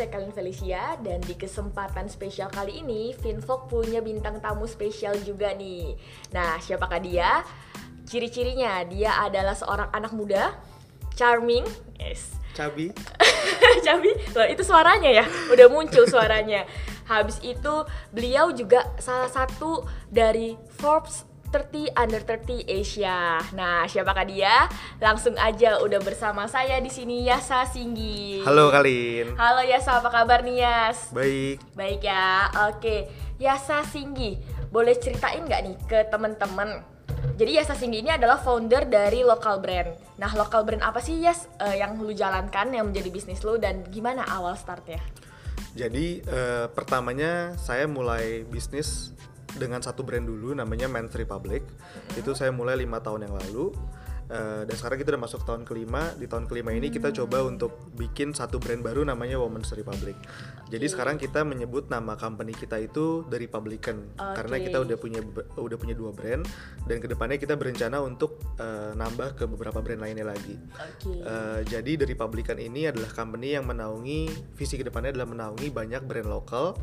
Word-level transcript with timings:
saya 0.00 0.16
Kalin 0.16 0.32
Felicia 0.32 0.96
dan 1.04 1.20
di 1.20 1.36
kesempatan 1.36 2.08
spesial 2.08 2.48
kali 2.48 2.80
ini 2.80 3.12
Finvok 3.20 3.68
punya 3.68 4.00
bintang 4.00 4.40
tamu 4.40 4.64
spesial 4.64 5.12
juga 5.20 5.52
nih. 5.52 5.92
Nah, 6.32 6.56
siapakah 6.56 7.04
dia? 7.04 7.44
Ciri-cirinya 8.08 8.80
dia 8.88 9.20
adalah 9.20 9.52
seorang 9.52 9.92
anak 9.92 10.16
muda, 10.16 10.56
charming, 11.20 11.68
yes. 12.00 12.32
Cabi. 12.56 12.96
Cabi, 13.84 14.16
loh 14.32 14.48
itu 14.48 14.64
suaranya 14.64 15.20
ya, 15.20 15.24
udah 15.52 15.68
muncul 15.68 16.08
suaranya. 16.08 16.64
Habis 17.04 17.36
itu 17.44 17.84
beliau 18.08 18.56
juga 18.56 18.88
salah 18.96 19.28
satu 19.28 19.84
dari 20.08 20.56
Forbes 20.80 21.28
30 21.50 21.90
Under 21.98 22.22
30 22.22 22.62
Asia. 22.70 23.42
Nah, 23.58 23.82
siapakah 23.90 24.22
dia? 24.22 24.70
Langsung 25.02 25.34
aja 25.34 25.82
udah 25.82 25.98
bersama 25.98 26.46
saya 26.46 26.78
di 26.78 26.86
sini 26.86 27.26
Yasa 27.26 27.66
Singgi. 27.66 28.46
Halo 28.46 28.70
Kalin. 28.70 29.34
Halo 29.34 29.66
Yasa, 29.66 29.98
apa 29.98 30.14
kabar 30.14 30.46
nih 30.46 30.62
Yas? 30.62 31.10
Baik. 31.10 31.58
Baik 31.74 32.06
ya. 32.06 32.46
Oke, 32.70 33.10
Yasa 33.42 33.82
Singgi, 33.82 34.38
boleh 34.70 34.94
ceritain 34.94 35.42
nggak 35.42 35.62
nih 35.66 35.76
ke 35.90 35.98
temen-temen? 36.06 36.86
Jadi 37.34 37.58
Yasa 37.58 37.74
Singgi 37.74 38.06
ini 38.06 38.14
adalah 38.14 38.38
founder 38.38 38.86
dari 38.86 39.26
local 39.26 39.58
brand. 39.58 39.90
Nah, 40.22 40.30
local 40.38 40.62
brand 40.62 40.86
apa 40.86 41.02
sih 41.02 41.18
Yas 41.18 41.50
eh, 41.58 41.82
yang 41.82 41.98
lu 41.98 42.14
jalankan 42.14 42.70
yang 42.70 42.94
menjadi 42.94 43.10
bisnis 43.10 43.42
lu 43.42 43.58
dan 43.58 43.82
gimana 43.90 44.22
awal 44.22 44.54
startnya? 44.54 45.02
Jadi 45.74 46.22
eh, 46.22 46.66
pertamanya 46.70 47.58
saya 47.58 47.90
mulai 47.90 48.46
bisnis 48.46 49.10
dengan 49.56 49.82
satu 49.82 50.06
brand 50.06 50.22
dulu 50.26 50.54
namanya 50.54 50.86
Men's 50.86 51.14
Republic. 51.16 51.64
Itu 52.14 52.36
saya 52.36 52.54
mulai 52.54 52.78
lima 52.78 53.02
tahun 53.02 53.26
yang 53.26 53.34
lalu. 53.34 53.72
Eh, 54.30 54.62
dan 54.62 54.74
sekarang 54.78 55.02
kita 55.02 55.10
udah 55.10 55.22
masuk 55.26 55.42
tahun 55.42 55.66
kelima. 55.66 56.14
Di 56.14 56.30
tahun 56.30 56.46
kelima 56.46 56.70
ini 56.70 56.86
kita 56.86 57.10
coba 57.10 57.42
untuk 57.42 57.90
bikin 57.98 58.30
satu 58.30 58.62
brand 58.62 58.78
baru 58.78 59.02
namanya 59.02 59.42
Women's 59.42 59.74
Republic. 59.74 60.14
Jadi 60.70 60.86
sekarang 60.86 61.18
kita 61.18 61.42
menyebut 61.42 61.90
nama 61.90 62.14
company 62.14 62.54
kita 62.54 62.78
itu 62.78 63.26
The 63.26 63.42
Republican 63.42 64.14
karena 64.14 64.56
Oke. 64.62 64.64
kita 64.70 64.78
udah 64.86 64.96
punya 65.02 65.20
udah 65.58 65.76
punya 65.82 65.98
dua 65.98 66.14
brand 66.14 66.46
dan 66.86 67.02
ke 67.02 67.10
depannya 67.10 67.42
kita 67.42 67.58
berencana 67.58 67.98
untuk 68.06 68.38
eh, 68.62 68.94
nambah 68.94 69.34
ke 69.34 69.50
beberapa 69.50 69.82
brand 69.82 69.98
lainnya 69.98 70.30
lagi. 70.30 70.54
Oke. 70.78 71.26
Eh, 71.26 71.60
jadi 71.66 71.98
The 71.98 72.06
Republican 72.14 72.62
ini 72.62 72.86
adalah 72.86 73.10
company 73.10 73.58
yang 73.58 73.66
menaungi 73.66 74.54
visi 74.54 74.78
ke 74.78 74.86
depannya 74.86 75.10
adalah 75.10 75.26
menaungi 75.26 75.74
banyak 75.74 76.06
brand 76.06 76.30
lokal 76.30 76.78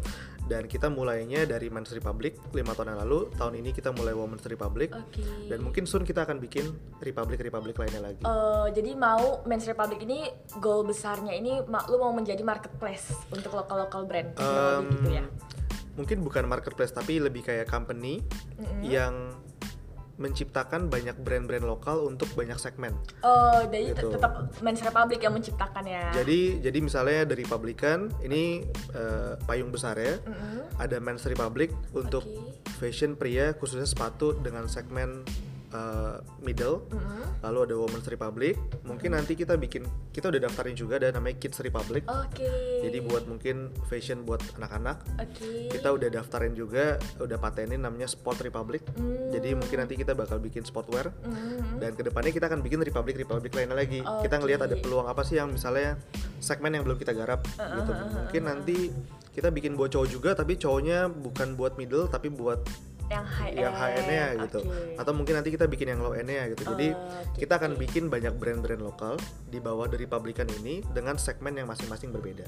dan 0.47 0.63
kita 0.65 0.87
mulainya 0.87 1.43
dari 1.43 1.67
Men's 1.67 1.91
Republic 1.91 2.39
lima 2.55 2.71
tahun 2.71 2.95
yang 2.95 3.01
lalu 3.03 3.27
tahun 3.35 3.53
ini 3.59 3.69
kita 3.75 3.91
mulai 3.91 4.15
Women's 4.15 4.47
Republic 4.47 4.95
Oke. 4.95 5.21
dan 5.51 5.59
mungkin 5.59 5.83
soon 5.83 6.07
kita 6.07 6.23
akan 6.23 6.39
bikin 6.39 6.71
Republic 7.03 7.43
Republic 7.43 7.75
lainnya 7.75 8.01
lagi. 8.01 8.23
Eh, 8.23 8.67
jadi 8.71 8.91
mau 8.95 9.43
Men's 9.43 9.67
Republic 9.67 9.99
ini 10.07 10.31
goal 10.63 10.87
besarnya 10.87 11.35
ini 11.35 11.59
lu 11.67 11.97
mau 11.99 12.15
menjadi 12.15 12.41
marketplace 12.41 13.11
untuk 13.29 13.53
lokal 13.53 13.85
lokal 13.85 14.07
brand 14.07 14.31
lebih 14.39 14.95
gitu 14.97 15.09
ya. 15.11 15.25
Mungkin 15.99 16.21
bukan 16.23 16.45
marketplace 16.47 16.93
tapi 16.95 17.19
lebih 17.19 17.43
kayak 17.43 17.67
company 17.67 18.23
yang 18.85 19.33
menciptakan 20.17 20.89
banyak 20.89 21.13
brand-brand 21.21 21.61
lokal 21.61 22.05
untuk 22.05 22.25
banyak 22.33 22.57
segmen. 22.57 22.93
Oh, 23.21 23.61
jadi 23.69 23.93
Gitu. 23.93 24.09
tetap 24.09 24.49
Men's 24.59 24.81
Republic 24.81 25.19
yang 25.21 25.33
menciptakannya. 25.33 26.13
Jadi 26.13 26.59
jadi 26.59 26.77
misalnya 26.81 27.21
dari 27.25 27.45
Republican 27.45 28.09
ini 28.21 28.65
eh, 28.93 29.33
payung 29.45 29.69
besar 29.69 29.95
ya. 29.95 30.17
Ada 30.77 30.97
Men's 30.97 31.25
Republic 31.25 31.69
untuk 31.93 32.25
Oke. 32.25 32.73
fashion 32.77 33.13
pria 33.13 33.53
khususnya 33.53 33.85
sepatu 33.85 34.33
dengan 34.37 34.65
segmen 34.65 35.21
eh, 35.73 36.17
middle. 36.43 36.85
Lalu 37.43 37.57
ada 37.69 37.75
Women's 37.77 38.07
Republic. 38.07 38.55
Mungkin 38.83 39.13
nanti 39.13 39.33
kita 39.37 39.55
bikin 39.55 39.85
kita 40.11 40.33
udah 40.33 40.49
daftarin 40.49 40.73
juga 40.73 40.97
ada 40.97 41.13
namanya 41.13 41.37
Kids 41.37 41.61
Republic. 41.61 42.03
Oke. 42.09 42.49
Jadi 42.83 42.97
buat 43.05 43.29
mungkin 43.29 43.69
fashion 43.85 44.25
buat 44.25 44.42
anak-anak. 44.58 44.97
Oke. 45.21 45.69
Kita 45.71 45.93
udah 45.93 46.09
daftarin 46.09 46.53
juga, 46.58 46.97
udah 47.21 47.37
patenin 47.37 47.83
namanya 47.83 48.09
Sport 48.09 48.42
Republic. 48.42 48.81
Hmm. 48.97 49.30
Jadi 49.31 49.53
mungkin 49.53 49.77
nanti 49.83 49.95
kita 49.99 50.17
bakal 50.17 50.42
bikin 50.42 50.65
sportwear. 50.65 51.14
Dan 51.77 51.93
ke 51.93 52.02
depannya 52.02 52.33
kita 52.33 52.49
akan 52.49 52.65
bikin 52.65 52.81
Republic 52.81 53.15
Republic 53.21 53.52
lainnya 53.53 53.77
lagi. 53.77 54.02
Kita 54.02 54.42
ngelihat 54.42 54.65
ada 54.65 54.75
peluang 54.80 55.05
apa 55.05 55.21
sih 55.21 55.37
yang 55.37 55.53
misalnya 55.53 55.99
segmen 56.42 56.73
yang 56.73 56.83
belum 56.86 56.97
kita 56.97 57.13
garap 57.13 57.45
gitu. 57.45 57.92
Mungkin 57.93 58.43
nanti 58.45 58.77
kita 59.37 59.53
bikin 59.53 59.77
buat 59.77 59.93
cowok 59.93 60.09
juga, 60.09 60.30
tapi 60.33 60.58
cowoknya 60.58 61.13
bukan 61.13 61.53
buat 61.53 61.77
middle, 61.77 62.09
tapi 62.09 62.33
buat 62.33 62.58
yang 63.07 63.25
high 63.25 63.53
yang 63.55 63.71
end. 63.71 63.79
high 63.79 63.95
end-nya 64.03 64.25
gitu. 64.47 64.59
Atau 64.99 65.11
mungkin 65.15 65.39
nanti 65.39 65.49
kita 65.55 65.65
bikin 65.65 65.95
yang 65.95 66.01
low 66.03 66.11
end-nya 66.11 66.51
gitu. 66.51 66.63
Jadi 66.75 66.91
Oke, 66.91 67.45
kita 67.45 67.53
akan 67.55 67.79
bikin 67.79 68.11
banyak 68.11 68.35
brand-brand 68.35 68.83
lokal 68.83 69.15
di 69.47 69.59
bawah 69.63 69.87
dari 69.87 70.03
Republican 70.03 70.47
ini 70.59 70.83
dengan 70.91 71.15
segmen 71.15 71.55
yang 71.55 71.67
masing-masing 71.71 72.11
berbeda. 72.11 72.43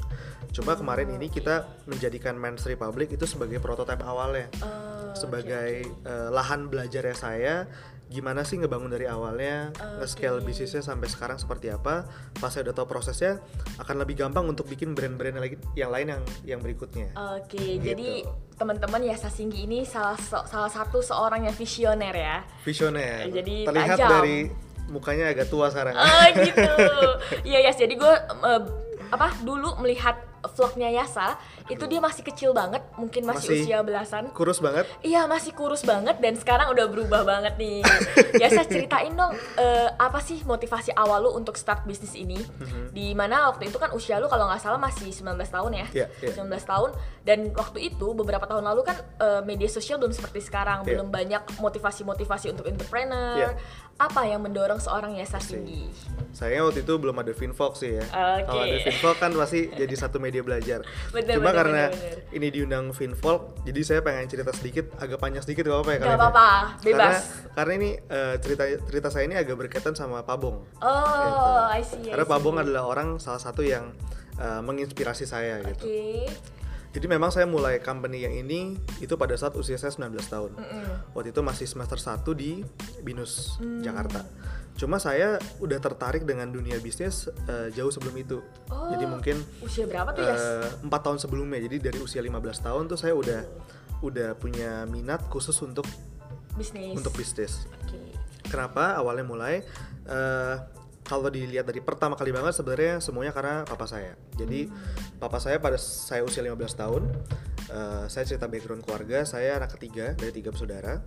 Coba 0.52 0.76
kemarin 0.76 1.16
ini 1.16 1.32
kita 1.32 1.68
menjadikan 1.88 2.36
Men's 2.36 2.68
Republic 2.68 3.16
itu 3.16 3.24
sebagai 3.24 3.64
prototipe 3.64 4.04
awalnya. 4.04 4.52
Oh, 4.60 5.16
sebagai 5.16 5.84
eh, 5.88 6.30
lahan 6.30 6.68
belajarnya 6.68 7.16
saya 7.16 7.56
gimana 8.10 8.42
sih 8.42 8.58
ngebangun 8.58 8.90
dari 8.90 9.06
awalnya, 9.06 9.70
nge-scale 10.02 10.42
bisnisnya 10.42 10.82
sampai 10.82 11.06
sekarang 11.06 11.38
seperti 11.38 11.70
apa. 11.70 12.10
Pas 12.36 12.50
saya 12.50 12.66
udah 12.66 12.76
tahu 12.76 12.90
prosesnya, 12.90 13.38
akan 13.78 13.96
lebih 14.02 14.18
gampang 14.18 14.50
untuk 14.50 14.66
bikin 14.66 14.98
brand-brand 14.98 15.38
yang 15.38 15.44
lagi 15.46 15.58
yang 15.78 15.92
lain 15.94 16.08
yang 16.18 16.22
yang 16.44 16.60
berikutnya. 16.60 17.14
Oke, 17.38 17.78
jadi 17.78 18.26
Gitu. 18.26 18.58
teman-teman 18.58 19.06
ya 19.06 19.16
Sasinggi 19.16 19.64
ini 19.64 19.86
salah 19.86 20.18
salah 20.20 20.68
satu 20.68 21.00
seorang 21.00 21.46
yang 21.46 21.54
visioner 21.54 22.12
ya. 22.12 22.38
Visioner. 22.66 23.30
Jadi 23.30 23.64
terlihat 23.64 23.96
tajam. 23.96 24.10
dari 24.10 24.38
mukanya 24.90 25.30
agak 25.30 25.48
tua 25.48 25.70
sekarang. 25.70 25.94
Oh 25.94 26.26
gitu. 26.50 26.74
Iya 27.46 27.70
Yas, 27.70 27.78
jadi 27.78 27.94
gue 27.94 28.14
apa 29.10 29.28
dulu 29.42 29.78
melihat 29.82 30.18
vlognya 30.42 30.90
Yasa 30.90 31.36
itu 31.68 31.84
dia 31.86 31.98
masih 31.98 32.22
kecil 32.22 32.52
banget, 32.52 32.82
mungkin 32.96 33.24
masih, 33.24 33.50
Masih- 33.52 33.64
usia 33.66 33.80
belasan. 33.80 34.24
Kurus 34.32 34.60
banget. 34.60 34.88
Iya 35.02 35.26
masih 35.26 35.52
kurus 35.52 35.82
banget 35.82 36.18
dan 36.18 36.34
sekarang 36.34 36.70
udah 36.70 36.86
berubah 36.88 37.22
banget 37.24 37.56
nih. 37.56 37.84
Yasa 38.42 38.64
ceritain 38.64 39.12
dong 39.12 39.32
eh, 39.56 39.90
apa 39.92 40.20
sih 40.20 40.42
motivasi 40.42 40.92
awal 40.92 41.26
lu 41.26 41.32
untuk 41.32 41.56
start 41.56 41.84
bisnis 41.84 42.14
ini? 42.14 42.40
Di 42.90 43.14
mana 43.14 43.50
waktu 43.50 43.68
itu 43.68 43.78
kan 43.78 43.92
usia 43.92 44.18
lu 44.18 44.26
kalau 44.26 44.48
nggak 44.48 44.60
salah 44.60 44.78
masih 44.78 45.10
19 45.10 45.36
tahun 45.46 45.72
ya. 45.76 45.88
Iya, 45.94 46.06
iya. 46.22 46.32
19 46.34 46.50
tahun 46.64 46.90
dan 47.22 47.40
waktu 47.54 47.80
itu 47.88 48.08
beberapa 48.14 48.44
tahun 48.44 48.66
lalu 48.66 48.82
kan 48.84 48.98
eh, 48.98 49.42
media 49.44 49.68
sosial 49.68 49.98
belum 49.98 50.12
seperti 50.12 50.42
sekarang, 50.42 50.82
Iya. 50.82 50.98
belum 50.98 51.08
banyak 51.10 51.42
motivasi-motivasi 51.60 52.50
untuk 52.50 52.66
entrepreneur. 52.66 53.38
Iya. 53.38 53.52
Apa 54.00 54.24
yang 54.24 54.40
mendorong 54.40 54.80
seorang 54.80 55.12
Yasa 55.20 55.44
tinggi? 55.44 55.92
Sayangnya 56.32 56.72
waktu 56.72 56.88
itu 56.88 56.94
belum 56.96 57.20
ada 57.20 57.36
Finvox 57.36 57.84
sih 57.84 58.00
ya. 58.00 58.06
Oke. 58.08 58.48
Kalau 58.48 58.62
ada 58.64 58.78
Finvox 58.80 59.16
kan 59.20 59.32
pasti 59.36 59.68
jadi 59.76 59.92
satu 59.92 60.24
media 60.24 60.40
belajar. 60.40 60.88
Bener, 61.16 61.36
Cuma 61.36 61.52
bener, 61.52 61.58
karena 61.60 61.84
bener, 61.92 62.16
bener. 62.16 62.38
ini 62.40 62.48
diundang 62.48 62.86
Finvox, 62.96 63.60
jadi 63.68 63.82
saya 63.84 64.00
pengen 64.00 64.32
cerita 64.32 64.56
sedikit, 64.56 64.96
agak 65.04 65.20
panjang 65.20 65.44
sedikit 65.44 65.68
gak 65.68 65.84
apa-apa 65.84 65.92
ya 65.92 66.00
Gak 66.00 66.16
apa-apa, 66.16 66.48
bebas. 66.80 67.16
Karena, 67.20 67.54
karena 67.60 67.72
ini 67.76 67.90
eh, 68.00 68.36
cerita 68.40 68.64
cerita 68.88 69.08
saya 69.12 69.24
ini 69.28 69.36
agak 69.36 69.56
berkaitan 69.60 69.94
sama 70.00 70.24
Pabong. 70.24 70.64
Oh, 70.80 71.68
I 71.68 71.84
see. 71.84 72.08
I 72.08 72.16
Karena 72.16 72.24
see. 72.24 72.32
Pabong 72.32 72.56
adalah 72.56 72.88
orang 72.88 73.20
salah 73.20 73.42
satu 73.44 73.68
yang 73.68 73.92
eh, 74.40 74.62
menginspirasi 74.64 75.28
saya 75.28 75.60
gitu. 75.68 75.84
Jadi 76.90 77.06
memang 77.06 77.30
saya 77.30 77.46
mulai 77.46 77.78
company 77.78 78.22
yang 78.22 78.34
ini 78.34 78.74
itu 78.98 79.14
pada 79.14 79.34
saat 79.34 79.54
usia 79.54 79.78
saya 79.78 79.94
19 79.94 80.10
tahun. 80.26 80.52
Waktu 81.12 81.30
itu 81.30 81.42
masih 81.42 81.66
semester 81.66 81.96
1 81.96 82.26
di 82.34 82.66
Binus 83.00 83.58
Mm. 83.58 83.82
Jakarta. 83.82 84.26
Cuma 84.74 84.96
saya 84.96 85.38
udah 85.60 85.78
tertarik 85.78 86.24
dengan 86.24 86.48
dunia 86.48 86.80
bisnis 86.80 87.28
eh, 87.46 87.70
jauh 87.70 87.90
sebelum 87.90 88.16
itu. 88.16 88.42
Oh, 88.68 88.90
Jadi 88.90 89.06
mungkin 89.06 89.38
Usia 89.60 89.86
berapa 89.86 90.10
tuh 90.12 90.24
Yas? 90.24 90.40
eh, 90.40 90.68
empat 90.82 91.02
tahun 91.04 91.20
sebelumnya. 91.20 91.60
Jadi 91.60 91.78
dari 91.80 92.00
usia 92.00 92.20
15 92.20 92.34
tahun 92.60 92.88
tuh 92.88 92.96
saya 92.96 93.14
udah 93.14 93.42
udah 94.00 94.34
punya 94.34 94.88
minat 94.88 95.28
khusus 95.28 95.60
untuk 95.60 95.84
Bisnis. 96.56 96.96
untuk 96.96 97.12
bisnis. 97.14 97.68
Oke. 97.84 98.00
Kenapa 98.46 98.96
awalnya 98.96 99.24
mulai? 99.24 99.62
Eh, 100.06 100.56
kalau 101.10 101.34
dilihat 101.34 101.66
dari 101.66 101.82
pertama 101.82 102.14
kali 102.14 102.30
banget 102.30 102.54
sebenarnya 102.54 103.02
semuanya 103.02 103.34
karena 103.34 103.66
papa 103.66 103.90
saya. 103.90 104.14
Jadi 104.38 104.70
papa 105.18 105.42
saya 105.42 105.58
pada 105.58 105.82
saya 105.82 106.22
usia 106.22 106.46
15 106.46 106.78
tahun, 106.78 107.10
eh, 107.74 108.06
saya 108.06 108.24
cerita 108.30 108.46
background 108.46 108.86
keluarga, 108.86 109.26
saya 109.26 109.58
anak 109.58 109.74
ketiga 109.74 110.14
dari 110.14 110.30
tiga 110.30 110.54
bersaudara. 110.54 111.02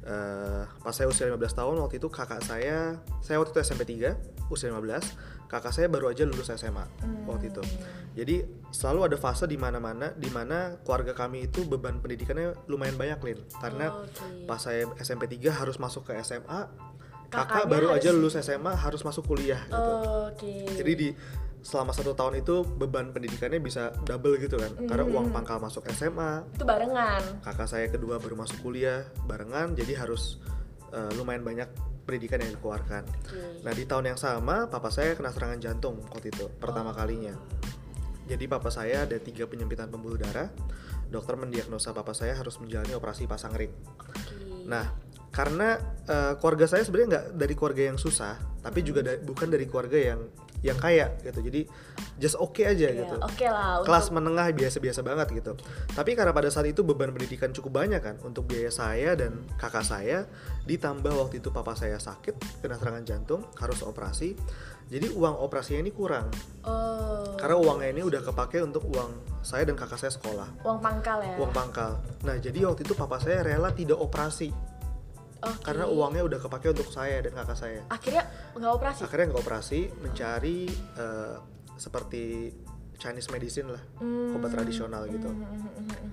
Eh, 0.00 0.62
pas 0.84 0.92
saya 0.92 1.08
usia 1.08 1.24
15 1.24 1.56
tahun 1.56 1.80
waktu 1.80 1.96
itu 1.96 2.12
kakak 2.12 2.44
saya, 2.44 3.00
saya 3.24 3.40
waktu 3.40 3.56
itu 3.56 3.60
SMP 3.64 3.88
3, 3.88 4.20
usia 4.52 4.68
15, 4.68 5.08
kakak 5.48 5.72
saya 5.72 5.88
baru 5.88 6.12
aja 6.12 6.28
lulus 6.28 6.52
SMA 6.52 6.84
waktu 7.24 7.48
itu. 7.48 7.64
Jadi 8.12 8.44
selalu 8.68 9.08
ada 9.08 9.16
fase 9.16 9.48
di 9.48 9.56
mana-mana 9.56 10.12
di 10.12 10.28
mana 10.28 10.76
keluarga 10.84 11.16
kami 11.16 11.48
itu 11.48 11.64
beban 11.64 12.00
pendidikannya 12.04 12.68
lumayan 12.68 13.00
banyak, 13.00 13.20
Lin. 13.24 13.40
Karena 13.56 13.88
Oke. 13.92 14.44
pas 14.44 14.60
saya 14.60 14.84
SMP 15.00 15.32
3 15.32 15.64
harus 15.64 15.80
masuk 15.80 16.12
ke 16.12 16.16
SMA, 16.20 16.68
kakak 17.30 17.64
baru 17.70 17.94
aja 17.94 18.10
harus- 18.10 18.18
lulus 18.18 18.34
SMA 18.42 18.74
harus 18.74 19.00
masuk 19.06 19.24
kuliah 19.30 19.62
gitu. 19.70 19.92
Oke. 20.34 20.54
Jadi 20.74 20.92
di 20.98 21.08
selama 21.60 21.92
satu 21.92 22.16
tahun 22.16 22.40
itu 22.40 22.64
beban 22.64 23.12
pendidikannya 23.12 23.60
bisa 23.60 23.92
double 24.08 24.40
gitu 24.40 24.56
kan, 24.56 24.72
karena 24.80 25.04
uang 25.04 25.28
pangkal 25.28 25.60
masuk 25.60 25.84
SMA, 25.92 26.40
itu 26.56 26.64
barengan. 26.64 27.20
kakak 27.44 27.68
saya 27.68 27.86
kedua 27.92 28.16
baru 28.16 28.32
masuk 28.32 28.64
kuliah 28.64 29.04
barengan, 29.28 29.76
jadi 29.76 30.00
harus 30.00 30.40
eh, 30.90 31.12
lumayan 31.20 31.44
banyak 31.44 31.68
pendidikan 32.08 32.40
yang 32.40 32.56
dikeluarkan. 32.56 33.04
Oke. 33.06 33.62
Nah 33.62 33.72
di 33.76 33.84
tahun 33.84 34.10
yang 34.10 34.18
sama 34.18 34.72
papa 34.72 34.88
saya 34.88 35.12
kena 35.14 35.30
serangan 35.30 35.60
jantung 35.60 36.00
waktu 36.10 36.32
itu 36.32 36.48
pertama 36.58 36.96
kalinya. 36.96 37.36
Jadi 38.26 38.46
papa 38.46 38.72
saya 38.72 39.04
ada 39.04 39.18
tiga 39.20 39.44
penyempitan 39.44 39.92
pembuluh 39.92 40.16
darah. 40.16 40.48
Dokter 41.10 41.34
mendiagnosa 41.34 41.90
papa 41.90 42.14
saya 42.14 42.38
harus 42.38 42.56
menjalani 42.62 42.94
operasi 42.94 43.26
pasang 43.26 43.52
ring. 43.52 43.74
Oke. 43.98 44.66
Nah, 44.70 44.86
karena 45.30 45.78
eh, 46.10 46.32
keluarga 46.42 46.66
saya 46.66 46.82
sebenarnya 46.82 47.08
nggak 47.10 47.26
dari 47.38 47.54
keluarga 47.54 47.82
yang 47.94 47.98
susah, 47.98 48.34
tapi 48.60 48.82
juga 48.82 49.00
da- 49.06 49.22
bukan 49.22 49.46
dari 49.46 49.66
keluarga 49.70 49.98
yang 49.98 50.20
yang 50.60 50.76
kaya 50.76 51.16
gitu. 51.24 51.40
Jadi 51.40 51.64
just 52.20 52.36
oke 52.36 52.60
aja 52.60 52.92
Ya, 52.92 52.92
gitu. 52.92 53.16
Oke 53.16 53.48
lah. 53.48 53.80
Kelas 53.80 54.12
untuk- 54.12 54.20
menengah 54.20 54.52
biasa-biasa 54.52 55.00
banget 55.00 55.32
gitu. 55.32 55.56
Tapi 55.96 56.12
karena 56.12 56.36
pada 56.36 56.52
saat 56.52 56.68
itu 56.68 56.84
beban 56.84 57.14
pendidikan 57.16 57.48
cukup 57.48 57.80
banyak 57.80 58.02
kan 58.04 58.20
untuk 58.20 58.44
biaya 58.44 58.68
saya 58.68 59.16
dan 59.16 59.40
kakak 59.56 59.86
saya, 59.88 60.28
ditambah 60.68 61.16
waktu 61.16 61.40
itu 61.40 61.48
papa 61.48 61.72
saya 61.72 61.96
sakit 61.96 62.60
kena 62.60 62.76
serangan 62.76 63.08
jantung 63.08 63.40
harus 63.56 63.80
operasi. 63.80 64.36
Jadi 64.90 65.14
uang 65.14 65.38
operasinya 65.38 65.86
ini 65.86 65.94
kurang. 65.94 66.28
Oh. 66.66 67.38
Karena 67.38 67.56
uangnya 67.56 67.88
ini 67.94 68.02
udah 68.04 68.20
kepake 68.20 68.58
untuk 68.60 68.84
uang 68.90 69.40
saya 69.40 69.62
dan 69.64 69.78
kakak 69.78 69.96
saya 69.96 70.12
sekolah, 70.12 70.60
uang 70.66 70.82
pangkal 70.82 71.22
ya. 71.24 71.38
uang 71.40 71.54
pangkal. 71.54 72.02
Nah, 72.26 72.36
jadi 72.36 72.68
waktu 72.68 72.84
itu 72.84 72.92
papa 72.92 73.16
saya 73.16 73.40
rela 73.40 73.70
tidak 73.72 73.96
operasi 73.96 74.50
Oke. 75.40 75.64
karena 75.64 75.88
uangnya 75.88 76.22
udah 76.24 76.38
kepake 76.38 76.68
untuk 76.68 76.92
saya 76.92 77.24
dan 77.24 77.32
kakak 77.32 77.56
saya. 77.56 77.80
Akhirnya 77.88 78.28
nggak 78.52 78.72
operasi. 78.76 79.00
Akhirnya 79.08 79.26
nggak 79.32 79.40
operasi, 79.40 79.80
mencari 80.00 80.58
eh, 80.96 81.36
seperti 81.80 82.52
Chinese 83.00 83.32
medicine 83.32 83.72
lah, 83.72 83.80
Hmm. 83.98 84.36
obat 84.36 84.52
tradisional 84.52 85.08
gitu. 85.08 85.32
Hmm, 85.32 85.40
hmm, 85.40 85.60
hmm, 85.64 85.86
hmm. 85.88 86.10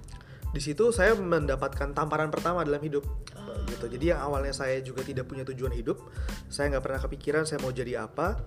Di 0.47 0.63
situ 0.63 0.95
saya 0.95 1.11
mendapatkan 1.13 1.91
tamparan 1.91 2.31
pertama 2.31 2.63
dalam 2.63 2.79
hidup, 2.79 3.03
Oh. 3.35 3.51
gitu. 3.67 3.91
Jadi 3.91 4.15
yang 4.15 4.23
awalnya 4.23 4.55
saya 4.55 4.79
juga 4.79 5.03
tidak 5.03 5.27
punya 5.27 5.43
tujuan 5.43 5.75
hidup, 5.75 5.99
saya 6.47 6.71
nggak 6.71 6.83
pernah 6.87 6.99
kepikiran 7.03 7.43
saya 7.43 7.59
mau 7.59 7.75
jadi 7.75 8.07
apa. 8.07 8.39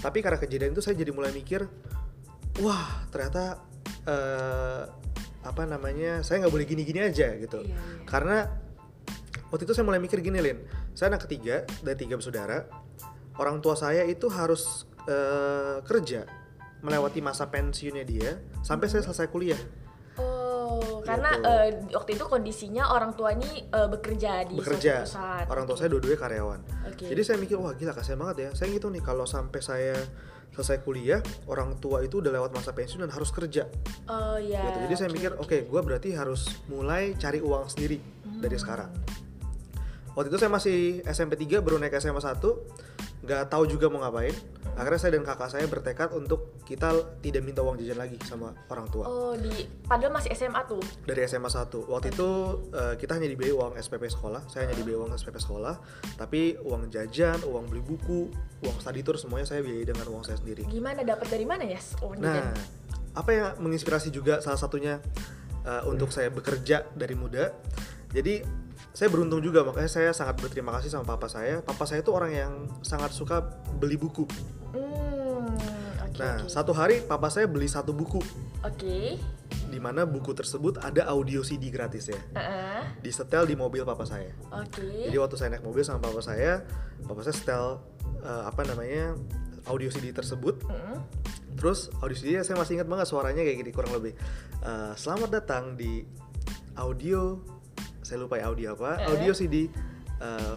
Tapi 0.00 0.24
karena 0.24 0.40
kejadian 0.40 0.72
itu 0.72 0.80
saya 0.80 0.96
jadi 0.96 1.12
mulai 1.12 1.28
mikir, 1.36 1.68
wah 2.64 3.04
ternyata 3.12 3.60
eh, 4.02 4.82
apa 5.44 5.62
namanya, 5.68 6.24
saya 6.24 6.40
nggak 6.42 6.54
boleh 6.54 6.66
gini-gini 6.66 7.04
aja 7.04 7.36
gitu. 7.36 7.60
Iya, 7.62 7.76
iya. 7.76 8.06
Karena 8.08 8.48
waktu 9.52 9.62
itu 9.62 9.72
saya 9.72 9.84
mulai 9.84 10.00
mikir 10.00 10.18
gini 10.18 10.40
Lin, 10.40 10.64
saya 10.92 11.12
anak 11.12 11.28
ketiga 11.28 11.62
dari 11.78 11.94
tiga 11.94 12.16
bersaudara, 12.16 12.64
orang 13.36 13.60
tua 13.60 13.76
saya 13.76 14.02
itu 14.02 14.26
harus 14.26 14.88
eh, 15.02 15.78
kerja 15.82 16.24
melewati 16.78 17.18
masa 17.18 17.46
pensiunnya 17.46 18.02
dia 18.02 18.30
sampai 18.60 18.86
saya 18.86 19.02
selesai 19.02 19.28
kuliah. 19.28 19.58
Oh, 20.16 21.00
karena 21.00 21.30
Gitu. 21.32 21.46
eh, 21.46 21.68
waktu 21.92 22.10
itu 22.14 22.24
kondisinya 22.24 22.90
orang 22.90 23.12
tua 23.12 23.32
ini 23.32 23.66
eh, 23.66 23.88
bekerja 23.88 24.44
di 24.44 24.54
bekerja. 24.54 25.02
suatu 25.02 25.14
perusahaan. 25.14 25.46
Orang 25.46 25.64
tua 25.64 25.76
saya 25.76 25.88
dua-duanya 25.90 26.18
karyawan. 26.18 26.60
Oke. 26.88 27.06
Jadi 27.06 27.22
saya 27.22 27.36
mikir 27.36 27.56
wah 27.56 27.72
gila 27.72 27.92
kasihan 27.92 28.18
banget 28.18 28.36
ya. 28.38 28.48
Saya 28.52 28.68
gitu 28.70 28.88
nih 28.88 29.00
kalau 29.00 29.24
sampai 29.24 29.58
saya 29.58 29.94
selesai 30.52 30.84
kuliah, 30.84 31.18
orang 31.48 31.80
tua 31.80 32.04
itu 32.04 32.20
udah 32.20 32.28
lewat 32.30 32.52
masa 32.52 32.70
pensiun 32.70 33.00
dan 33.00 33.10
harus 33.10 33.32
kerja. 33.32 33.66
Oh 34.06 34.36
iya. 34.36 34.60
gitu. 34.62 34.78
Jadi 34.84 34.94
saya 34.94 35.08
mikir 35.08 35.32
oke, 35.34 35.58
gue 35.64 35.80
berarti 35.80 36.12
harus 36.12 36.44
mulai 36.66 37.16
cari 37.16 37.40
uang 37.40 37.66
sendiri 37.66 37.98
dari 38.38 38.54
Hmm. 38.54 38.62
sekarang. 38.62 38.90
Waktu 40.12 40.28
itu 40.28 40.38
saya 40.38 40.50
masih 40.52 40.78
SMP 41.08 41.40
3 41.40 41.64
baru 41.64 41.80
naik 41.80 41.96
SMA 41.96 42.20
1 42.20 42.36
nggak 43.22 43.54
tahu 43.54 43.70
juga 43.70 43.86
mau 43.86 44.02
ngapain. 44.02 44.34
Akhirnya 44.74 44.98
saya 44.98 45.14
dan 45.14 45.22
kakak 45.22 45.48
saya 45.52 45.64
bertekad 45.70 46.10
untuk 46.16 46.58
kita 46.66 46.90
tidak 47.22 47.42
minta 47.44 47.62
uang 47.62 47.78
jajan 47.78 48.00
lagi 48.00 48.18
sama 48.26 48.50
orang 48.72 48.88
tua. 48.90 49.04
Oh, 49.06 49.36
di 49.38 49.68
padahal 49.84 50.10
masih 50.16 50.32
SMA 50.34 50.64
tuh. 50.64 50.82
dari 51.04 51.22
SMA 51.28 51.46
1 51.46 51.70
waktu 51.92 52.08
itu 52.10 52.28
eh, 52.72 52.94
kita 52.96 53.20
hanya 53.20 53.28
dibeli 53.28 53.52
uang 53.52 53.76
SPP 53.76 54.08
sekolah 54.08 54.48
saya 54.48 54.66
hanya 54.66 54.76
dibeli 54.76 54.96
uang 54.96 55.12
SPP 55.14 55.36
sekolah 55.38 55.76
tapi 56.16 56.56
uang 56.64 56.88
jajan 56.88 57.44
uang 57.44 57.68
beli 57.68 57.84
buku 57.84 58.32
uang 58.64 58.76
study 58.80 59.04
tour 59.04 59.20
semuanya 59.20 59.44
saya 59.44 59.60
biayai 59.60 59.84
dengan 59.84 60.06
uang 60.08 60.24
saya 60.24 60.40
sendiri 60.40 60.64
Gimana 60.66 61.04
dapat 61.04 61.28
dari 61.28 61.44
mana 61.44 61.64
ya? 61.68 61.80
Oh, 62.00 62.16
nah 62.16 62.50
apa 63.12 63.30
yang 63.30 63.48
menginspirasi 63.60 64.08
juga 64.08 64.40
salah 64.40 64.56
satunya 64.56 64.98
eh, 65.68 65.82
untuk 65.84 66.08
saya 66.08 66.32
bekerja 66.32 66.88
dari 66.96 67.12
muda 67.12 67.52
jadi 68.08 68.40
saya 68.92 69.08
beruntung 69.08 69.40
juga 69.40 69.64
makanya 69.64 69.88
saya 69.88 70.10
sangat 70.12 70.36
berterima 70.36 70.70
kasih 70.76 70.88
sama 70.88 71.04
papa 71.06 71.26
saya 71.26 71.60
papa 71.60 71.84
saya 71.84 72.00
itu 72.00 72.12
orang 72.12 72.30
yang 72.30 72.52
sangat 72.80 73.10
suka 73.10 73.40
beli 73.76 73.96
buku 73.96 74.24
Hmm, 74.72 75.52
oke 76.00 76.16
nah 76.16 76.40
oke. 76.40 76.48
satu 76.48 76.72
hari 76.72 77.00
papa 77.00 77.28
saya 77.28 77.44
beli 77.44 77.68
satu 77.68 77.92
buku 77.92 78.20
Oke. 78.62 79.20
di 79.68 79.76
mana 79.76 80.04
buku 80.04 80.32
tersebut 80.32 80.80
ada 80.80 81.08
audio 81.08 81.40
CD 81.40 81.68
gratis 81.68 82.08
ya 82.08 82.20
Heeh. 82.32 83.00
disetel 83.00 83.44
di 83.44 83.52
mobil 83.52 83.82
papa 83.82 84.04
saya 84.04 84.32
Oke. 84.48 85.08
Jadi 85.08 85.16
waktu 85.16 85.36
saya 85.36 85.52
naik 85.52 85.60
mobil 85.62 85.82
sama 85.82 86.00
papa 86.00 86.20
saya, 86.20 86.64
papa 87.04 87.20
saya 87.20 87.36
setel 87.36 87.64
eh, 88.20 88.42
apa 88.44 88.64
namanya 88.64 89.16
audio 89.64 89.88
CD 89.88 90.10
tersebut. 90.10 90.58
Mm-mm. 90.64 90.98
Terus 91.54 91.92
audio 92.00 92.16
CD 92.16 92.40
saya 92.40 92.56
masih 92.56 92.76
ingat 92.76 92.88
banget 92.88 93.06
suaranya 93.06 93.40
kayak 93.40 93.58
gini 93.60 93.70
kurang 93.70 93.92
lebih. 93.92 94.12
Eh, 94.60 94.92
Selamat 94.96 95.30
datang 95.32 95.76
di 95.76 96.02
audio, 96.74 97.38
saya 98.02 98.18
lupa 98.18 98.36
ya 98.36 98.46
audio 98.46 98.74
apa, 98.74 98.98
Eh. 98.98 99.08
audio 99.08 99.32
CD 99.32 99.66
eh, 100.18 100.54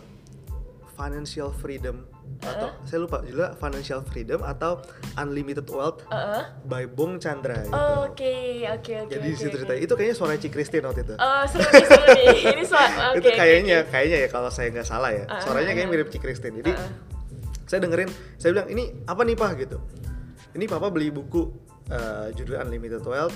Financial 0.92 1.52
Freedom 1.52 2.08
atau 2.40 2.72
saya 2.84 3.00
lupa 3.00 3.20
juga 3.22 3.52
Financial 3.54 4.00
Freedom 4.02 4.40
atau 4.42 4.80
Unlimited 5.16 5.68
Wealth 5.68 6.02
Heeh. 6.08 6.44
by 6.64 6.88
Bong 6.88 7.18
Chandra 7.18 7.62
gitu. 7.62 7.76
Oke, 8.02 8.64
oke, 8.66 8.94
oke. 9.04 9.12
Jadi 9.12 9.26
di 9.26 9.36
situ 9.36 9.48
oke. 9.48 9.56
ceritanya 9.60 9.82
itu 9.82 9.94
kayaknya 9.94 10.16
suara 10.16 10.34
Ci 10.36 10.50
Christine 10.50 10.84
waktu 10.84 11.04
itu. 11.04 11.14
Oh, 11.16 11.44
seru 11.46 11.68
nih, 11.68 11.86
seru 11.86 12.06
nih. 12.08 12.36
Ini 12.56 12.64
suara 12.64 12.88
oke. 13.12 13.18
itu 13.20 13.30
kayaknya 13.30 13.78
oke. 13.84 13.92
kayaknya 13.92 14.18
ya 14.24 14.30
kalau 14.30 14.50
saya 14.50 14.68
nggak 14.72 14.88
salah 14.88 15.12
ya 15.12 15.24
Ah, 15.28 15.40
suaranya 15.40 15.72
kayaknya 15.72 15.86
ah. 15.86 15.94
mirip 15.94 16.08
Ci 16.10 16.18
Christine 16.18 16.56
jadi 16.60 16.72
ah. 16.74 16.90
saya 17.66 17.80
dengerin 17.82 18.10
saya 18.38 18.50
bilang 18.54 18.68
ini 18.70 18.84
apa 19.04 19.22
nih 19.22 19.36
pak 19.36 19.52
gitu 19.60 19.78
ini 20.54 20.66
papa 20.66 20.88
beli 20.88 21.12
buku 21.12 21.52
eh, 21.88 22.28
judul 22.34 22.56
Unlimited 22.58 23.04
Wealth 23.04 23.36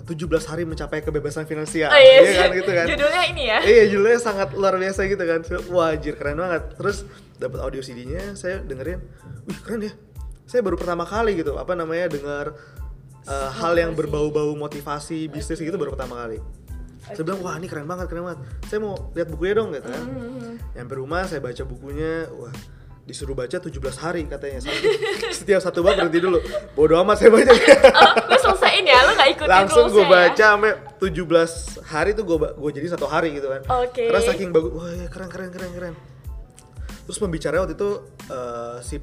17 0.00 0.50
hari 0.50 0.62
mencapai 0.64 1.04
kebebasan 1.04 1.44
finansial. 1.44 1.92
Oh, 1.92 2.00
iya, 2.00 2.18
Iya 2.24 2.32
kan 2.40 2.50
gitu 2.56 2.70
kan? 2.72 2.86
Judulnya 2.88 3.22
ini 3.28 3.42
ya. 3.48 3.58
iya 3.62 3.84
judulnya 3.92 4.20
sangat 4.22 4.48
luar 4.56 4.80
biasa 4.80 5.04
gitu 5.04 5.24
kan. 5.28 5.40
Wajir 5.68 6.14
keren 6.16 6.40
banget. 6.40 6.62
Terus 6.80 7.04
dapat 7.36 7.58
audio 7.60 7.82
CD-nya 7.84 8.38
saya 8.38 8.62
dengerin 8.64 9.02
wih 9.50 9.58
keren 9.60 9.80
ya. 9.84 9.92
Saya 10.48 10.60
baru 10.64 10.80
pertama 10.80 11.04
kali 11.04 11.36
gitu 11.36 11.58
apa 11.60 11.76
namanya 11.76 12.08
dengar 12.12 12.56
eh, 13.28 13.50
hal 13.60 13.74
yang 13.76 13.92
berbau-bau 13.92 14.56
motivasi 14.56 15.28
bisnis 15.28 15.60
gitu 15.60 15.76
baru 15.76 15.92
pertama 15.92 16.24
kali. 16.24 16.38
Saya 17.02 17.26
bilang 17.26 17.42
wah 17.42 17.58
ini 17.58 17.66
keren 17.66 17.84
banget 17.90 18.06
keren 18.06 18.24
banget. 18.24 18.40
Saya 18.70 18.78
mau 18.78 18.94
lihat 19.12 19.28
bukunya 19.28 19.54
dong 19.58 19.74
gitu 19.74 19.88
kan. 19.90 20.04
Hmm. 20.06 20.54
nyampe 20.72 20.94
rumah 20.96 21.26
saya 21.26 21.42
baca 21.42 21.62
bukunya 21.66 22.30
wah 22.32 22.54
disuruh 23.02 23.34
baca 23.34 23.58
17 23.58 23.72
hari 23.98 24.24
katanya. 24.30 24.62
Satu- 24.62 24.94
setiap 25.42 25.60
satu 25.60 25.82
bab 25.82 25.98
berhenti 25.98 26.22
dulu. 26.22 26.38
Bodo 26.72 26.94
amat 27.02 27.18
saya 27.18 27.30
baca. 27.34 27.50
Oh, 27.50 28.12
lu 28.30 28.36
selesaiin 28.38 28.84
ya, 28.86 28.98
lu 29.02 29.12
gak 29.18 29.28
ikutin 29.34 29.50
langsung 29.50 29.86
gue 29.90 30.04
ya? 30.06 30.10
baca 30.10 30.46
sampai 30.54 30.72
17 31.02 31.82
hari 31.82 32.10
tuh 32.14 32.24
gue 32.24 32.36
gue 32.38 32.70
jadi 32.78 32.86
satu 32.94 33.06
hari 33.10 33.34
gitu 33.34 33.50
kan. 33.50 33.62
Oke. 33.82 34.06
karena 34.06 34.22
saking 34.22 34.54
bagus 34.54 34.70
wah 34.72 34.86
ya, 34.88 35.06
keren 35.10 35.28
keren 35.28 35.50
keren 35.50 35.70
keren. 35.74 35.94
Terus 37.02 37.18
pembicaranya 37.18 37.66
waktu 37.66 37.74
itu 37.74 37.90
eh, 38.30 38.76
si 38.86 38.96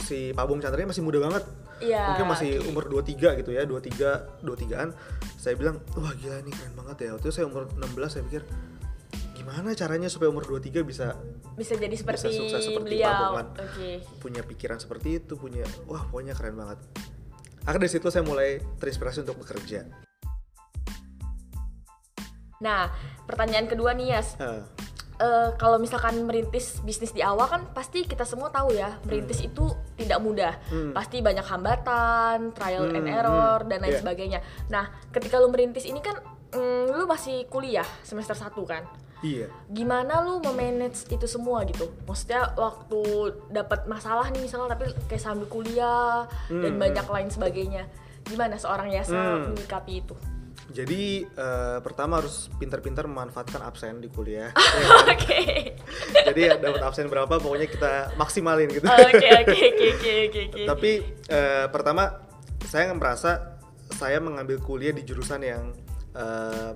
si 0.00 0.18
Pak 0.32 0.44
Bung 0.48 0.64
Chandra 0.64 0.88
masih 0.88 1.04
muda 1.04 1.20
banget. 1.20 1.44
Iya, 1.82 2.14
mungkin 2.14 2.30
masih 2.30 2.50
oke. 2.62 2.68
umur 2.70 2.84
23 3.02 3.42
gitu 3.42 3.50
ya 3.50 3.66
23 3.66 4.46
23an 4.46 4.94
saya 5.34 5.58
bilang 5.58 5.82
wah 5.98 6.14
gila 6.14 6.38
ini 6.38 6.54
keren 6.54 6.72
banget 6.72 6.96
ya. 7.04 7.10
Waktu 7.18 7.26
itu 7.28 7.34
saya 7.34 7.46
umur 7.50 7.66
16 7.74 8.06
saya 8.08 8.22
pikir 8.30 8.42
gimana 9.42 9.74
caranya 9.74 10.06
supaya 10.06 10.30
umur 10.30 10.46
23 10.46 10.80
bisa 10.82 11.18
Bisa 11.52 11.74
jadi 11.74 11.90
seperti 11.92 12.30
sukses 12.30 12.62
seperti 12.62 12.78
Pak 12.78 12.86
beliau. 12.86 13.18
Bung 13.18 13.34
kan. 13.34 13.46
Oke. 13.60 13.90
punya 14.18 14.40
pikiran 14.40 14.78
seperti 14.78 15.18
itu 15.18 15.34
punya 15.34 15.66
wah 15.84 16.06
pokoknya 16.06 16.32
keren 16.32 16.54
banget 16.54 16.78
akhirnya 17.62 17.82
dari 17.82 17.92
situ 17.92 18.06
saya 18.06 18.22
mulai 18.22 18.62
terinspirasi 18.78 19.22
untuk 19.22 19.42
bekerja 19.42 19.82
Nah, 22.62 22.94
pertanyaan 23.26 23.66
kedua 23.66 23.90
nih 23.90 24.14
Yas. 24.14 24.38
Eh, 24.38 24.62
Eh, 25.14 25.50
kalau 25.54 25.78
misalkan 25.78 26.18
merintis 26.26 26.82
bisnis 26.82 27.14
di 27.14 27.22
awal 27.22 27.46
kan 27.46 27.62
pasti 27.70 28.02
kita 28.02 28.26
semua 28.26 28.50
tahu 28.50 28.74
ya 28.74 28.98
merintis 29.02 29.38
itu 29.38 29.70
tidak 29.94 30.18
mudah 30.18 30.58
Hmm. 30.66 30.90
pasti 30.90 31.22
banyak 31.22 31.46
hambatan 31.46 32.50
trial 32.50 32.90
and 32.90 33.06
Hmm, 33.06 33.14
error 33.14 33.58
hmm, 33.62 33.70
dan 33.70 33.78
lain 33.78 33.92
iya. 33.92 34.00
sebagainya 34.02 34.38
nah 34.66 34.90
ketika 35.14 35.38
lu 35.38 35.46
merintis 35.46 35.86
ini 35.86 36.02
kan 36.02 36.18
mm, 36.50 36.98
lu 36.98 37.06
masih 37.06 37.46
kuliah 37.46 37.86
semester 38.02 38.34
1 38.34 38.50
kan 38.66 38.82
iya. 39.22 39.46
Gimana 39.66 40.20
lu 40.20 40.38
memanage 40.38 41.06
itu 41.08 41.24
semua 41.24 41.62
gitu? 41.64 41.88
Maksudnya 42.04 42.52
waktu 42.52 43.00
dapat 43.48 43.86
masalah 43.86 44.28
nih 44.28 44.42
misalnya 44.42 44.74
tapi 44.74 44.90
kayak 45.06 45.22
sambil 45.22 45.46
kuliah 45.46 46.26
dan 46.46 46.74
Hmm. 46.74 46.82
banyak 46.82 47.06
lain 47.06 47.28
sebagainya. 47.28 47.86
Gimana 48.22 48.54
seorang 48.54 48.90
Yasa 48.90 49.14
Hmm. 49.14 49.54
menyikapi 49.54 49.94
itu? 49.98 50.14
Jadi 50.72 51.26
eh, 51.26 51.78
pertama 51.80 52.16
harus 52.18 52.48
pintar-pintar 52.56 53.04
memanfaatkan 53.04 53.60
absen 53.60 53.98
di 53.98 54.08
kuliah. 54.08 54.54
Oke. 55.04 55.74
Jadi 56.22 56.40
ya 56.40 56.56
dapat 56.56 56.80
absen 56.80 57.06
berapa 57.06 57.36
pokoknya 57.36 57.68
kita 57.68 57.92
maksimalin 58.16 58.70
gitu. 58.70 58.86
Oke 58.86 59.28
oke 59.42 59.52
oke 59.52 60.12
oke. 60.30 60.42
Tapi 60.64 60.90
eh, 61.28 61.66
pertama 61.68 62.24
saya 62.64 62.88
merasa 62.94 63.58
saya 63.92 64.16
mengambil 64.18 64.56
kuliah 64.58 64.96
di 64.96 65.04
jurusan 65.04 65.44
yang 65.44 65.76
eh, 66.16 66.72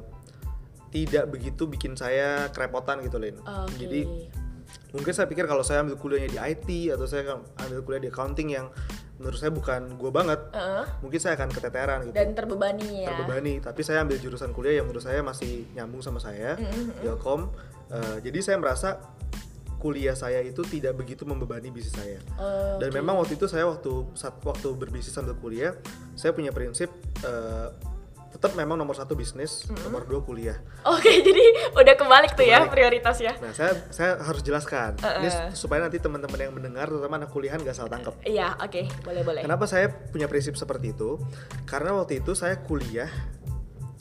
tidak 1.04 1.24
begitu 1.28 1.68
bikin 1.68 1.92
saya 1.92 2.48
kerepotan 2.48 3.04
gitu 3.04 3.20
Lin. 3.20 3.36
Oke. 3.44 3.76
jadi 3.76 4.00
mungkin 4.96 5.12
saya 5.12 5.28
pikir 5.28 5.44
kalau 5.44 5.60
saya 5.60 5.84
ambil 5.84 6.00
kuliahnya 6.00 6.30
di 6.32 6.38
IT 6.40 6.68
atau 6.96 7.04
saya 7.04 7.36
ambil 7.60 7.84
kuliah 7.84 8.02
di 8.02 8.10
accounting 8.10 8.48
yang 8.56 8.66
menurut 9.16 9.38
saya 9.40 9.48
bukan 9.48 9.96
gue 9.96 10.10
banget 10.12 10.40
Heeh. 10.52 10.84
mungkin 11.00 11.20
saya 11.20 11.36
akan 11.40 11.48
keteteran 11.52 11.98
gitu. 12.08 12.16
Dan 12.16 12.36
terbebani 12.36 13.04
ya. 13.04 13.16
Terbebani. 13.16 13.64
Tapi 13.64 13.80
saya 13.80 14.04
ambil 14.04 14.20
jurusan 14.20 14.52
kuliah 14.52 14.80
yang 14.80 14.86
menurut 14.88 15.04
saya 15.04 15.24
masih 15.24 15.64
nyambung 15.72 16.04
sama 16.04 16.20
saya 16.20 16.56
Ilkom 17.00 17.48
Eh, 17.86 18.18
jadi 18.18 18.38
saya 18.42 18.56
merasa 18.58 18.98
kuliah 19.78 20.18
saya 20.18 20.42
itu 20.42 20.66
tidak 20.66 20.98
begitu 20.98 21.22
membebani 21.22 21.70
bisnis 21.70 21.94
saya. 21.94 22.18
Oke. 22.34 22.82
dan 22.82 22.90
memang 22.90 23.22
waktu 23.22 23.38
itu 23.38 23.46
saya 23.46 23.68
waktu 23.70 24.10
saat 24.18 24.42
waktu 24.42 24.74
berbisnis 24.74 25.14
sambil 25.14 25.38
kuliah 25.38 25.76
saya 26.18 26.34
punya 26.34 26.50
prinsip 26.50 26.90
eh, 27.22 27.68
tetap 28.46 28.54
memang 28.56 28.78
nomor 28.78 28.94
satu 28.94 29.12
bisnis 29.12 29.66
nomor 29.82 30.06
dua 30.06 30.22
kuliah 30.22 30.54
Oke, 30.84 31.10
jadi 31.26 31.42
udah 31.72 31.94
kebalik 31.94 32.32
tuh 32.32 32.42
ya 32.42 32.62
Kebalik. 32.62 32.70
prioritasnya. 32.70 33.32
nah 33.36 33.50
saya 33.50 33.74
saya 33.90 34.22
harus 34.22 34.40
jelaskan 34.40 34.94
ini 35.18 35.26
Uh-uh. 35.26 35.50
supaya 35.50 35.82
nanti 35.82 35.98
teman-teman 35.98 36.38
yang 36.40 36.52
mendengar 36.52 36.86
terutama 36.86 37.18
anak 37.18 37.28
kuliahan 37.28 37.58
gak 37.58 37.74
salah 37.74 37.90
tangkap 37.90 38.14
Iya, 38.22 38.54
oke, 38.56 38.86
boleh 39.02 39.22
boleh. 39.22 39.42
Kenapa 39.42 39.66
saya 39.66 39.90
punya 39.90 40.24
prinsip 40.24 40.54
seperti 40.54 40.92
itu? 40.92 41.18
Karena 41.64 41.90
waktu 41.92 42.22
itu 42.22 42.32
saya 42.32 42.54
kuliah 42.60 43.10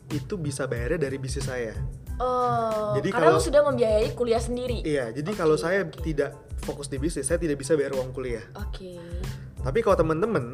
itu 0.07 0.37
bisa 0.37 0.65
bayarnya 0.65 1.01
dari 1.01 1.17
bisnis 1.17 1.43
saya. 1.43 1.73
Oh, 2.15 2.93
Jadi 2.95 3.09
karena 3.09 3.33
kalau- 3.33 3.41
sudah 3.41 3.65
membiayai 3.65 4.13
kuliah 4.13 4.39
sendiri. 4.39 4.79
Iya, 4.81 5.11
jadi 5.11 5.27
Oke, 5.27 5.35
kalau 5.35 5.57
saya 5.57 5.83
oke. 5.83 5.99
tidak 5.99 6.31
fokus 6.61 6.87
di 6.87 6.95
bisnis, 6.95 7.25
saya 7.25 7.35
tidak 7.35 7.57
bisa 7.57 7.73
bayar 7.73 7.91
uang 7.93 8.13
kuliah. 8.13 8.45
Oke. 8.55 8.95
Tapi 9.59 9.79
kalau 9.81 9.97
teman-teman 9.97 10.53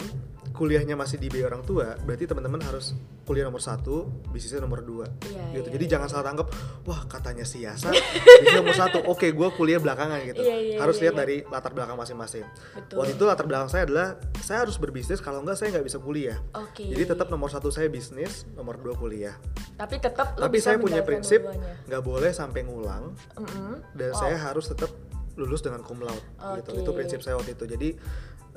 kuliahnya 0.62 0.94
masih 0.94 1.18
dibayar 1.18 1.50
orang 1.50 1.65
tua, 1.65 1.98
berarti 2.06 2.30
teman-teman 2.30 2.62
harus 2.62 2.94
kuliah 3.25 3.50
nomor 3.50 3.65
satu, 3.65 4.06
bisnisnya 4.30 4.62
nomor 4.62 4.86
dua, 4.86 5.10
Iya, 5.25 5.58
gitu. 5.58 5.74
iya, 5.74 5.74
Jadi 5.74 5.86
iya. 5.89 5.91
jangan 5.98 6.08
salah 6.13 6.25
tangkap, 6.30 6.53
wah 6.86 7.01
katanya 7.10 7.41
si 7.41 7.65
Yasa 7.65 7.89
bisnis 8.46 8.62
nomor 8.62 8.77
satu, 8.77 9.01
oke 9.10 9.25
gue 9.25 9.48
kuliah 9.58 9.82
belakangan 9.82 10.22
gitu. 10.22 10.46
Iya, 10.46 10.58
iya, 10.62 10.77
harus 10.77 11.01
iya, 11.01 11.10
lihat 11.10 11.13
iya. 11.18 11.22
dari 11.25 11.36
latar 11.50 11.74
belakang 11.74 11.98
masing-masing. 11.98 12.46
Betul. 12.77 13.01
Waktu 13.01 13.12
itu 13.18 13.24
latar 13.25 13.50
belakang 13.50 13.74
saya 13.74 13.89
adalah 13.89 14.08
saya 14.38 14.62
harus 14.62 14.77
berbisnis, 14.77 15.18
kalau 15.18 15.41
enggak 15.41 15.58
saya 15.58 15.74
nggak 15.74 15.86
bisa 15.89 15.98
kuliah. 15.98 16.38
Oke. 16.53 16.86
Jadi 16.86 17.10
tetap 17.10 17.34
nomor 17.34 17.50
satu 17.50 17.74
saya 17.74 17.89
bisnis, 17.89 18.46
nomor 18.53 18.77
dua 18.77 18.94
kuliah. 18.94 19.34
Tapi 19.82 19.98
tetap 19.98 20.38
Tapi 20.38 20.58
saya 20.62 20.77
punya 20.77 21.01
prinsip 21.01 21.41
nggak 21.89 22.03
boleh 22.06 22.30
sampai 22.30 22.62
ngulang 22.70 23.18
Mm-mm. 23.34 23.98
dan 23.98 24.13
Oh, 24.13 24.20
saya 24.22 24.38
harus 24.38 24.70
tetap 24.70 24.94
lulus 25.41 25.65
dengan 25.65 25.82
cum 25.82 25.98
laude 26.06 26.22
gitu. 26.62 26.70
Oke. 26.70 26.86
Itu 26.86 26.91
prinsip 26.94 27.20
saya 27.25 27.34
waktu 27.39 27.58
itu. 27.58 27.65
Jadi 27.65 27.89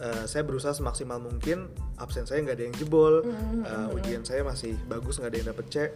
eh, 0.00 0.24
saya 0.26 0.42
berusaha 0.42 0.74
semaksimal 0.74 1.22
mungkin 1.22 1.70
absen 1.98 2.26
saya 2.26 2.42
nggak 2.42 2.56
ada 2.58 2.64
yang 2.66 2.76
jebol, 2.76 3.14
Mm-hmm, 3.22 3.62
eh, 3.62 3.96
ujian 3.96 4.22
saya 4.26 4.42
masih 4.42 4.74
bagus 4.90 5.18
nggak 5.22 5.30
ada 5.30 5.38
yang 5.38 5.48
dapet 5.54 5.66
C, 5.70 5.76
eh, 5.80 5.90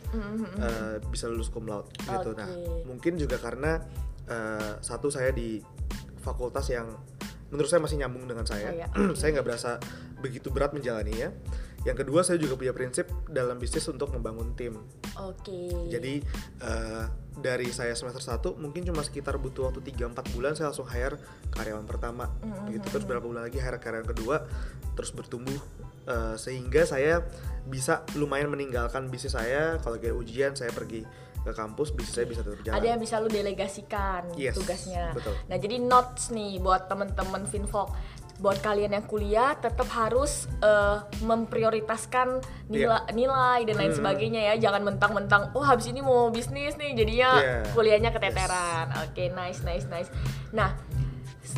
bisa 1.11 1.27
lulus 1.27 1.51
cum 1.51 1.67
laude 1.67 1.91
gitu. 1.99 2.31
Nah 2.35 2.49
mungkin 2.87 3.19
juga 3.19 3.37
karena 3.39 3.83
eh, 4.29 4.73
satu 4.79 5.11
saya 5.11 5.35
di 5.35 5.59
fakultas 6.23 6.69
yang 6.71 6.91
menurut 7.49 7.69
saya 7.71 7.81
masih 7.81 7.97
nyambung 8.05 8.29
dengan 8.29 8.45
saya, 8.45 8.69
Oh, 8.69 8.77
ya. 8.77 8.87
saya 9.19 9.41
nggak 9.41 9.47
berasa 9.47 9.81
begitu 10.21 10.53
berat 10.53 10.77
menjalaninya. 10.77 11.33
Yang 11.87 12.07
kedua 12.07 12.21
saya 12.27 12.39
juga 12.43 12.59
punya 12.59 12.75
prinsip 12.75 13.07
dalam 13.31 13.57
bisnis 13.57 13.87
untuk 13.87 14.11
membangun 14.11 14.53
tim. 14.59 14.75
Oke. 15.19 15.71
Jadi 15.89 16.21
eh, 16.63 17.05
dari 17.39 17.71
saya 17.71 17.95
semester 17.95 18.19
1 18.19 18.59
mungkin 18.59 18.83
cuma 18.83 19.01
sekitar 19.07 19.39
butuh 19.39 19.71
waktu 19.71 19.81
3-4 19.95 20.35
bulan 20.35 20.53
saya 20.59 20.75
langsung 20.75 20.91
hire 20.91 21.17
karyawan 21.55 21.87
pertama 21.87 22.27
gitu 22.67 22.83
terus 22.91 23.07
berapa 23.07 23.23
bulan 23.23 23.47
lagi 23.47 23.63
hire 23.63 23.79
karyawan 23.79 24.11
kedua 24.11 24.43
terus 24.99 25.15
bertumbuh 25.15 25.55
eh, 26.11 26.35
sehingga 26.35 26.83
saya 26.83 27.23
bisa 27.63 28.03
lumayan 28.19 28.51
meninggalkan 28.51 29.07
bisnis 29.07 29.39
saya 29.39 29.79
kalau 29.79 30.03
kayak 30.03 30.19
ujian 30.19 30.59
saya 30.59 30.75
pergi 30.75 31.07
ke 31.39 31.53
kampus 31.55 31.95
bisnis 31.95 32.15
saya 32.19 32.27
bisa 32.27 32.43
tetap 32.43 32.61
jalan. 32.67 32.77
ada 32.77 32.87
yang 32.91 33.01
bisa 33.01 33.15
lu 33.23 33.31
delegasikan 33.31 34.35
Yes, 34.35 34.59
tugasnya. 34.59 35.15
betul. 35.15 35.33
Nah, 35.47 35.57
jadi 35.57 35.77
notes 35.79 36.35
nih 36.35 36.59
buat 36.59 36.91
temen-temen 36.91 37.47
Finvok 37.47 37.95
buat 38.39 38.59
kalian 38.59 38.93
yang 38.93 39.03
kuliah 39.03 39.55
tetap 39.55 39.87
harus 39.89 40.47
eh, 40.61 40.97
memprioritaskan 41.23 42.39
nilai, 42.67 42.87
Iya. 43.03 43.11
nilai 43.11 43.59
dan 43.67 43.75
lain 43.77 43.91
Hmm. 43.91 43.99
sebagainya 43.99 44.41
ya 44.45 44.55
jangan 44.61 44.83
mentang-mentang 44.85 45.51
oh 45.53 45.63
habis 45.63 45.87
ini 45.87 45.99
mau 45.99 46.31
bisnis 46.31 46.75
nih 46.75 46.95
jadinya 46.95 47.31
Iya. 47.37 47.57
kuliahnya 47.73 48.11
keteteran 48.11 48.95
oke 48.97 49.25
nice 49.33 49.61
nice 49.63 49.87
nice 49.87 50.11
nah 50.51 50.71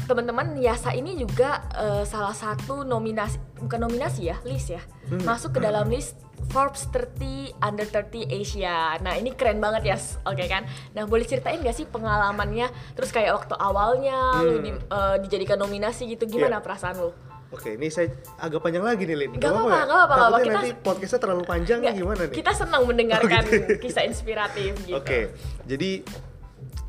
teman-teman 0.07 0.55
Yasa 0.57 0.93
ini 0.93 1.15
juga 1.15 1.67
eh, 1.73 2.05
salah 2.05 2.33
satu 2.33 2.83
nominasi 2.83 3.37
bukan 3.59 3.81
nominasi 3.81 4.27
ya 4.27 4.37
list 4.43 4.71
ya 4.71 4.83
Hmm. 5.11 5.27
masuk 5.27 5.59
ke 5.59 5.61
dalam 5.61 5.85
list 5.85 6.17
Forbes 6.47 6.89
30 6.89 7.21
Under 7.59 7.85
30 7.85 8.25
Asia. 8.27 8.97
Nah 8.99 9.15
ini 9.15 9.31
keren 9.31 9.59
banget 9.59 9.83
ya, 9.85 9.97
s- 9.97 10.19
oke 10.21 10.41
kan? 10.43 10.65
Nah 10.91 11.05
boleh 11.05 11.23
ceritain 11.23 11.59
gak 11.59 11.73
sih 11.73 11.85
pengalamannya? 11.85 12.67
Terus 12.93 13.11
kayak 13.11 13.37
waktu 13.37 13.55
awalnya 13.55 14.17
lu 14.41 14.57
Hmm. 14.57 14.65
di- 14.65 14.81
eh, 14.81 15.17
dijadikan 15.21 15.57
nominasi 15.57 16.09
gitu, 16.09 16.27
gimana 16.27 16.59
Iya. 16.59 16.65
perasaan 16.65 16.97
lu? 16.97 17.11
Oke, 17.51 17.75
ini 17.75 17.87
saya 17.87 18.07
agak 18.37 18.61
panjang 18.61 18.81
lagi 18.81 19.03
nih 19.05 19.17
Lin. 19.17 19.31
Gak 19.35 19.43
apa-apa, 19.45 19.69
gak 19.69 19.85
apa-apa, 19.85 19.99
gak. 20.07 20.19
Takutnya 20.21 20.39
Kita- 20.41 20.55
nanti 20.57 20.71
podcastnya 20.77 21.21
terlalu 21.21 21.45
panjang 21.45 21.79
Nggak, 21.81 21.95
gimana 21.97 22.23
nih? 22.25 22.37
Kita 22.37 22.53
senang 22.53 22.83
mendengarkan 22.85 23.43
kisah 23.83 24.05
inspiratif 24.05 24.73
gitu. 24.81 24.95
Oke, 24.95 25.35
jadi 25.65 25.91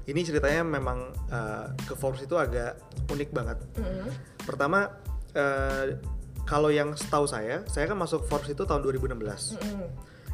ini 0.04 0.22
ceritanya 0.22 0.62
memang 0.64 0.98
eh, 1.28 1.66
ke 1.82 1.94
Forbes 1.94 2.22
itu 2.22 2.36
agak 2.36 2.78
unik 3.08 3.30
banget. 3.32 3.58
Mm. 3.74 4.10
Pertama, 4.40 4.90
eh, 5.32 5.98
kalau 6.52 6.68
yang 6.68 6.92
setahu 7.00 7.24
saya, 7.32 7.64
saya 7.72 7.88
kan 7.88 7.96
masuk 7.96 8.28
Forbes 8.28 8.52
itu 8.52 8.68
tahun 8.68 8.84
2016. 8.84 9.16
Mm-mm. 9.56 9.88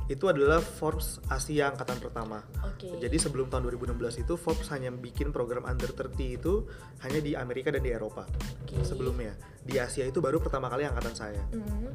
Itu 0.10 0.26
adalah 0.26 0.58
Forbes 0.66 1.22
Asia 1.30 1.70
angkatan 1.70 2.02
pertama. 2.02 2.42
Oke. 2.66 2.90
Jadi 2.98 3.22
sebelum 3.22 3.54
tahun 3.54 3.70
2016 3.70 4.26
itu 4.26 4.34
Forbes 4.34 4.66
hanya 4.74 4.90
bikin 4.90 5.30
program 5.30 5.70
under 5.70 5.94
30 5.94 6.18
itu 6.42 6.66
hanya 7.06 7.22
di 7.22 7.38
Amerika 7.38 7.70
dan 7.70 7.86
di 7.86 7.94
Eropa. 7.94 8.26
Oke. 8.66 8.82
Sebelumnya 8.82 9.38
di 9.62 9.78
Asia 9.78 10.10
itu 10.10 10.18
baru 10.18 10.42
pertama 10.42 10.74
kali 10.74 10.90
angkatan 10.90 11.14
saya. 11.14 11.44
Mm. 11.54 11.94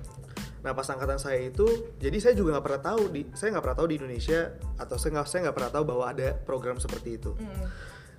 Nah 0.63 0.71
pas 0.71 0.87
angkatan 0.87 1.19
saya 1.19 1.43
itu, 1.43 1.67
jadi 1.99 2.15
saya 2.23 2.39
juga 2.39 2.55
nggak 2.55 2.67
pernah 2.71 2.83
tahu 2.95 3.03
di, 3.11 3.27
saya 3.35 3.59
nggak 3.59 3.65
pernah 3.67 3.79
tahu 3.83 3.89
di 3.91 3.97
Indonesia 3.99 4.41
atau 4.79 4.95
saya 4.95 5.19
nggak 5.19 5.27
saya 5.27 5.41
nggak 5.51 5.57
pernah 5.59 5.73
tahu 5.75 5.85
bahwa 5.89 6.05
ada 6.07 6.29
program 6.47 6.79
seperti 6.79 7.19
itu. 7.19 7.35
Mm. 7.35 7.67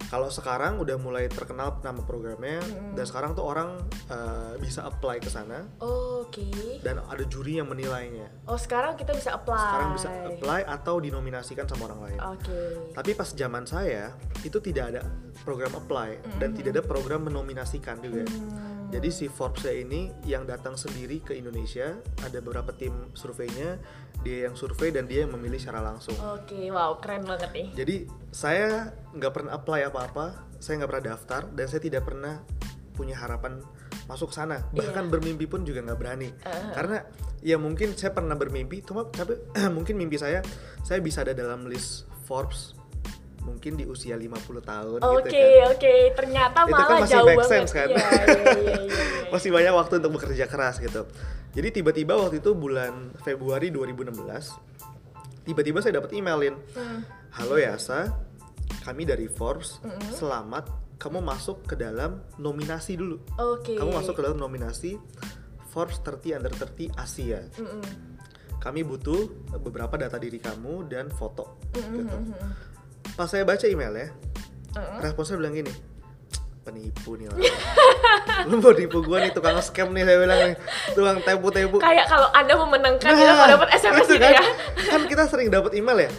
Kalau 0.09 0.29
sekarang 0.31 0.81
udah 0.81 0.97
mulai 0.97 1.29
terkenal 1.29 1.79
nama 1.83 2.01
programnya 2.03 2.59
dan 2.93 3.05
sekarang 3.05 3.37
tuh 3.37 3.45
orang 3.45 3.79
eh, 4.09 4.53
bisa 4.59 4.85
apply 4.87 5.21
ke 5.21 5.29
sana 5.29 5.67
Oke. 5.81 6.79
dan 6.81 7.01
ada 7.05 7.23
juri 7.27 7.61
yang 7.61 7.69
menilainya. 7.69 8.27
Oh 8.49 8.57
sekarang 8.57 8.97
kita 8.97 9.13
bisa 9.13 9.35
apply. 9.37 9.59
Sekarang 9.59 9.89
bisa 9.95 10.09
apply 10.09 10.61
atau 10.65 10.95
dinominasikan 10.99 11.65
sama 11.69 11.91
orang 11.91 11.99
lain. 12.09 12.19
Oke. 12.33 12.59
Tapi 12.93 13.11
pas 13.13 13.29
zaman 13.29 13.63
saya 13.65 14.13
itu 14.41 14.57
tidak 14.59 14.95
ada 14.95 15.01
program 15.43 15.73
apply 15.77 16.39
dan 16.39 16.53
tidak 16.53 16.79
ada 16.79 16.83
program 16.85 17.27
menominasikan 17.27 17.99
juga. 18.01 18.25
Hmm. 18.25 18.72
Jadi 18.93 19.09
si 19.09 19.25
Forbes 19.25 19.65
ini 19.65 20.13
yang 20.29 20.45
datang 20.45 20.77
sendiri 20.77 21.17
ke 21.25 21.33
Indonesia, 21.33 21.97
ada 22.21 22.37
beberapa 22.37 22.69
tim 22.77 23.09
surveinya, 23.17 23.81
dia 24.21 24.45
yang 24.45 24.53
survei 24.53 24.93
dan 24.93 25.09
dia 25.09 25.25
yang 25.25 25.33
memilih 25.33 25.57
secara 25.57 25.81
langsung. 25.81 26.13
Oke, 26.21 26.69
wow 26.69 27.01
keren 27.01 27.25
banget 27.25 27.49
nih. 27.57 27.67
Jadi 27.73 27.95
saya 28.29 28.93
nggak 29.17 29.33
pernah 29.33 29.57
apply 29.57 29.89
apa-apa, 29.89 30.45
saya 30.61 30.85
nggak 30.85 30.91
pernah 30.93 31.05
daftar 31.09 31.41
dan 31.57 31.65
saya 31.65 31.81
tidak 31.81 32.05
pernah 32.05 32.45
punya 32.93 33.17
harapan 33.17 33.65
masuk 34.05 34.29
sana. 34.29 34.61
Bahkan 34.69 35.09
bermimpi 35.09 35.49
pun 35.49 35.65
juga 35.65 35.81
nggak 35.81 35.97
berani. 35.97 36.29
Karena 36.77 37.01
ya 37.41 37.57
mungkin 37.57 37.97
saya 37.97 38.13
pernah 38.13 38.37
bermimpi, 38.37 38.85
cuma 38.85 39.09
tapi 39.09 39.41
mungkin 39.75 39.97
mimpi 39.97 40.21
saya 40.21 40.45
saya 40.85 41.01
bisa 41.01 41.25
ada 41.25 41.33
dalam 41.33 41.65
list 41.65 42.05
Forbes 42.29 42.77
mungkin 43.43 43.75
di 43.75 43.83
usia 43.83 44.15
50 44.15 44.31
tahun 44.63 44.99
Oke 44.99 45.27
gitu 45.27 45.35
kan. 45.35 45.71
oke, 45.71 45.93
ternyata 46.15 46.59
Itu 46.63 46.71
malah 46.71 46.87
kan 46.87 46.97
masih 46.99 47.13
jauh 47.13 47.27
make 47.27 47.37
banget. 47.37 47.51
sense 47.51 47.71
kan? 47.71 47.87
Iya, 47.87 47.97
iya, 47.99 48.23
iya, 48.23 48.51
iya, 48.63 48.75
iya. 48.87 49.29
Masih 49.29 49.49
banyak 49.51 49.73
waktu 49.73 49.93
untuk 49.99 50.11
bekerja 50.15 50.45
keras 50.47 50.75
gitu. 50.79 51.01
Jadi 51.53 51.67
tiba-tiba 51.71 52.13
waktu 52.15 52.39
itu 52.39 52.51
bulan 52.53 52.93
Februari 53.21 53.69
2016 53.69 54.73
tiba-tiba 55.43 55.83
saya 55.83 55.99
dapat 55.99 56.15
emailin. 56.15 56.55
Hmm. 56.71 57.03
Halo 57.31 57.59
Yasa, 57.59 58.15
kami 58.81 59.03
dari 59.03 59.27
Forbes. 59.27 59.83
Selamat 60.09 60.71
kamu 60.95 61.19
masuk 61.19 61.67
ke 61.67 61.75
dalam 61.75 62.23
nominasi 62.37 62.95
dulu. 62.95 63.19
Oke. 63.35 63.75
Kamu 63.75 63.91
masuk 63.91 64.15
ke 64.15 64.21
dalam 64.23 64.39
nominasi 64.39 64.95
Forbes 65.67 65.99
30 65.99 66.37
Under 66.37 66.53
30 66.53 66.95
Asia. 66.95 67.43
Mm-mm. 67.59 67.83
Kami 68.55 68.87
butuh 68.87 69.27
beberapa 69.59 69.99
data 69.99 70.15
diri 70.15 70.39
kamu 70.39 70.87
dan 70.87 71.11
foto. 71.11 71.59
Mm-mm, 71.75 71.91
Gitu. 71.97 72.17
Pas 73.13 73.29
saya 73.29 73.45
baca 73.45 73.65
emailnya, 73.69 74.09
Mm-mm. 74.73 74.99
responsnya 75.05 75.37
bilang 75.37 75.53
gini 75.53 75.73
penipu 76.63 77.19
nih 77.19 77.27
orang 77.27 77.43
lu 78.49 78.55
mau 78.63 78.71
tipu 78.71 79.03
gua 79.03 79.19
nih 79.19 79.31
tukang 79.35 79.59
scam 79.59 79.91
nih 79.91 80.07
saya 80.07 80.17
bilang 80.17 80.39
nih 80.39 80.55
tukang 80.95 81.17
tepu-tepu 81.21 81.77
Kayak 81.77 82.07
kalau 82.07 82.29
anda 82.31 82.53
memenangkan 82.55 83.11
kita 83.13 83.33
mau 83.35 83.47
dapat 83.51 83.69
SMS 83.75 84.07
itu 84.07 84.15
gitu 84.15 84.23
kan, 84.23 84.33
ya. 84.33 84.43
kan 84.87 85.01
kita 85.05 85.23
sering 85.27 85.47
dapat 85.51 85.75
email 85.75 86.07
ya 86.07 86.11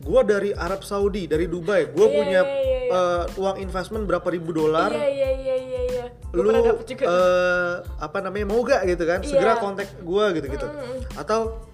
gua 0.00 0.22
dari 0.24 0.54
Arab 0.56 0.86
Saudi 0.86 1.26
dari 1.26 1.50
Dubai 1.50 1.90
gua 1.90 2.06
Iya, 2.08 2.14
punya 2.16 2.40
iya, 2.46 2.56
iya, 2.62 2.78
iya. 2.86 3.02
eh, 3.26 3.40
uang 3.42 3.56
investment 3.60 4.06
berapa 4.06 4.24
ribu 4.30 4.54
dolar 4.54 4.94
Iya 4.94 5.08
iya 5.10 5.30
iya 5.36 5.56
iya 5.58 5.80
iya. 5.90 6.04
Gua 6.30 6.42
lu 6.46 6.50
eh, 6.54 7.74
apa 7.98 8.18
namanya 8.22 8.46
mau 8.46 8.62
gak 8.62 8.86
gitu 8.86 9.04
kan 9.04 9.20
segera 9.26 9.58
Iya. 9.58 9.60
kontak 9.60 9.88
gua 10.06 10.30
gitu 10.32 10.46
gitu 10.48 10.66
Mm-mm. 10.70 11.18
atau 11.18 11.66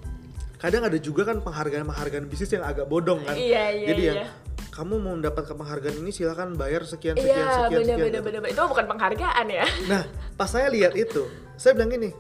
kadang 0.57 0.89
ada 0.89 0.97
juga 0.97 1.29
kan 1.29 1.45
penghargaan 1.45 1.85
penghargaan 1.85 2.25
bisnis 2.33 2.49
yang 2.57 2.65
agak 2.65 2.89
bodong 2.89 3.21
kan 3.23 3.37
Iya, 3.37 3.65
iya, 3.77 3.87
jadi 3.93 4.03
iya. 4.03 4.15
ya 4.25 4.29
kamu 4.77 5.01
mau 5.01 5.17
mendapatkan 5.17 5.57
penghargaan 5.57 5.97
ini 6.05 6.13
silakan 6.13 6.53
bayar 6.53 6.85
sekian 6.85 7.17
sekian 7.17 7.33
Iya 7.33 7.49
sekian 7.49 7.81
bener 7.81 7.97
sekian 7.97 8.07
bener 8.13 8.21
bener 8.21 8.41
bener. 8.45 8.53
Itu 8.53 8.63
bukan 8.69 8.85
penghargaan 8.85 9.47
ya. 9.49 9.65
Nah, 9.91 10.05
pas 10.37 10.53
saya 10.53 10.69
lihat 10.69 10.93
itu, 10.93 11.25
saya 11.57 11.73
bilang 11.73 11.89
gini, 11.89 12.13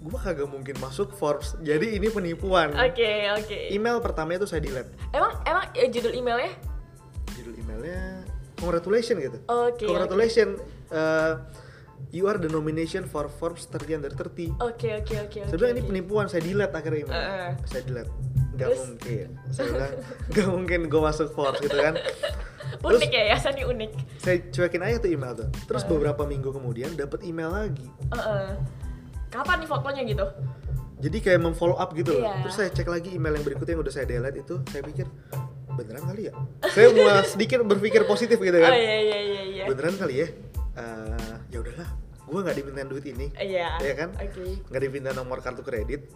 gue 0.00 0.18
kagak 0.20 0.48
mungkin 0.48 0.76
masuk 0.80 1.12
Forbes 1.12 1.60
jadi 1.60 2.00
ini 2.00 2.08
penipuan 2.08 2.72
Oke, 2.72 3.28
oke. 3.36 3.58
email 3.68 4.00
pertamanya 4.00 4.44
itu 4.44 4.48
saya 4.48 4.64
delete 4.64 4.88
Emang 5.12 5.36
emang 5.44 5.64
eh, 5.76 5.92
judul 5.92 6.16
emailnya? 6.16 6.56
judul 7.36 7.54
emailnya 7.60 8.24
congratulations 8.56 9.20
gitu 9.20 9.38
Oke, 9.44 9.84
congratulations 9.84 10.56
uh, 10.88 11.36
you 12.08 12.24
are 12.24 12.36
the 12.36 12.48
nomination 12.48 13.04
for 13.04 13.28
Forbes 13.28 13.68
30 13.68 13.96
under 13.96 14.12
30 14.12 14.56
Oke, 14.58 14.88
oke, 14.96 15.14
oke. 15.20 15.40
saya 15.40 15.46
oke, 15.46 15.56
bilang 15.56 15.72
ini 15.72 15.82
penipuan 15.82 16.26
saya 16.26 16.40
delete 16.40 16.72
akhirnya 16.72 17.00
email 17.04 17.14
Uh-uh. 17.14 17.50
saya 17.64 17.82
delete 17.84 18.12
nggak 18.50 18.66
Terus? 18.66 18.80
mungkin 18.82 19.26
saya 19.48 19.66
bilang 19.68 19.92
nggak 20.30 20.48
mungkin 20.48 20.80
gue 20.86 21.00
masuk 21.02 21.28
Forbes 21.30 21.60
gitu 21.60 21.76
kan 21.76 21.94
Unik 22.80 23.10
ya, 23.10 23.22
yayasannya 23.26 23.64
unik. 23.66 23.90
saya 24.18 24.36
cuekin 24.46 24.80
aja 24.80 24.96
tuh 24.98 25.10
email 25.10 25.32
tuh 25.34 25.48
terus 25.64 25.82
Uh-uh. 25.82 25.92
beberapa 25.92 26.22
minggu 26.24 26.48
kemudian 26.50 26.92
dapat 26.94 27.20
email 27.22 27.50
lagi 27.50 27.86
Heeh. 28.08 28.56
Kapan 29.28 29.62
nih 29.62 29.68
fotonya 29.68 30.02
gitu? 30.04 30.26
jadi 31.00 31.16
kayak 31.18 31.40
memfollow 31.40 31.74
up 31.74 31.94
gitu 31.94 32.12
loh 32.12 32.22
Iya. 32.22 32.44
terus 32.44 32.54
saya 32.54 32.68
cek 32.68 32.84
lagi 32.84 33.08
email 33.10 33.32
yang 33.32 33.42
berikutnya 33.42 33.72
yang 33.72 33.80
udah 33.80 33.88
saya 33.90 34.04
delete 34.04 34.38
itu 34.38 34.54
saya 34.68 34.82
pikir 34.82 35.06
beneran 35.70 36.04
kali 36.04 36.22
ya 36.28 36.32
saya 36.68 36.92
mulai 36.92 37.24
sedikit 37.32 37.64
berpikir 37.64 38.04
positif 38.04 38.36
gitu 38.36 38.52
Oh 38.52 38.60
kan 38.60 38.72
iya 38.74 38.96
iya 39.00 39.18
iya 39.18 39.42
iya. 39.48 39.64
beneran 39.64 39.96
kali 39.96 40.14
ya 40.18 40.28
Eh, 40.72 41.34
ya 41.48 41.58
udahlah 41.58 41.90
gue 42.22 42.40
nggak 42.40 42.56
dimintain 42.56 42.86
duit 42.86 43.02
ini 43.04 43.26
Iya. 43.32 43.74
Iya 43.76 43.94
kan 43.96 44.10
Oke. 44.16 44.62
nggak 44.64 44.80
diminta 44.80 45.10
nomor 45.10 45.38
kartu 45.38 45.60
kredit 45.60 46.06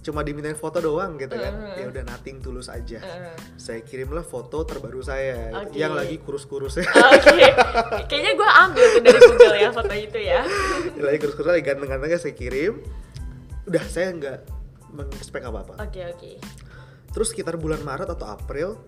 cuma 0.00 0.22
dimintain 0.22 0.54
foto 0.54 0.78
doang 0.78 1.18
gitu 1.18 1.34
kan 1.34 1.50
Mm. 1.52 1.76
ya 1.76 1.86
udah 1.88 2.02
nothing 2.06 2.38
tulus 2.38 2.68
aja 2.68 2.96
Heeh. 2.96 3.34
saya 3.56 3.82
kirimlah 3.82 4.22
foto 4.22 4.62
terbaru 4.62 5.02
saya 5.02 5.50
Oke. 5.60 5.74
yang 5.74 5.92
lagi 5.92 6.16
kurus-kurusnya 6.16 6.86
Oke. 7.12 7.42
Kayaknya 8.06 8.32
gue 8.32 8.48
ambil 8.62 8.84
tuh 8.86 9.02
dari 9.02 9.18
Google 9.20 9.56
ya 9.56 9.68
foto 9.70 9.92
itu 9.92 10.18
ya. 10.20 10.40
lagi 11.04 11.18
kurus-kurus 11.18 11.48
lagi 11.50 11.64
ganteng-gantengnya 11.64 12.16
saya 12.16 12.32
kirim 12.32 12.80
udah 13.64 13.84
saya 13.84 14.08
nggak 14.14 14.38
mengexpect 14.90 15.44
apa-apa 15.44 15.74
Oke 15.82 16.00
oke. 16.06 16.32
terus 17.10 17.28
sekitar 17.28 17.58
bulan 17.58 17.82
Maret 17.82 18.06
atau 18.08 18.24
April 18.24 18.78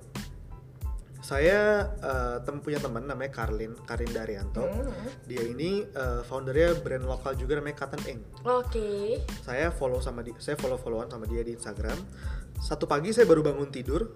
saya 1.29 1.59
eh, 2.01 2.37
tem 2.41 2.57
punya 2.59 2.81
teman 2.81 3.05
namanya 3.05 3.29
Karlin 3.35 3.77
Karin 3.85 4.09
Daryanto 4.09 4.65
Hmm. 4.65 4.89
dia 5.25 5.45
ini 5.45 5.85
eh, 5.85 6.21
foundernya 6.25 6.73
brand 6.79 7.05
lokal 7.05 7.37
juga 7.37 7.61
namanya 7.61 7.77
Cotton 7.79 8.03
Ink 8.07 8.21
Oke. 8.43 9.21
saya 9.43 9.69
follow 9.69 10.01
sama 10.01 10.25
dia 10.25 10.33
saya 10.39 10.57
follow 10.57 10.77
followan 10.77 11.07
sama 11.07 11.25
dia 11.25 11.45
di 11.45 11.53
Instagram 11.53 12.01
satu 12.59 12.89
pagi 12.89 13.13
saya 13.13 13.23
baru 13.25 13.45
bangun 13.45 13.69
tidur 13.69 14.09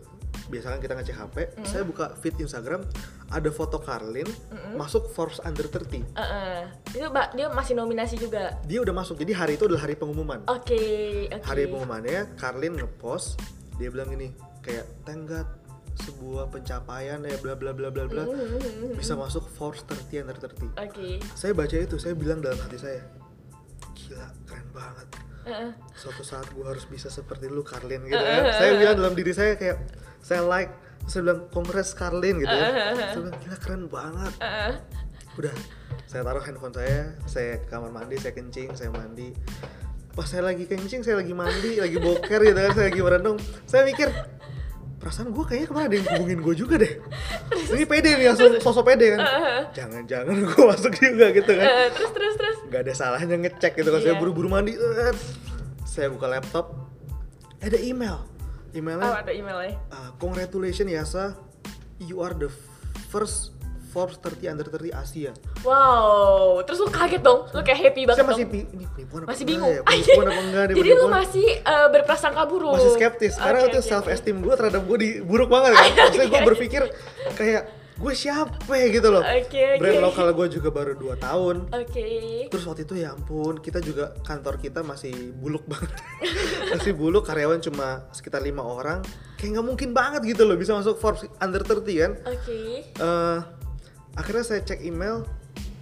biasanya 0.49 0.81
kita 0.81 0.97
ngecek 0.97 1.15
HP 1.15 1.37
saya 1.63 1.85
buka 1.85 2.17
feed 2.17 2.41
Instagram 2.41 2.81
ada 3.29 3.49
foto 3.49 3.77
Karlin 3.79 4.27
masuk 4.75 5.07
Forbes 5.07 5.39
Under 5.41 5.65
30 5.65 6.17
Heeh. 6.17 6.61
Itu 6.91 7.07
Mbak, 7.07 7.29
dia 7.33 7.47
masih 7.49 7.75
nominasi 7.75 8.17
juga. 8.17 8.57
dia 8.63 8.81
udah 8.81 8.95
masuk 8.95 9.21
jadi 9.21 9.37
hari 9.37 9.55
itu 9.55 9.69
adalah 9.69 9.85
hari 9.85 9.95
pengumuman 9.95 10.41
Oke, 10.49 10.81
oke. 11.29 11.45
hari 11.45 11.69
pengumumannya 11.69 12.33
Karlin 12.35 12.73
ngepost 12.75 13.37
dia 13.77 13.89
bilang 13.89 14.09
gini 14.09 14.33
kayak 14.61 14.89
thank 15.05 15.27
God 15.27 15.47
sebuah 15.95 16.49
pencapaian 16.49 17.21
ya 17.21 17.37
bla 17.39 17.53
bla 17.53 17.71
bla 17.71 17.93
bla 17.93 18.05
bla 18.07 18.25
Hmm, 18.25 18.97
bisa 18.97 19.13
masuk 19.13 19.45
Forbes 19.47 19.85
30 19.85 20.25
under 20.25 20.37
30 20.37 20.73
Oke. 20.75 21.21
saya 21.33 21.53
baca 21.53 21.77
itu 21.77 21.97
saya 21.97 22.17
bilang 22.17 22.41
dalam 22.41 22.57
hati 22.59 22.77
saya 22.77 23.01
gila 23.93 24.27
keren 24.45 24.67
banget. 24.73 25.09
Heeh. 25.43 25.71
suatu 25.93 26.23
saat 26.23 26.47
gue 26.49 26.63
harus 26.63 26.87
bisa 26.87 27.11
seperti 27.11 27.51
lu 27.51 27.61
Karlin 27.61 28.07
gitu 28.07 28.15
kan 28.17 28.43
saya 28.55 28.79
bilang 28.79 28.95
dalam 28.95 29.13
diri 29.13 29.35
saya 29.35 29.59
kayak 29.59 29.79
saya 30.23 30.43
like 30.43 30.71
saya 31.05 31.27
bilang 31.27 31.51
congrats 31.51 31.93
Karlin 31.93 32.39
gitu 32.39 32.47
ya. 32.49 32.95
Saya 33.11 33.21
bilang 33.21 33.39
gila 33.39 33.57
keren 33.59 33.83
banget. 33.91 34.33
Heeh. 34.39 34.73
udah 35.33 35.55
saya 36.07 36.23
taruh 36.23 36.45
handphone 36.45 36.71
saya 36.71 37.17
saya 37.25 37.57
ke 37.59 37.67
kamar 37.67 37.91
mandi 37.91 38.17
saya 38.17 38.33
kencing 38.33 38.71
saya 38.73 38.93
mandi. 38.93 39.35
Pas 40.13 40.29
saya 40.29 40.45
lagi 40.45 40.69
kencing 40.69 41.03
saya 41.03 41.19
lagi 41.19 41.33
mandi 41.33 41.81
lagi 41.81 41.97
boker 41.97 42.39
gitu 42.39 42.55
kan 42.55 42.71
saya 42.71 42.87
lagi 42.93 43.01
merendung. 43.01 43.39
Saya 43.67 43.83
mikir 43.83 44.13
perasaan 45.03 45.35
gue 45.35 45.43
kayaknya 45.43 45.67
kemarin 45.67 45.87
ada 45.91 45.97
yang 45.99 46.07
hubungin 46.15 46.39
gue 46.47 46.55
juga 46.55 46.75
deh. 46.79 46.93
Ini 47.75 47.85
pede 47.91 48.11
nih 48.15 48.27
langsung 48.31 48.55
sosok 48.63 48.87
pede 48.87 49.19
kan. 49.19 49.21
Jangan-jangan 49.75 50.31
gue 50.47 50.63
masuk 50.63 50.95
juga 50.95 51.35
gitu 51.35 51.53
kan. 51.59 51.67
Eh, 51.67 51.89
terus 51.91 52.11
terus 52.15 52.35
terus. 52.39 52.57
nggak 52.71 52.81
ada 52.87 52.93
salahnya 52.95 53.35
ngecek 53.35 53.83
gitu 53.83 53.91
kan 53.91 53.99
saya 53.99 54.15
Iya. 54.15 54.21
buru-buru 54.23 54.47
mandi. 54.47 54.79
Eh, 54.79 55.15
saya 55.83 56.07
buka 56.07 56.31
laptop. 56.31 56.71
Ada 57.59 57.83
email. 57.83 58.23
Oh, 58.23 58.79
emailnya 58.79 59.11
ada 59.21 59.33
emailnya. 59.35 59.75
uh, 59.91 60.15
congratulations 60.17 60.89
Yasa. 60.89 61.35
You 61.99 62.23
are 62.23 62.33
the 62.33 62.49
first 63.11 63.53
Forbes 63.93 64.17
30 64.17 64.49
under 64.49 64.65
30 64.65 64.89
Asia. 64.91 65.33
Wow, 65.61 66.65
terus 66.65 66.81
lu 66.81 66.89
kaget 66.89 67.21
dong, 67.21 67.45
lu 67.53 67.61
kayak 67.61 67.81
happy 67.85 68.09
banget 68.09 68.25
saya 68.25 68.29
masih 68.33 68.45
dong. 68.49 68.73
ini 68.73 68.85
penipuan 68.89 69.21
apa 69.23 69.29
masih 69.31 69.45
bingung. 69.45 69.69
ya? 69.71 69.83
penipuan 69.85 70.27
apa 70.33 70.41
enggak 70.43 70.65
Jadi 70.73 70.91
lu 70.91 71.07
masih 71.07 71.49
eh, 71.61 71.89
berprasangka 71.93 72.43
buruk. 72.49 72.73
masih 72.73 72.93
skeptis. 72.97 73.35
Karena 73.37 73.61
Oke, 73.61 73.69
itu 73.69 73.79
oke, 73.79 73.89
self 73.93 74.07
esteem 74.09 74.41
gue 74.41 74.55
terhadap 74.57 74.83
gue 74.83 74.97
di 74.97 75.09
buruk 75.21 75.53
banget 75.53 75.77
kan. 75.77 75.85
Maksudnya 76.09 76.29
gue 76.33 76.41
berpikir 76.49 76.83
kayak 77.35 77.63
gue 77.93 78.15
siapa 78.17 78.73
ya? 78.73 78.87
gitu 78.89 79.09
loh. 79.13 79.21
Oke, 79.23 79.45
oke. 79.47 79.79
brand 79.79 80.01
lokal 80.01 80.27
gue 80.33 80.47
juga 80.51 80.69
baru 80.73 80.93
2 80.97 81.13
tahun. 81.21 81.57
Oke. 81.71 82.09
terus 82.49 82.65
waktu 82.67 82.83
itu 82.83 82.95
ya 82.99 83.13
ampun 83.13 83.61
kita 83.61 83.79
juga 83.79 84.17
kantor 84.25 84.57
kita 84.57 84.81
masih 84.83 85.13
buluk 85.37 85.69
banget. 85.69 85.93
Masih 86.73 86.97
buluk 86.97 87.23
karyawan 87.23 87.61
cuma 87.61 88.09
sekitar 88.11 88.41
lima 88.41 88.65
orang. 88.65 89.05
Kayak 89.37 89.61
nggak 89.61 89.67
mungkin 89.69 89.91
banget 89.93 90.25
gitu 90.25 90.49
loh 90.49 90.57
bisa 90.57 90.73
masuk 90.73 90.97
Forbes 90.97 91.29
under 91.37 91.61
30 91.61 91.85
kan. 92.01 92.13
Oke. 92.27 92.89
Eh, 92.91 93.39
akhirnya 94.15 94.45
saya 94.45 94.61
cek 94.63 94.81
email 94.81 95.25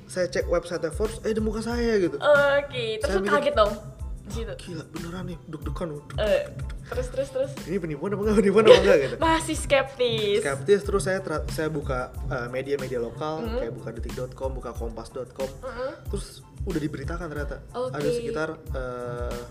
saya 0.07 0.27
cek 0.27 0.47
website 0.47 0.83
Forbes 0.90 1.19
eh 1.21 1.31
ada 1.31 1.38
muka 1.38 1.61
saya 1.61 1.95
gitu 1.97 2.16
Oke, 2.16 2.99
terus 2.99 3.09
Saya 3.09 3.21
mikir- 3.21 3.35
kaget 3.37 3.55
dong 3.55 3.73
di 4.21 4.37
situ. 4.37 4.55
gila 4.61 4.85
beneran 4.88 5.25
nih 5.27 5.38
deg-degan 5.45 5.88
loh. 5.90 6.03
Eh, 6.16 6.47
terus 6.87 7.07
terus 7.09 7.29
terus. 7.31 7.51
ini 7.64 7.79
penipuan 7.79 8.14
apa 8.14 8.23
enggak 8.23 8.38
penipuan 8.38 8.62
apa 8.64 8.79
enggak 8.79 8.99
gitu 9.01 9.16
Masih 9.19 9.57
skeptis. 9.57 10.38
skeptis 10.40 10.81
terus 10.81 11.03
saya 11.03 11.19
saya 11.49 11.66
buka 11.69 11.99
uh, 12.29 12.47
media-media 12.47 12.99
lokal 12.99 13.43
Hmm. 13.43 13.59
kayak 13.59 13.73
buka 13.73 13.88
detik.com 13.93 14.51
buka 14.53 14.71
kompas.com 14.73 15.51
Mm-mm. 15.61 15.90
terus 16.07 16.27
udah 16.62 16.79
diberitakan 16.79 17.27
ternyata 17.27 17.59
Oke. 17.73 17.90
ada 17.93 18.09
sekitar 18.09 18.49
uh, 18.71 19.43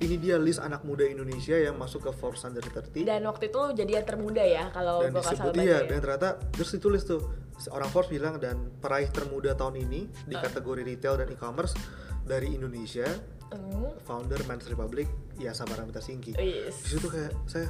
ini 0.00 0.16
dia 0.16 0.36
list 0.36 0.58
anak 0.58 0.80
muda 0.80 1.04
Indonesia 1.04 1.54
yang 1.54 1.76
masuk 1.76 2.02
ke 2.02 2.10
Forbes 2.10 2.40
Under 2.42 2.58
30 2.58 3.04
Dan 3.04 3.20
waktu 3.22 3.48
itu 3.48 3.60
jadi 3.74 3.92
yang 3.94 4.06
termuda 4.06 4.40
ya 4.40 4.64
kalau 4.70 5.00
dan 5.00 5.12
disebut 5.12 5.52
iya 5.56 5.78
ya. 5.78 5.78
dan 5.86 5.98
ternyata 5.98 6.28
terus 6.48 6.70
ditulis 6.70 7.02
tuh 7.02 7.20
orang 7.68 7.88
Forbes 7.88 8.08
bilang 8.08 8.36
dan 8.36 8.72
peraih 8.74 9.08
termuda 9.08 9.52
tahun 9.52 9.76
ini 9.82 10.00
di 10.24 10.34
Ah. 10.34 10.40
kategori 10.40 10.82
retail 10.82 11.14
dan 11.16 11.28
e-commerce 11.28 11.76
dari 12.22 12.50
Indonesia 12.50 13.06
Hmm. 13.50 13.90
founder 14.00 14.38
Men's 14.44 14.62
Republic 14.64 15.10
Yasa 15.36 15.64
Paramita 15.64 15.98
Singki 15.98 16.32
Yes. 16.32 16.80
di 16.80 16.88
situ 16.88 17.06
kayak 17.06 17.34
saya 17.44 17.66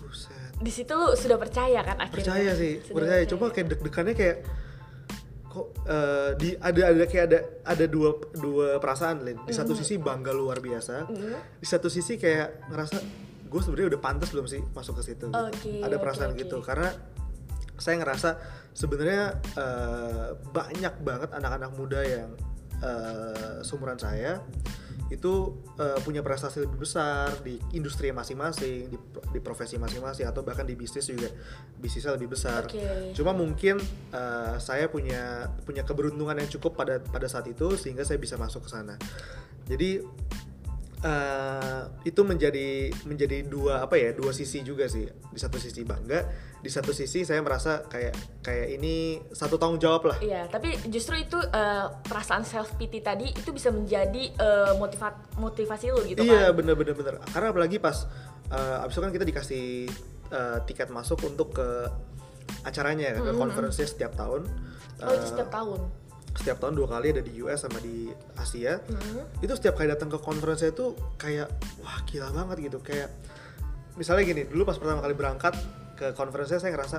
buset 0.00 0.54
Di 0.56 0.70
situ 0.70 0.92
lu 0.92 1.12
sudah 1.12 1.34
percaya 1.34 1.82
kan 1.82 1.98
akhirnya? 1.98 2.14
percaya 2.14 2.50
sih 2.54 2.78
Sudah 2.80 2.94
percaya 2.94 3.22
coba 3.26 3.44
kayak 3.50 3.66
deg-degannya 3.70 4.14
kayak 4.14 4.36
kok 5.50 5.66
eh, 5.82 6.30
di 6.38 6.54
ada 6.54 6.94
ada 6.94 7.04
kayak 7.04 7.24
ada 7.26 7.38
ada 7.66 7.84
dua 7.84 8.14
dua 8.38 8.78
perasaan 8.78 9.26
Lin 9.26 9.42
di 9.42 9.50
satu 9.50 9.74
sisi 9.74 9.98
bangga 9.98 10.30
luar 10.30 10.62
biasa 10.62 11.10
Mhm. 11.10 11.58
di 11.58 11.66
satu 11.66 11.90
sisi 11.90 12.14
kayak 12.14 12.70
ngerasa 12.70 12.96
gue 13.50 13.60
sebenarnya 13.60 13.98
udah 13.98 14.00
pantas 14.00 14.30
belum 14.30 14.46
sih 14.46 14.62
masuk 14.70 15.02
ke 15.02 15.10
situ 15.10 15.26
gitu. 15.26 15.34
Oke, 15.34 15.82
ada 15.82 15.98
perasaan 15.98 16.32
oke. 16.32 16.38
gitu 16.38 16.62
karena 16.62 16.94
saya 17.76 17.98
ngerasa 17.98 18.30
sebenarnya 18.70 19.24
eh, 19.58 20.28
banyak 20.54 20.94
banget 21.02 21.30
anak-anak 21.34 21.70
muda 21.74 21.98
yang 22.00 22.30
eh, 22.80 23.60
seumuran 23.62 24.00
saya 24.00 24.40
itu 25.10 25.58
eh, 25.74 25.98
punya 26.06 26.22
prestasi 26.22 26.62
lebih 26.62 26.86
besar 26.86 27.34
di 27.42 27.58
industri 27.74 28.14
masing-masing, 28.14 28.94
di, 28.94 28.98
di 29.34 29.40
profesi 29.42 29.74
masing-masing 29.74 30.22
atau 30.22 30.46
bahkan 30.46 30.62
di 30.62 30.78
bisnis 30.78 31.10
juga 31.10 31.26
bisnisnya 31.82 32.14
lebih 32.14 32.30
besar. 32.30 32.70
Oke. 32.70 33.10
Cuma 33.18 33.34
mungkin 33.34 33.82
eh, 34.14 34.54
saya 34.62 34.86
punya 34.86 35.50
punya 35.66 35.82
keberuntungan 35.82 36.38
yang 36.38 36.46
cukup 36.46 36.78
pada 36.78 37.02
pada 37.02 37.26
saat 37.26 37.50
itu 37.50 37.74
sehingga 37.74 38.06
saya 38.06 38.22
bisa 38.22 38.38
masuk 38.38 38.70
ke 38.70 38.70
sana. 38.70 38.94
Jadi 39.66 39.98
eh, 41.02 41.82
itu 42.06 42.20
menjadi 42.22 42.94
menjadi 43.02 43.42
dua 43.50 43.82
apa 43.90 43.98
ya 43.98 44.14
dua 44.14 44.30
sisi 44.30 44.62
juga 44.62 44.86
sih. 44.86 45.10
Di 45.10 45.38
satu 45.42 45.58
sisi 45.58 45.82
bangga, 45.82 46.22
di 46.60 46.68
satu 46.68 46.90
sisi 46.90 47.24
saya 47.24 47.40
merasa 47.40 47.82
kayak 47.82 48.12
kayak 48.40 48.66
ini 48.70 48.94
satu 49.28 49.56
tanggung 49.56 49.76
jawab 49.76 50.06
lah. 50.06 50.16
Iya, 50.18 50.44
tapi 50.46 50.76
justru 50.86 51.16
itu 51.16 51.36
eh, 51.36 51.86
perasaan 52.02 52.44
self 52.44 52.76
pity 52.76 53.00
tadi 53.00 53.28
itu 53.28 53.48
bisa 53.48 53.68
menjadi 53.68 54.28
eh, 54.30 54.72
motiva- 54.74 55.16
motivasi 55.34 55.86
lu 55.88 56.04
gitu 56.04 56.20
iya 56.20 56.48
kan? 56.48 56.56
bener 56.56 56.74
bener 56.74 56.92
bener. 56.92 57.14
Karena 57.26 57.48
apalagi 57.48 57.76
pas 57.76 58.04
eh, 58.46 58.82
abis 58.84 58.92
itu 58.92 59.00
kan 59.00 59.10
kita 59.10 59.24
dikasih 59.24 59.64
eh, 60.28 60.58
tiket 60.64 60.88
masuk 60.88 61.24
untuk 61.24 61.52
ke 61.52 61.68
acaranya 62.60 63.10
ya, 63.10 63.18
ke 63.18 63.32
conference 63.32 63.80
setiap 63.80 64.12
tahun. 64.14 64.44
Mm-hmm. 64.44 65.00
Oh 65.00 65.10
itu 65.10 65.24
Eh, 65.24 65.30
setiap 65.32 65.48
tahun. 65.50 65.80
setiap 66.30 66.58
tahun 66.58 66.74
dua 66.74 66.86
kali 66.86 67.10
ada 67.10 67.18
di 67.20 67.42
US 67.42 67.58
sama 67.58 67.80
di 67.80 68.06
Asia 68.34 68.78
Mhm. 68.78 69.42
itu 69.42 69.50
setiap 69.50 69.74
kali 69.74 69.90
datang 69.90 70.06
ke 70.06 70.14
conference 70.16 70.62
itu 70.62 70.94
kayak 71.16 71.50
wah 71.80 71.98
gila 72.06 72.30
banget 72.30 72.70
gitu 72.70 72.78
kayak 72.78 73.10
misalnya 73.96 74.22
gini 74.24 74.42
dulu 74.46 74.62
pas 74.62 74.78
pertama 74.78 75.02
kali 75.02 75.12
berangkat 75.12 75.58
ke 76.00 76.16
conference 76.16 76.56
saya 76.56 76.72
ngerasa 76.72 76.98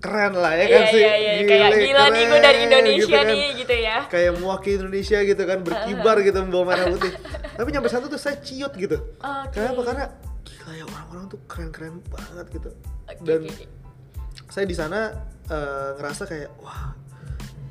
keren 0.00 0.32
lah 0.32 0.56
ya 0.56 0.64
Iya 0.64 0.72
kan 0.72 0.82
sih 0.88 1.00
iya 1.02 1.14
iya 1.18 1.32
kayak 1.44 1.70
gila 1.76 2.04
nih 2.08 2.24
gue 2.24 2.40
dari 2.40 2.58
Indonesia 2.64 3.04
gitu 3.04 3.12
kan. 3.12 3.26
nih 3.28 3.44
gitu 3.52 3.74
ya. 3.76 3.96
kayak 4.08 4.30
mewakili 4.38 4.74
Indonesia 4.80 5.18
gitu 5.20 5.42
kan 5.44 5.58
berkibar 5.60 6.16
gitu 6.22 6.38
membawa 6.40 6.64
merah 6.72 6.86
putih 6.88 7.12
tapi 7.60 7.68
nyampe 7.68 7.88
sana 7.90 8.06
tuh 8.06 8.16
saya 8.16 8.40
ciut 8.40 8.72
gitu 8.72 8.96
Oke. 9.20 9.52
kenapa 9.52 9.80
karena 9.84 10.04
gila 10.40 10.72
ya 10.72 10.84
orang-orang 10.88 11.24
tuh 11.28 11.38
keren-keren 11.44 11.94
banget 12.08 12.46
gitu 12.48 12.70
Oke, 13.10 13.22
dan 13.28 13.40
oke. 13.44 13.64
saya 14.48 14.64
di 14.64 14.76
sana 14.78 14.98
eh, 15.52 15.90
ngerasa 16.00 16.22
kayak 16.24 16.48
wah 16.64 16.96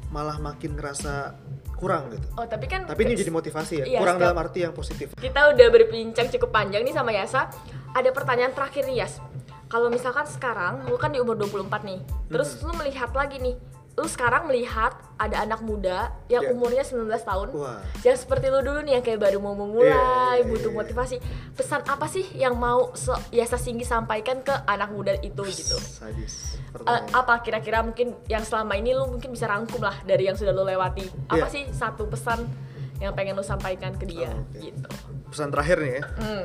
malah 0.10 0.38
makin 0.38 0.78
ngerasa 0.78 1.34
kurang 1.74 2.12
gitu 2.12 2.28
Oh 2.36 2.44
tapi 2.44 2.68
kan 2.68 2.84
tapi 2.84 3.08
ini 3.08 3.16
jadi 3.16 3.32
motivasi 3.32 3.74
ya 3.80 3.86
Iya, 3.88 4.00
kurang 4.04 4.20
dalam 4.20 4.36
arti 4.36 4.62
yang 4.62 4.76
positif 4.76 5.16
kita 5.16 5.50
udah 5.50 5.68
berbincang 5.72 6.28
cukup 6.30 6.52
panjang 6.52 6.84
nih 6.84 6.92
sama 6.92 7.10
Yasa. 7.10 7.48
Ada 7.90 8.14
pertanyaan 8.14 8.54
terakhir 8.54 8.86
nih 8.86 9.02
Yas. 9.02 9.18
Kalau 9.70 9.88
misalkan 9.88 10.26
sekarang 10.26 10.84
lu 10.84 10.98
kan 10.98 11.10
di 11.10 11.18
umur 11.18 11.38
24 11.38 11.86
nih. 11.86 12.00
Terus 12.28 12.58
Hmm. 12.58 12.68
lu 12.68 12.74
melihat 12.76 13.14
lagi 13.14 13.38
nih. 13.38 13.54
Lu 13.94 14.08
sekarang 14.08 14.48
melihat 14.48 14.96
ada 15.14 15.44
anak 15.44 15.60
muda 15.60 16.10
yang 16.26 16.42
Iya. 16.42 16.52
umurnya 16.52 16.82
19 16.82 17.20
tahun. 17.22 17.52
Wah. 17.52 17.84
Yang 18.00 18.24
seperti 18.24 18.48
lu 18.48 18.64
dulu 18.64 18.80
nih 18.80 18.96
yang 18.96 19.04
kayak 19.04 19.20
baru 19.20 19.38
mau 19.38 19.54
memulai, 19.54 19.92
Iya, 19.92 20.02
iya, 20.40 20.48
butuh 20.48 20.72
iya. 20.72 20.78
motivasi. 20.78 21.16
Pesan 21.52 21.84
apa 21.84 22.08
sih 22.08 22.24
yang 22.34 22.56
mau 22.56 22.96
so 22.96 23.12
Yasa 23.30 23.56
Singgi 23.56 23.84
sampaikan 23.84 24.40
ke 24.40 24.56
anak 24.66 24.90
muda 24.90 25.14
itu 25.16 25.44
gitu? 25.44 25.76
sadis 25.78 26.56
pertanyaan 26.70 27.10
apa 27.12 27.34
kira-kira 27.42 27.82
mungkin 27.82 28.14
yang 28.26 28.42
selama 28.42 28.74
ini 28.74 28.94
lu 28.94 29.10
mungkin 29.10 29.30
bisa 29.30 29.46
rangkum 29.46 29.82
lah 29.82 29.98
dari 30.04 30.26
yang 30.26 30.38
sudah 30.38 30.50
lu 30.50 30.64
lewati. 30.64 31.04
Apa 31.28 31.46
Iya. 31.46 31.52
sih 31.52 31.64
satu 31.70 32.08
pesan 32.08 32.46
yang 32.98 33.12
pengen 33.12 33.34
lu 33.34 33.44
sampaikan 33.44 33.92
ke 33.94 34.06
dia 34.06 34.30
Oh, 34.30 34.40
oke. 34.40 34.60
gitu. 34.60 34.90
Pesan 35.30 35.50
terakhir 35.50 35.78
nih 35.78 35.94
ya 35.94 36.04
Hmm. 36.12 36.44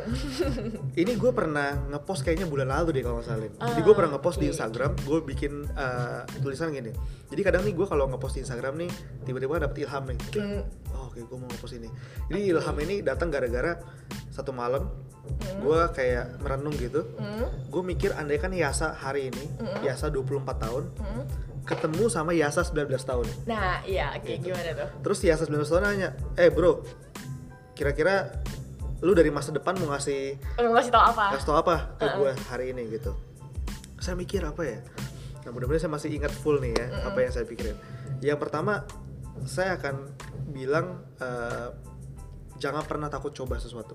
ini 0.95 1.13
gue 1.15 1.31
pernah 1.31 1.73
ngepost 1.87 2.21
kayaknya 2.21 2.45
bulan 2.45 2.69
lalu 2.69 2.89
deh 2.91 3.03
kalau 3.03 3.17
nggak 3.17 3.27
salah 3.27 3.41
Lin. 3.41 3.53
jadi 3.57 3.81
gue 3.81 3.95
pernah 3.95 4.11
ngepost 4.13 4.37
di 4.37 4.45
oke. 4.45 4.53
Instagram 4.53 4.93
gue 5.01 5.19
bikin 5.25 5.53
eh, 5.67 6.21
tulisan 6.39 6.69
gini 6.71 6.93
jadi 7.27 7.41
kadang 7.43 7.63
nih 7.63 7.73
gue 7.73 7.85
kalau 7.85 8.05
ngepost 8.07 8.35
di 8.35 8.41
Instagram 8.41 8.75
nih 8.77 8.91
tiba-tiba 9.23 9.59
dapet 9.59 9.77
ilham 9.81 10.05
nih 10.05 10.19
Hmm. 10.35 10.63
oh 10.91 11.09
oke 11.09 11.19
gue 11.19 11.37
mau 11.37 11.49
ngepost 11.49 11.75
ini 11.75 11.89
jadi 12.29 12.41
ilham 12.51 12.77
ini 12.79 12.95
datang 13.01 13.29
gara-gara 13.29 13.81
satu 14.29 14.51
malam 14.51 14.93
gue 15.57 15.81
kayak 15.91 16.39
merenung 16.39 16.75
gitu 16.75 17.09
Hmm. 17.15 17.49
gue 17.67 17.83
mikir 17.83 18.13
andai 18.13 18.37
kan 18.37 18.53
Yasa 18.53 18.93
hari 18.93 19.29
ini 19.29 19.45
Yasa 19.81 20.09
24 20.09 20.29
tahun 20.61 20.85
Hmm. 20.95 21.25
ketemu 21.65 22.05
sama 22.07 22.31
Yasa 22.31 22.61
19 22.63 22.85
tahun 23.03 23.25
Nah, 23.47 23.81
iya, 23.83 24.13
oke 24.13 24.29
Gitu. 24.29 24.53
gimana 24.53 24.71
tuh? 24.75 24.89
terus 25.01 25.19
Yasa 25.21 25.43
19 25.43 25.65
tahun 25.65 25.83
nanya 25.87 26.09
eh 26.35 26.49
bro 26.49 26.85
kira-kira 27.73 28.31
lu 29.05 29.13
dari 29.13 29.29
masa 29.29 29.53
depan 29.53 29.77
mau 29.77 29.93
ngasih 29.93 30.41
Lu 30.65 30.73
ngasih 30.73 30.89
tau 30.89 31.05
apa? 31.05 31.37
kasih 31.37 31.47
tau 31.47 31.61
apa 31.61 31.93
ke 32.01 32.07
gue 32.09 32.33
hari 32.49 32.73
ini 32.73 32.89
gitu. 32.89 33.13
Saya 34.01 34.17
mikir 34.17 34.41
apa 34.41 34.65
ya? 34.65 34.81
Nah 35.45 35.51
mudah-mudahan 35.53 35.85
saya 35.85 35.93
masih 35.93 36.09
ingat 36.17 36.33
full 36.33 36.57
nih 36.57 36.73
ya 36.73 36.87
apa 37.05 37.21
yang 37.21 37.29
saya 37.29 37.45
pikirin. 37.45 37.77
Yang 38.25 38.39
pertama 38.41 38.89
saya 39.45 39.77
akan 39.77 40.09
bilang 40.51 41.05
eh, 41.21 41.69
jangan 42.57 42.81
pernah 42.89 43.13
takut 43.13 43.37
coba 43.37 43.61
sesuatu. 43.61 43.93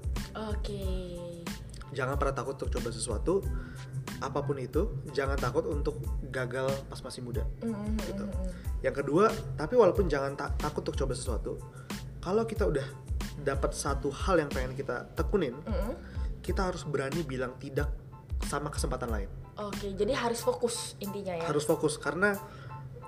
Oke. 0.53 0.77
jangan 1.89 2.21
pernah 2.21 2.37
takut 2.37 2.53
untuk 2.53 2.69
coba 2.69 2.93
sesuatu. 2.93 3.41
Apa 4.21 4.45
pun 4.45 4.61
itu 4.61 5.01
jangan 5.09 5.41
takut 5.41 5.65
untuk 5.65 5.97
gagal 6.29 6.69
pas 6.85 7.01
masih 7.01 7.25
muda. 7.25 7.41
Mm, 7.65 7.97
gitu. 8.05 8.23
mm, 8.29 8.35
mm. 8.45 8.51
yang 8.85 8.93
kedua 8.93 9.25
tapi 9.57 9.73
walaupun 9.73 10.05
jangan 10.05 10.37
ta- 10.37 10.53
takut 10.53 10.85
untuk 10.85 11.01
coba 11.01 11.17
sesuatu 11.17 11.57
kalau 12.21 12.45
kita 12.45 12.69
udah 12.69 12.85
dapat 13.41 13.71
satu 13.71 14.09
hal 14.09 14.37
yang 14.37 14.49
pengen 14.49 14.73
kita 14.73 15.07
tekunin 15.13 15.55
Mm. 15.63 15.93
kita 16.39 16.65
harus 16.65 16.83
berani 16.83 17.21
bilang 17.21 17.55
tidak 17.57 17.89
sama 18.41 18.67
kesempatan 18.67 19.09
lain 19.09 19.29
Oke, 19.59 19.91
jadi 19.91 20.15
harus 20.15 20.39
fokus 20.39 20.95
intinya 20.97 21.35
ya. 21.35 21.43
harus 21.43 21.63
fokus 21.63 21.95
karena 21.95 22.39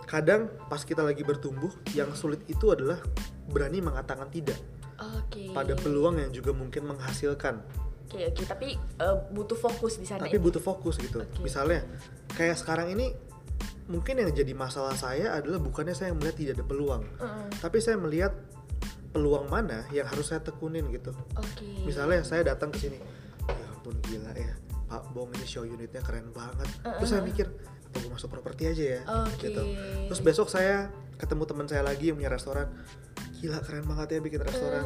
kadang 0.03 0.51
pas 0.67 0.81
kita 0.81 0.99
lagi 0.99 1.23
bertumbuh 1.23 1.71
yang 1.91 2.11
sulit 2.11 2.43
itu 2.45 2.67
adalah 2.67 2.99
berani 3.47 3.79
mengatakan 3.79 4.27
tidak 4.27 4.59
Oke. 4.99 5.49
pada 5.49 5.73
peluang 5.73 6.19
yang 6.19 6.29
juga 6.29 6.51
mungkin 6.51 6.85
menghasilkan 6.85 7.63
Oke, 8.05 8.27
oke, 8.27 8.43
tapi 8.43 8.75
eh, 8.75 9.15
butuh 9.31 9.55
fokus 9.55 9.95
di 9.95 10.03
sana. 10.03 10.19
tapi 10.21 10.35
ya? 10.35 10.43
butuh 10.43 10.59
fokus 10.59 10.99
gitu 10.99 11.23
Oke. 11.23 11.39
misalnya 11.39 11.87
kayak 12.29 12.59
sekarang 12.59 12.91
ini 12.91 13.15
mungkin 13.87 14.19
yang 14.19 14.31
jadi 14.31 14.51
masalah 14.51 14.91
saya 14.93 15.31
adalah 15.33 15.57
bukannya 15.57 15.95
saya 15.95 16.11
melihat 16.11 16.35
tidak 16.35 16.53
ada 16.59 16.65
peluang 16.65 17.03
Mm, 17.15 17.47
tapi 17.59 17.77
saya 17.79 17.95
melihat 17.95 18.35
peluang 19.11 19.45
mana 19.45 19.83
yang 19.89 20.03
harus 20.03 20.25
saya 20.25 20.39
tekunin 20.39 20.87
gitu 20.89 21.11
Oke. 21.35 21.67
misalnya 21.83 22.23
saya 22.23 22.41
datang 22.45 22.71
ke 22.71 22.79
sini 22.79 22.97
ya 23.43 23.65
ampun 23.69 23.95
gila 24.01 24.31
ya 24.31 24.55
Pak 24.87 25.11
Bong 25.11 25.31
ini 25.31 25.45
show 25.45 25.63
unitnya 25.63 25.99
keren 25.99 26.31
banget 26.31 26.67
terus 26.81 27.09
saya 27.09 27.21
mikir 27.21 27.47
apa 27.85 27.97
gue 27.97 28.09
masuk 28.09 28.29
properti 28.29 28.67
aja 28.67 28.83
ya 28.95 29.01
Oke. 29.25 29.45
gitu 29.45 29.61
terus 30.07 30.19
besok 30.19 30.47
saya 30.47 30.87
ketemu 31.15 31.43
teman 31.43 31.65
saya 31.65 31.81
lagi 31.81 32.07
yang 32.07 32.17
punya 32.17 32.31
restoran 32.31 32.71
gila 33.37 33.59
keren 33.59 33.83
banget 33.83 34.07
ya 34.09 34.19
bikin 34.21 34.41
restoran 34.41 34.83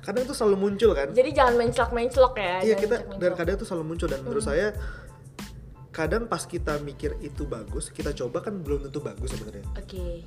kadang 0.00 0.24
tuh 0.24 0.32
selalu 0.32 0.56
muncul 0.60 0.90
kan 0.92 1.10
Jadi 1.10 1.30
jangan 1.32 1.54
menclok-menclok 1.56 2.34
ya. 2.36 2.54
iya 2.62 2.74
kita 2.74 2.96
dan 3.16 3.32
kadang 3.34 3.56
tuh 3.56 3.66
selalu 3.66 3.84
muncul 3.88 4.06
dan 4.06 4.20
menurut 4.20 4.40
Hmm. 4.40 4.52
saya 4.52 4.66
kadang 5.90 6.24
pas 6.24 6.44
kita 6.44 6.78
mikir 6.78 7.18
itu 7.18 7.44
bagus 7.44 7.90
kita 7.90 8.14
coba 8.14 8.40
kan 8.40 8.54
belum 8.56 8.86
tentu 8.86 9.00
bagus 9.00 9.34
sebenarnya 9.34 9.66
Oke. 9.74 10.22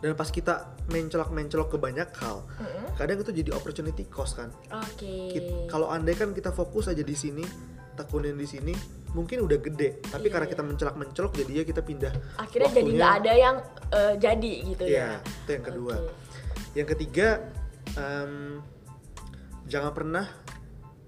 Dan 0.00 0.12
pas 0.12 0.26
kita 0.26 0.54
mencolok-mencolok 0.86 1.68
ke 1.68 1.78
banyak 1.78 2.08
hal 2.16 2.40
Mm-mm. 2.56 2.96
kadang 2.96 3.16
itu 3.18 3.32
jadi 3.34 3.50
opportunity 3.52 4.04
cost 4.06 4.34
kan 4.34 4.48
Oke. 4.72 5.28
Kit- 5.30 5.68
kalau 5.68 5.86
andai 5.86 6.14
kan 6.14 6.30
kita 6.30 6.50
fokus 6.50 6.86
aja 6.86 7.00
di 7.00 7.12
sini 7.12 7.44
tekunin 7.92 8.32
di 8.34 8.44
sini 8.44 8.72
mungkin 9.10 9.42
udah 9.42 9.58
gede 9.58 10.00
tapi 10.02 10.26
Iya, 10.26 10.32
karena 10.32 10.46
iya. 10.46 10.52
kita 10.52 10.62
mencelak 10.62 10.96
mencolok 10.96 11.32
jadinya 11.34 11.62
kita 11.62 11.82
pindah 11.82 12.12
Akhirnya 12.36 12.70
jadi 12.70 12.80
waktunya. 12.80 12.96
nggak 12.96 13.14
ada 13.14 13.32
yang 13.34 13.56
eh, 13.90 14.14
jadi 14.16 14.52
gitu 14.66 14.82
Iya, 14.84 15.08
ya. 15.10 15.18
itu 15.20 15.50
yang 15.52 15.64
kedua. 15.64 15.94
Oke. 15.94 16.12
yang 16.72 16.88
ketiga 16.88 17.28
em, 17.92 18.32
jangan 19.66 19.92
pernah 19.92 20.26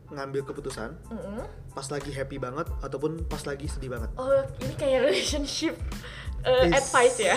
ngambil 0.09 0.45
keputusan 0.45 0.93
Mm-mm. 1.09 1.41
pas 1.71 1.87
lagi 1.89 2.11
happy 2.11 2.37
banget 2.37 2.69
ataupun 2.79 3.25
pas 3.25 3.41
lagi 3.43 3.65
sedih 3.65 3.89
banget 3.89 4.11
Oh, 4.15 4.29
ini 4.61 4.75
kayak 4.75 4.99
relationship 5.07 5.79
eh, 6.43 6.69
Is- 6.69 6.75
advice 6.75 7.19
ya. 7.23 7.37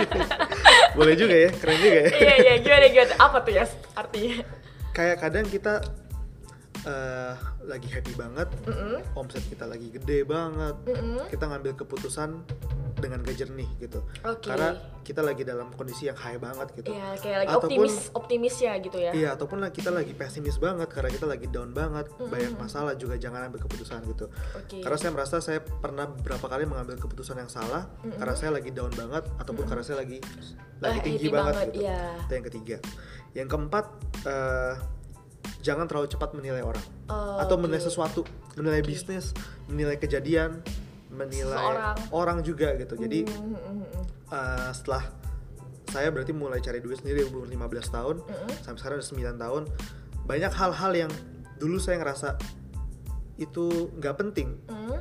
boleh 0.96 1.14
juga 1.16 1.34
ya 1.36 1.50
keren 1.52 1.78
juga 1.80 1.98
ya. 2.04 2.08
Iya 2.12 2.34
iya 2.40 2.54
gimana 2.60 2.86
gimana? 2.88 3.14
Apa 3.18 3.36
tuh 3.44 3.52
ya 3.56 3.64
artinya? 3.96 4.44
Kayak 4.92 5.16
kadang 5.24 5.46
kita 5.48 5.74
eh, 6.84 7.32
lagi 7.64 7.88
happy 7.88 8.12
banget 8.12 8.48
Mm-mm. 8.64 8.98
omset 9.14 9.44
kita 9.46 9.64
lagi 9.64 9.88
gede 9.88 10.22
banget 10.22 10.74
Mm-mm. 10.84 11.26
kita 11.28 11.44
ngambil 11.46 11.72
keputusan 11.76 12.42
dengan 12.92 13.18
jernih 13.24 13.66
gitu 13.78 13.98
Oke. 14.22 14.46
karena 14.46 14.78
kita 15.02 15.18
lagi 15.18 15.42
dalam 15.42 15.74
kondisi 15.74 16.06
yang 16.06 16.14
high 16.14 16.38
banget 16.38 16.70
gitu 16.72 16.94
Iya 16.94 17.18
kayak 17.18 17.38
lagi 17.42 17.50
Ataupun- 17.50 17.82
optimis 17.82 17.94
optimis 18.14 18.54
ya 18.56 18.72
gitu 18.78 18.94
ya 18.94 19.10
Iya, 19.10 19.28
ataupun 19.34 19.58
kita 19.68 19.90
lagi 19.90 20.14
pesimis 20.14 20.56
banget 20.56 20.86
karena 20.86 21.10
kita 21.10 21.26
lagi 21.26 21.50
down 21.50 21.74
banget, 21.74 22.06
banyak 22.14 22.54
masalah 22.54 22.94
juga 22.94 23.18
jangan 23.18 23.50
ambil 23.50 23.58
keputusan 23.60 24.06
gitu. 24.06 24.30
Oke. 24.54 24.78
Karena 24.78 24.94
saya 24.94 25.10
merasa 25.10 25.42
saya 25.42 25.58
pernah 25.58 26.06
beberapa 26.06 26.46
kali 26.46 26.62
mengambil 26.62 26.94
keputusan 26.96 27.34
yang 27.36 27.50
salah 27.50 27.90
karena 28.14 28.34
saya 28.36 28.54
lagi 28.54 28.70
down 28.70 28.92
banget 28.92 29.26
ataupun 29.34 29.64
karena 29.66 29.82
saya 29.82 29.98
lagi 29.98 30.22
lagi 30.78 30.98
Eh, 30.98 31.02
tinggi 31.02 31.26
happy 31.26 31.34
banget, 31.34 31.54
banget, 31.54 31.66
gitu. 31.72 31.82
iya. 31.82 32.00
Itu 32.20 32.32
yang 32.32 32.46
ketiga. 32.46 32.76
Yang 33.32 33.48
keempat 33.50 33.84
eh, 34.22 34.72
jangan 35.60 35.86
terlalu 35.86 36.08
cepat 36.08 36.32
menilai 36.32 36.60
orang 36.60 36.82
Oh, 37.06 37.38
atau 37.38 37.54
menilai 37.56 37.80
sesuatu, 37.80 38.24
menilai 38.54 38.80
bisnis, 38.80 39.30
menilai 39.66 39.96
kejadian, 39.96 40.64
menilai 41.08 41.52
Seseorang. 41.52 41.96
orang 42.10 42.38
juga 42.40 42.72
gitu. 42.74 42.96
Jadi 42.96 43.24
Mm, 43.24 43.36
mm, 43.36 43.52
mm, 43.52 43.76
mm. 43.84 44.04
eh, 44.28 44.70
setelah 44.72 45.04
saya 45.86 46.08
berarti 46.08 46.32
mulai 46.32 46.58
cari 46.58 46.80
duit 46.80 46.96
sendiri 46.96 47.26
umur 47.26 47.44
15 47.44 47.58
tahun 47.86 48.16
Mm-mm. 48.18 48.48
sampai 48.64 48.78
sekarang 48.80 48.96
udah 48.96 49.08
9 49.12 49.36
tahun 49.38 49.62
banyak 50.24 50.52
hal-hal 50.52 50.92
yang 50.96 51.12
dulu 51.58 51.76
saya 51.76 52.00
ngerasa 52.00 52.40
itu 53.36 53.66
nggak 53.92 54.14
penting 54.16 54.56
Mm. 54.66 54.96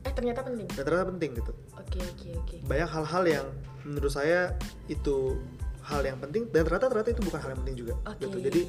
eh 0.00 0.12
ternyata 0.14 0.40
penting 0.40 0.66
dan 0.70 0.82
ternyata 0.82 1.06
penting 1.08 1.30
gitu 1.34 1.52
oke 1.72 1.98
oke 2.00 2.28
oke 2.36 2.56
banyak 2.62 2.88
hal-hal 2.88 3.24
yang 3.26 3.46
menurut 3.82 4.08
saya 4.08 4.54
itu 4.86 5.34
hal 5.82 6.00
yang 6.00 6.16
penting 6.16 6.46
dan 6.48 6.62
ternyata 6.62 6.86
ternyata 6.86 7.10
itu 7.10 7.22
bukan 7.24 7.38
hal 7.40 7.48
yang 7.50 7.60
penting 7.60 7.76
juga 7.76 7.94
Oke. 8.06 8.22
gitu 8.22 8.36
jadi 8.38 8.62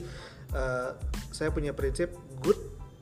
eh, 0.52 0.92
saya 1.30 1.50
punya 1.50 1.72
prinsip 1.72 2.12
good 2.40 2.58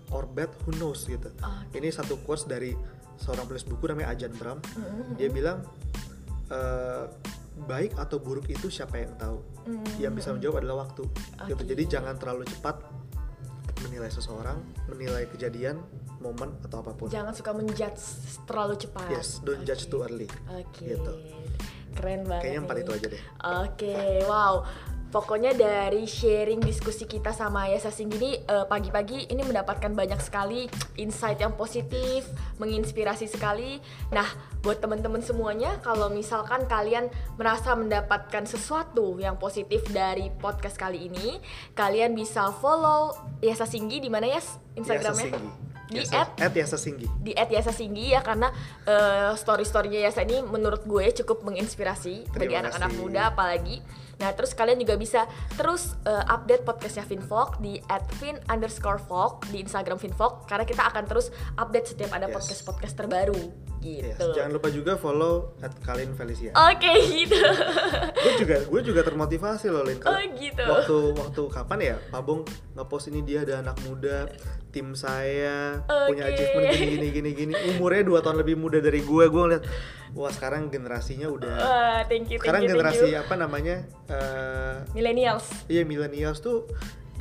or 0.09 0.25
bad 0.25 0.49
who 0.63 0.73
knows 0.73 1.03
gitu 1.03 1.29
Oke. 1.35 1.75
ini 1.75 1.89
satu 1.89 2.17
quotes 2.19 2.43
dari 2.43 2.73
seorang 3.15 3.45
penulis 3.45 3.63
buku 3.63 3.83
namanya 3.85 4.09
Ajan 4.11 4.33
Bram 4.33 4.57
Mm-mm. 4.57 5.15
dia 5.15 5.27
bilang 5.27 5.61
eh, 6.47 7.05
baik 7.59 7.93
atau 7.93 8.17
buruk 8.17 8.47
itu 8.47 8.69
siapa 8.69 8.97
yang 8.97 9.13
tahu 9.15 9.39
Mm. 9.59 9.85
yang 10.01 10.13
bisa 10.13 10.33
menjawab 10.33 10.63
adalah 10.63 10.77
waktu 10.83 11.05
gitu 11.45 11.61
Oke. 11.61 11.67
jadi 11.67 11.83
jangan 11.99 12.17
terlalu 12.17 12.41
cepat 12.43 12.81
menilai 13.79 14.09
seseorang 14.09 14.57
menilai 14.87 15.29
kejadian 15.29 15.77
momen 16.17 16.57
atau 16.63 16.81
apa 16.81 16.91
pun 16.91 17.05
jangan 17.07 17.31
suka 17.31 17.53
menjudge 17.53 18.01
terlalu 18.43 18.75
cepat 18.75 19.07
yes 19.13 19.37
don't 19.39 19.61
judge 19.61 19.85
Oke. 19.85 19.91
too 19.91 20.01
early 20.01 20.25
oke 20.49 20.73
Gitu. 20.79 21.11
keren 21.93 22.25
banget 22.25 22.41
kayaknya 22.41 22.61
empat 22.61 22.75
nih. 22.75 22.81
itu 22.81 22.91
aja 22.91 23.07
deh 23.09 23.23
Oke, 23.61 23.95
wow. 24.25 24.53
Pokoknya 25.09 25.57
dari 25.57 26.05
sharing 26.05 26.61
diskusi 26.61 27.03
kita 27.03 27.33
sama 27.33 27.65
Yasa 27.65 27.89
Singgi 27.89 28.17
ini 28.21 28.31
eh, 28.37 28.65
pagi-pagi 28.65 29.25
ini 29.25 29.41
mendapatkan 29.41 29.89
banyak 29.89 30.21
sekali 30.21 30.69
insight 30.95 31.41
yang 31.41 31.57
positif, 31.57 32.29
menginspirasi 32.57 33.25
sekali. 33.25 33.81
Nah, 34.13 34.29
buat 34.61 34.77
teman-teman 34.77 35.25
semuanya 35.25 35.81
kalau 35.81 36.13
misalkan 36.13 36.69
kalian 36.69 37.09
merasa 37.35 37.73
mendapatkan 37.73 38.45
sesuatu 38.45 39.17
yang 39.17 39.41
positif 39.41 39.81
dari 39.89 40.29
podcast 40.29 40.77
kali 40.77 41.09
ini, 41.09 41.41
kalian 41.73 42.13
bisa 42.13 42.53
follow 42.61 43.17
Yasa 43.41 43.65
Singgi 43.65 43.97
di 43.97 44.13
mana 44.13 44.29
ya 44.29 44.41
Instagramnya? 44.77 45.25
Yasa 45.25 45.33
Singgi. 45.33 45.49
Di 45.89 46.05
Yasa- 46.05 46.21
at 46.21 46.29
at 46.37 46.53
Yasa 46.53 46.77
Singgi. 46.77 47.07
di 47.17 47.31
at 47.33 47.49
Yasa 47.49 47.73
Singgi 47.73 48.13
ya 48.13 48.21
karena 48.21 48.53
eh, 48.85 49.33
story-storynya 49.33 50.05
Yasa 50.05 50.21
ini 50.21 50.45
menurut 50.45 50.85
gue 50.85 51.01
cukup 51.17 51.41
menginspirasi 51.41 52.29
bagi 52.29 52.45
Terima 52.45 52.61
anak-anak 52.61 52.93
kasih. 52.93 53.01
muda 53.01 53.21
apalagi. 53.33 53.77
Nah 54.19 54.35
terus 54.35 54.51
kalian 54.51 54.79
juga 54.79 54.99
bisa 54.99 55.25
terus 55.55 55.95
eh, 56.03 56.23
update 56.27 56.67
podcastnya 56.67 57.07
Finvok 57.07 57.63
di 57.63 57.79
at 57.87 58.03
fin 58.19 58.35
underscore 58.51 58.99
di 59.49 59.63
Instagram 59.63 59.97
Finvok 59.97 60.45
karena 60.45 60.67
kita 60.67 60.83
akan 60.91 61.03
terus 61.07 61.31
update 61.55 61.95
setiap 61.95 62.11
ada 62.15 62.27
Yes. 62.29 62.35
podcast-podcast 62.35 63.68
terbaru 63.79 63.87
Yes. 63.99 64.15
gitu. 64.15 64.27
Jangan 64.35 64.51
lupa 64.51 64.67
juga 64.69 64.91
follow 64.95 65.55
at 65.59 65.71
Kalin 65.79 66.11
Felicia. 66.13 66.51
Oke 66.53 66.91
gitu. 67.09 67.39
gue 68.19 68.33
juga 68.37 68.57
gue 68.61 68.81
juga 68.83 69.01
termotivasi 69.01 69.67
loh 69.67 69.83
Lin. 69.83 69.99
Oh, 70.03 70.19
gitu. 70.35 70.63
Waktu 70.63 70.95
waktu 71.15 71.41
kapan 71.49 71.79
ya 71.79 71.95
Pak 72.09 72.21
Bong 72.21 72.41
ngepost 72.75 73.07
ini 73.07 73.23
dia 73.23 73.41
ada 73.41 73.59
anak 73.59 73.79
muda 73.83 74.27
tim 74.69 74.93
saya 74.93 75.81
punya 76.05 76.29
Oke. 76.29 76.33
achievement 76.35 76.65
gini 76.71 76.85
gini 76.85 77.07
gini 77.09 77.29
gini 77.33 77.53
umurnya 77.73 78.05
dua 78.05 78.19
tahun 78.21 78.37
lebih 78.37 78.53
muda 78.53 78.77
dari 78.77 79.01
gue 79.01 79.25
gue 79.25 79.41
ngeliat 79.41 79.63
wah 80.13 80.29
sekarang 80.29 80.69
generasinya 80.69 81.25
udah 81.25 81.57
Wah, 81.57 81.99
thank 82.05 82.29
you, 82.29 82.37
thank 82.37 82.45
sekarang 82.45 82.61
you, 82.63 82.69
thank 82.69 82.77
generasi 82.77 83.07
you. 83.09 83.17
apa 83.17 83.33
namanya 83.33 83.75
eh, 84.05 84.75
Millennials. 84.93 85.45
Iya 85.65 85.85
millennials 85.85 86.37
tuh 86.39 86.69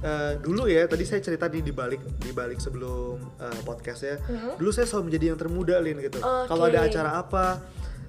eh, 0.01 0.33
dulu 0.39 0.65
ya 0.65 0.85
tadi 0.85 1.03
saya 1.03 1.19
cerita 1.19 1.47
di 1.47 1.61
di 1.61 1.71
balik 1.71 2.01
di 2.17 2.31
balik 2.31 2.59
sebelum 2.59 3.19
eh, 3.37 3.61
podcast 3.63 4.01
ya 4.03 4.17
dulu 4.55 4.71
saya 4.71 4.85
selalu 4.85 5.05
menjadi 5.07 5.25
yang 5.27 5.39
termuda 5.39 5.75
lin 5.79 5.99
gitu 5.99 6.19
Mm-hmm. 6.19 6.39
Oke. 6.39 6.49
kalau 6.49 6.65
ada 6.65 6.79
acara 6.83 7.11
apa 7.17 7.45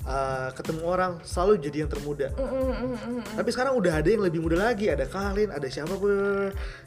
eh, 0.02 0.50
ketemu 0.54 0.82
orang 0.84 1.12
selalu 1.22 1.54
jadi 1.60 1.78
yang 1.80 1.90
termuda 1.90 2.28
Mm, 2.34 3.36
tapi 3.36 3.50
sekarang 3.50 3.74
udah 3.76 3.94
ada 3.96 4.08
yang 4.08 4.22
lebih 4.22 4.40
muda 4.40 4.58
lagi 4.60 4.88
ada 4.88 5.06
Kalin 5.06 5.50
ada 5.50 5.68
siapa 5.68 5.94
pun 5.94 6.12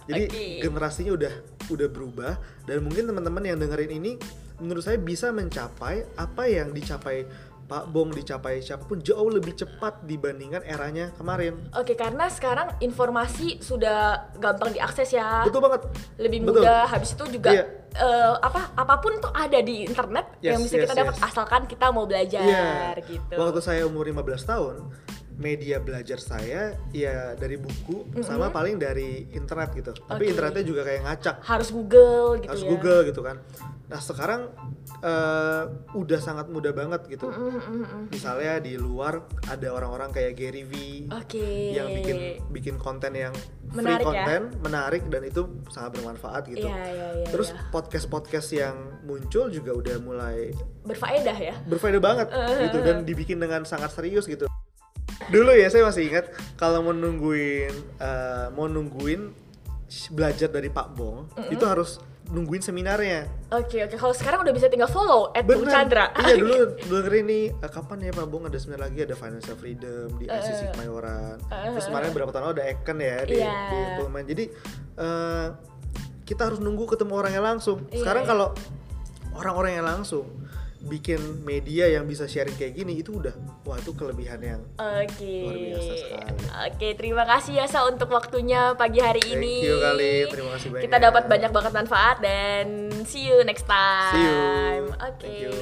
jadi 0.04 0.22
Oke. 0.26 0.60
generasinya 0.60 1.12
udah 1.12 1.32
udah 1.68 1.88
berubah 1.88 2.32
dan 2.64 2.80
mungkin 2.80 3.06
teman-teman 3.06 3.42
yang 3.44 3.58
dengerin 3.58 3.92
ini 3.92 4.12
menurut 4.58 4.80
saya 4.80 4.94
bisa 4.96 5.30
mencapai 5.30 6.06
apa 6.14 6.42
yang 6.46 6.70
dicapai 6.70 7.26
Pak 7.72 7.88
Bong 7.88 8.12
dicapai 8.12 8.60
siapa 8.60 8.84
pun 8.84 9.00
jauh 9.00 9.32
lebih 9.32 9.56
cepat 9.56 10.04
dibandingkan 10.04 10.60
eranya 10.62 11.08
kemarin 11.16 11.56
Oke, 11.72 11.96
karena 11.96 12.28
sekarang 12.28 12.68
informasi 12.78 13.64
sudah 13.64 14.28
gampang 14.36 14.76
diakses 14.76 15.08
ya. 15.08 15.40
betul 15.40 15.64
banget 15.64 15.88
lebih 16.20 16.44
Betul. 16.44 16.60
mudah 16.60 16.84
habis 16.84 17.16
itu 17.16 17.24
juga 17.32 17.48
Iya. 17.48 17.64
eh, 17.96 18.34
apa 18.38 18.76
apa 18.76 18.94
pun 19.00 19.16
tuh 19.16 19.32
ada 19.32 19.56
di 19.58 19.88
internet 19.88 20.36
Yes, 20.38 20.52
yang 20.52 20.60
bisa 20.60 20.76
kita 20.78 20.92
yes, 20.92 21.00
dapat 21.00 21.16
yes. 21.16 21.24
asalkan 21.24 21.60
kita 21.64 21.86
mau 21.88 22.04
belajar 22.04 22.44
Iya. 22.44 23.08
gitu 23.08 23.34
Waktu 23.40 23.60
saya 23.64 23.88
umur 23.88 24.04
15 24.04 24.20
tahun, 24.44 24.74
media 25.42 25.82
belajar 25.82 26.22
saya 26.22 26.78
ya 26.94 27.34
dari 27.34 27.58
buku 27.58 28.14
sama 28.22 28.54
paling 28.54 28.78
dari 28.78 29.26
internet 29.34 29.74
gitu. 29.74 29.90
Tapi 30.06 30.30
Oke. 30.30 30.30
internetnya 30.30 30.64
juga 30.64 30.82
kayak 30.86 31.02
ngacak, 31.02 31.36
harus 31.42 31.68
Google 31.74 32.38
gitu 32.38 32.50
harus 32.54 32.62
ya 32.62 32.70
Google 32.70 33.00
gitu 33.10 33.20
kan. 33.26 33.36
Nah 33.90 34.00
sekarang 34.00 34.48
eh, 35.02 35.64
udah 35.98 36.20
sangat 36.22 36.46
mudah 36.48 36.70
banget 36.72 37.04
gitu. 37.10 37.28
Mm, 37.28 37.42
mm, 37.42 37.60
mm, 37.60 37.82
mm. 37.82 38.04
Misalnya 38.14 38.62
di 38.62 38.78
luar 38.78 39.26
ada 39.50 39.68
orang-orang 39.74 40.14
kayak 40.14 40.32
Gary 40.38 40.64
V 40.64 40.72
oke 41.10 41.44
yang 41.74 41.90
bikin 41.90 42.18
bikin 42.54 42.74
konten 42.78 43.12
yang 43.12 43.34
free 43.72 43.82
Menarik 43.82 44.04
ya? 44.04 44.08
konten, 44.08 44.40
menarik 44.60 45.02
dan 45.08 45.22
itu 45.24 45.42
sangat 45.72 45.96
bermanfaat 45.98 46.44
gitu. 46.48 46.68
Iya, 46.68 46.76
iya, 46.92 47.08
iya, 47.20 47.26
Terus 47.32 47.50
iya. 47.50 47.60
podcast-podcast 47.72 48.48
yang 48.52 48.76
muncul 49.02 49.48
juga 49.48 49.72
udah 49.74 49.96
mulai 49.98 50.52
berfaedah 50.86 51.36
ya 51.36 51.54
berfaedah 51.66 52.02
banget 52.02 52.26
Eh, 52.30 52.68
gitu 52.68 52.78
dan 52.84 53.02
dibikin 53.02 53.40
dengan 53.40 53.64
sangat 53.64 53.90
serius 53.92 54.28
gitu. 54.28 54.46
Dulu 55.32 55.50
ya 55.50 55.66
saya 55.66 55.82
masih 55.82 56.02
ingat 56.06 56.28
kalau 56.54 56.84
mau 56.84 56.92
nungguin 56.92 57.72
eh, 57.98 58.46
mau 58.52 58.68
nungguin 58.68 59.32
belajar 60.10 60.48
dari 60.48 60.68
Pak 60.68 60.88
Bong 60.92 61.28
itu 61.48 61.64
harus 61.64 62.00
nungguin 62.24 62.60
seminarnya. 62.60 63.28
oke 63.50 63.76
oke 63.82 63.96
kalau 63.98 64.16
sekarang 64.16 64.40
udah 64.40 64.54
bisa 64.56 64.64
tinggal 64.66 64.88
follow 64.88 65.28
at 65.32 65.44
Bung 65.44 65.68
Chandra 65.68 66.08
Iya 66.16 66.36
dulu 66.40 66.54
dengerin 66.80 67.24
nih 67.28 67.44
eh, 67.52 67.68
kapan 67.68 67.98
ya 68.02 68.12
Pak 68.14 68.24
Bong 68.24 68.48
ada 68.48 68.56
seminar 68.56 68.88
lagi 68.88 69.04
ada 69.04 69.12
financial 69.12 69.52
freedom 69.52 70.16
di 70.16 70.24
ICC 70.26 70.72
Kemayoran. 70.72 71.36
Terus 71.44 71.86
kemarin 71.88 72.08
berapa 72.10 72.30
tahun 72.30 72.44
lalu 72.46 72.54
ada 72.56 72.64
Eken 72.68 72.98
ya 72.98 73.16
di, 73.24 73.36
Iya. 73.36 73.52
di 73.68 73.78
Pullman. 73.96 74.24
Jadi 74.24 74.44
eh, 74.96 75.46
kita 76.22 76.42
harus 76.48 76.60
nunggu 76.60 76.88
ketemu 76.88 77.12
orangnya 77.12 77.42
langsung. 77.42 77.84
Sekarang 77.90 78.24
Iya. 78.24 78.30
kalau 78.30 78.48
orang-orangnya 79.32 79.84
langsung 79.84 80.24
bikin 80.82 81.46
media 81.46 81.86
yang 81.86 82.10
bisa 82.10 82.26
sharing 82.26 82.54
kayak 82.58 82.74
gini 82.74 82.98
itu 82.98 83.14
udah 83.14 83.30
wah 83.62 83.78
itu 83.78 83.94
kelebihan 83.94 84.40
yang 84.42 84.60
Oke. 84.78 85.36
Luar 85.46 85.56
biasa 85.56 85.92
sekali. 85.94 86.38
Oke, 86.68 86.88
terima 86.98 87.24
kasih 87.24 87.52
ya 87.62 87.66
Sa 87.70 87.86
untuk 87.86 88.10
waktunya 88.10 88.74
pagi 88.74 88.98
hari 88.98 89.22
Thank 89.22 89.38
ini. 89.38 89.54
you, 89.62 89.78
Kali. 89.78 90.14
Terima 90.26 90.50
kasih 90.58 90.68
banyak. 90.74 90.82
Kita 90.90 90.96
dapat 90.98 91.24
banyak 91.30 91.50
banget 91.54 91.72
manfaat 91.72 92.16
dan 92.18 92.90
see 93.06 93.30
you 93.30 93.46
next 93.46 93.64
time. 93.64 94.14
See 94.14 94.26
you. 94.26 94.82
Oke. 94.98 95.30
You. 95.30 95.56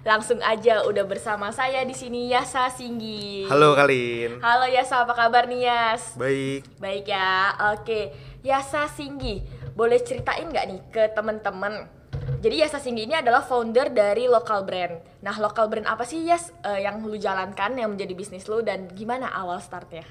Langsung 0.00 0.40
aja 0.40 0.80
udah 0.88 1.04
bersama 1.04 1.52
saya 1.52 1.84
di 1.84 1.92
sini 1.92 2.32
Yasa 2.32 2.72
Singgi. 2.72 3.44
Halo 3.52 3.76
Kalin. 3.76 4.40
Halo 4.40 4.64
Yasa, 4.64 5.04
apa 5.04 5.12
kabar 5.12 5.44
nih 5.44 5.68
Yas? 5.68 6.16
Baik. 6.16 6.64
Baik 6.80 7.12
ya, 7.12 7.52
oke. 7.76 8.29
Yasa 8.40 8.88
Singgi, 8.88 9.44
boleh 9.76 10.00
ceritain 10.00 10.48
nggak 10.48 10.66
nih 10.66 10.80
ke 10.88 11.02
temen-temen? 11.12 12.00
Jadi 12.40 12.56
Yasa 12.64 12.80
Singgi 12.80 13.04
ini 13.04 13.12
adalah 13.12 13.44
founder 13.44 13.92
dari 13.92 14.24
local 14.24 14.64
brand. 14.64 14.96
Nah, 15.20 15.36
local 15.36 15.68
brand 15.68 15.84
apa 15.84 16.08
sih 16.08 16.24
Yas 16.24 16.48
eh, 16.64 16.88
yang 16.88 17.04
lu 17.04 17.20
jalankan 17.20 17.76
yang 17.76 17.92
menjadi 17.92 18.16
bisnis 18.16 18.48
lu 18.48 18.64
dan 18.64 18.88
gimana 18.96 19.28
awal 19.28 19.60
startnya? 19.60 20.08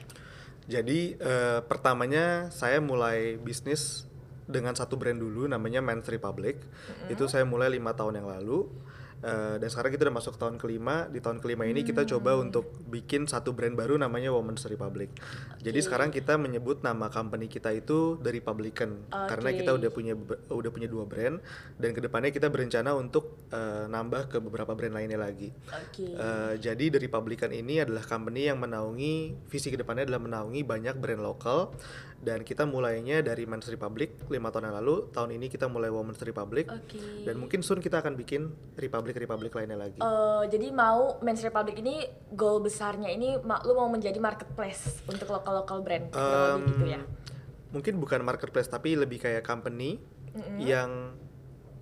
Jadi 0.70 1.18
eh, 1.18 1.60
pertamanya 1.66 2.54
saya 2.54 2.78
mulai 2.78 3.42
bisnis 3.42 4.06
dengan 4.46 4.78
satu 4.78 4.98
brand 4.98 5.18
dulu 5.18 5.50
namanya 5.50 5.82
Men's 5.82 6.06
Republic. 6.06 6.62
Itu 7.10 7.26
saya 7.26 7.46
mulai 7.50 7.74
lima 7.74 7.98
tahun 7.98 8.22
yang 8.22 8.30
lalu. 8.30 8.70
Eh, 9.20 9.56
dan 9.60 9.68
sekarang 9.68 9.92
kita 9.92 10.08
udah 10.08 10.16
masuk 10.16 10.40
tahun 10.40 10.56
kelima. 10.56 11.12
Di 11.12 11.20
tahun 11.20 11.44
kelima 11.44 11.68
ini 11.68 11.84
kita 11.84 12.08
coba 12.08 12.40
untuk 12.40 12.72
bikin 12.88 13.28
satu 13.28 13.52
brand 13.52 13.76
baru 13.76 14.00
namanya 14.00 14.32
Women's 14.32 14.64
Republic. 14.72 15.12
Jadi 15.60 15.80
sekarang 15.84 16.10
kita 16.10 16.40
menyebut 16.40 16.80
nama 16.80 17.12
company 17.12 17.52
kita 17.52 17.76
itu 17.76 18.16
The 18.24 18.32
Republican 18.40 19.12
karena 19.12 19.50
Oke. 19.52 19.58
kita 19.60 19.72
udah 19.76 19.90
punya 19.92 20.14
udah 20.48 20.72
punya 20.72 20.88
dua 20.88 21.04
brand 21.04 21.44
dan 21.76 21.92
ke 21.92 22.00
depannya 22.00 22.32
kita 22.32 22.48
berencana 22.48 22.96
untuk 22.96 23.44
eh, 23.52 23.86
nambah 23.92 24.32
ke 24.32 24.38
beberapa 24.40 24.72
brand 24.72 24.96
lainnya 24.96 25.20
lagi. 25.20 25.52
Oke. 25.68 26.16
Eh, 26.16 26.54
jadi 26.64 26.86
The 26.88 27.00
Republican 27.04 27.52
ini 27.52 27.84
adalah 27.84 28.08
company 28.08 28.48
yang 28.48 28.64
menaungi 28.64 29.36
visi 29.52 29.68
ke 29.68 29.76
depannya 29.76 30.08
adalah 30.08 30.24
menaungi 30.24 30.64
banyak 30.64 30.96
brand 30.96 31.20
lokal 31.20 31.76
dan 32.20 32.44
kita 32.44 32.68
mulainya 32.68 33.24
dari 33.24 33.48
Men's 33.48 33.72
Republic 33.72 34.28
lima 34.28 34.52
tahun 34.52 34.72
yang 34.72 34.78
lalu 34.84 34.96
tahun 35.16 35.40
ini 35.40 35.48
kita 35.48 35.72
mulai 35.72 35.88
Women's 35.88 36.20
Republic 36.20 36.68
Oke. 36.68 37.00
dan 37.24 37.40
mungkin 37.40 37.64
soon 37.64 37.80
kita 37.80 38.04
akan 38.04 38.20
bikin 38.20 38.52
Republic 38.76 39.16
Republic 39.16 39.56
lainnya 39.56 39.80
lagi. 39.80 40.04
Eh, 40.04 40.44
jadi 40.52 40.68
mau 40.76 41.16
Men's 41.24 41.40
Republic 41.40 41.80
ini 41.80 42.04
goal 42.36 42.60
besarnya 42.60 43.08
ini 43.08 43.40
lu 43.40 43.74
mau 43.76 43.88
menjadi 43.88 44.20
marketplace 44.20 45.00
untuk 45.08 45.32
lokal 45.32 45.64
lokal 45.64 45.80
brand 45.80 46.12
lebih 46.12 46.68
gitu 46.76 46.86
ya. 46.92 47.02
Mungkin 47.72 48.02
bukan 48.02 48.20
marketplace 48.26 48.68
tapi 48.68 49.00
lebih 49.00 49.24
kayak 49.24 49.48
company 49.48 50.00
yang 50.60 51.16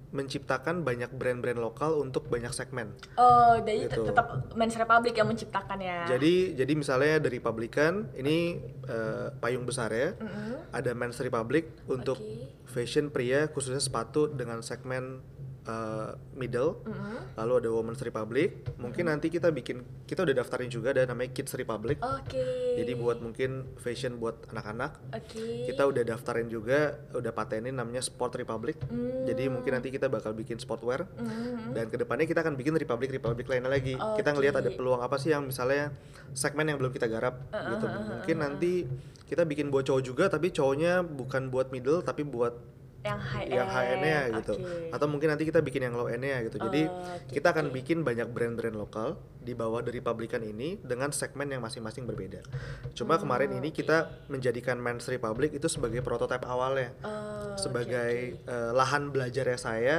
menciptakan 0.08 0.88
banyak 0.88 1.12
brand-brand 1.12 1.60
lokal 1.60 2.00
untuk 2.00 2.32
banyak 2.32 2.50
segmen. 2.50 2.96
Oh, 3.16 3.60
jadi 3.60 3.92
Gitu. 3.92 3.92
tet- 3.92 4.08
tetap 4.16 4.28
Men's 4.56 4.76
Republic 4.76 5.14
yang 5.14 5.28
menciptakannya. 5.28 6.08
Jadi 6.08 6.56
jadi 6.56 6.74
misalnya 6.74 7.20
dari 7.20 7.38
Republican 7.38 8.16
ini 8.16 8.56
eh, 8.88 9.28
payung 9.38 9.68
besar 9.68 9.92
ya. 9.92 10.16
Mm-mm. 10.16 10.72
Ada 10.72 10.96
Men's 10.96 11.20
Republic 11.20 11.84
untuk 11.86 12.18
Oke. 12.18 12.64
fashion 12.66 13.12
pria 13.12 13.52
khususnya 13.52 13.84
sepatu 13.84 14.32
dengan 14.32 14.64
segmen 14.64 15.20
eh, 15.68 16.10
middle. 16.34 16.80
Mm-mm. 16.88 17.36
Lalu 17.36 17.54
ada 17.60 17.70
Women's 17.70 18.02
Republic. 18.02 18.50
Mungkin 18.80 19.12
nanti 19.12 19.28
kita 19.28 19.52
bikin 19.52 19.84
kita 20.08 20.24
udah 20.24 20.36
daftarin 20.40 20.72
juga 20.72 20.96
ada 20.96 21.04
namanya 21.06 21.36
Kids 21.36 21.54
Republic. 21.54 22.00
Oke. 22.00 22.80
Jadi 22.80 22.92
buat 22.96 23.20
mungkin 23.20 23.76
fashion 23.78 24.18
buat 24.18 24.48
anak-anak. 24.50 24.92
Oke. 25.14 25.68
Kita 25.68 25.84
udah 25.84 26.04
daftarin 26.08 26.48
juga, 26.48 26.96
udah 27.12 27.32
patenin 27.36 27.76
namanya 27.76 28.00
Sport 28.00 28.40
Republic. 28.40 28.80
Hmm. 28.88 29.28
Jadi 29.28 29.52
mungkin 29.52 29.76
nanti 29.76 29.92
kita 29.92 30.08
bakal 30.08 30.32
bikin 30.32 30.58
sportwear 30.58 31.04
Mhm. 31.20 31.76
dan 31.76 31.86
ke 31.92 32.00
depannya 32.00 32.26
kita 32.26 32.42
akan 32.42 32.56
bikin 32.56 32.74
Republic 32.74 33.12
Republic 33.12 33.46
lainnya 33.52 33.70
lagi. 33.70 33.94
Kita 33.94 34.32
ngelihat 34.32 34.64
ada 34.64 34.72
peluang 34.72 35.04
apa 35.04 35.20
sih 35.20 35.36
yang 35.36 35.46
misalnya 35.46 35.92
segmen 36.32 36.72
yang 36.72 36.80
belum 36.80 36.96
kita 36.96 37.12
garap 37.12 37.40
Uh, 37.52 37.76
gitu. 37.76 37.86
Mungkin 37.88 38.38
nanti 38.40 38.72
kita 39.28 39.44
bikin 39.44 39.68
buat 39.68 39.84
cowok 39.84 40.04
juga 40.04 40.26
tapi 40.32 40.56
cowoknya 40.56 41.04
bukan 41.04 41.52
buat 41.52 41.68
middle 41.70 42.00
tapi 42.00 42.24
buat 42.24 42.56
Yang 43.08 43.22
high 43.24 43.48
yang 43.48 43.68
high 43.68 43.88
end-nya 43.90 44.20
end, 44.22 44.36
gitu. 44.38 44.54
Atau 44.90 45.08
mungkin 45.08 45.28
nanti 45.30 45.44
kita 45.44 45.60
bikin 45.60 45.82
yang 45.82 45.96
low 45.96 46.08
end-nya 46.08 46.44
gitu. 46.44 46.58
Jadi 46.60 46.82
Oh, 46.84 46.94
oke, 46.94 47.32
kita 47.32 47.48
akan 47.50 47.66
oke. 47.68 47.76
bikin 47.76 47.98
banyak 48.02 48.28
brand-brand 48.28 48.76
lokal 48.76 49.16
di 49.38 49.54
bawah 49.54 49.80
dari 49.80 50.00
pabrikan 50.00 50.42
ini 50.42 50.76
dengan 50.78 51.10
segmen 51.10 51.48
yang 51.48 51.60
masing-masing 51.60 52.04
berbeda. 52.04 52.44
Cuma 52.92 53.16
Oh, 53.16 53.20
kemarin 53.20 53.52
ini 53.54 53.72
kita 53.72 54.28
menjadikan 54.28 54.76
Men's 54.76 55.08
Republic 55.08 55.52
itu 55.52 55.66
sebagai 55.66 56.00
prototipe 56.00 56.44
awalnya. 56.44 56.92
Oh, 57.00 57.10
oke, 57.54 57.58
sebagai 57.58 58.12
eh, 58.38 58.72
lahan 58.72 59.10
belajarnya 59.10 59.56
saya 59.56 59.98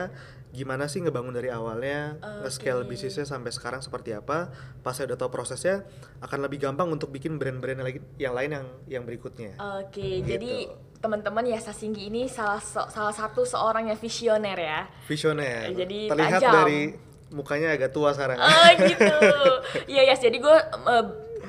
gimana 0.49 0.89
sih 0.89 1.05
ngebangun 1.05 1.31
dari 1.31 1.53
awalnya, 1.53 2.17
nge-scale 2.41 2.81
Oke. 2.81 2.89
bisnisnya 2.89 3.29
sampai 3.29 3.53
sekarang 3.53 3.85
seperti 3.85 4.17
apa. 4.17 4.49
Pas 4.81 4.97
saya 4.97 5.05
udah 5.07 5.21
tahu 5.21 5.29
prosesnya, 5.31 5.85
akan 6.19 6.41
lebih 6.41 6.57
gampang 6.59 6.89
untuk 6.89 7.09
bikin 7.09 7.37
brand-brand 7.37 7.77
yang 7.77 7.85
lagi 7.85 8.01
yang 8.17 8.33
lain 8.33 8.51
yang 8.51 8.67
yang 8.89 9.05
berikutnya. 9.05 9.61
Oke, 9.79 10.01
Gitu. 10.19 10.25
jadi 10.27 10.53
teman-teman 10.99 11.47
ya 11.47 11.59
Sasinggi 11.63 12.11
ini 12.11 12.27
salah 12.27 12.59
salah 12.63 13.15
satu 13.15 13.47
seorang 13.47 13.91
yang 13.91 13.99
visioner 13.99 14.59
ya. 14.59 14.81
Visioner. 15.07 15.71
Jadi 15.71 16.11
Terlihat 16.11 16.41
tajam. 16.43 16.55
dari 16.65 16.81
mukanya 17.31 17.75
agak 17.77 17.91
tua 17.95 18.11
sekarang. 18.17 18.39
Oh 18.41 18.69
gitu. 18.91 19.17
Iya 19.87 20.03
Yas, 20.11 20.21
jadi 20.21 20.37
gue 20.37 20.57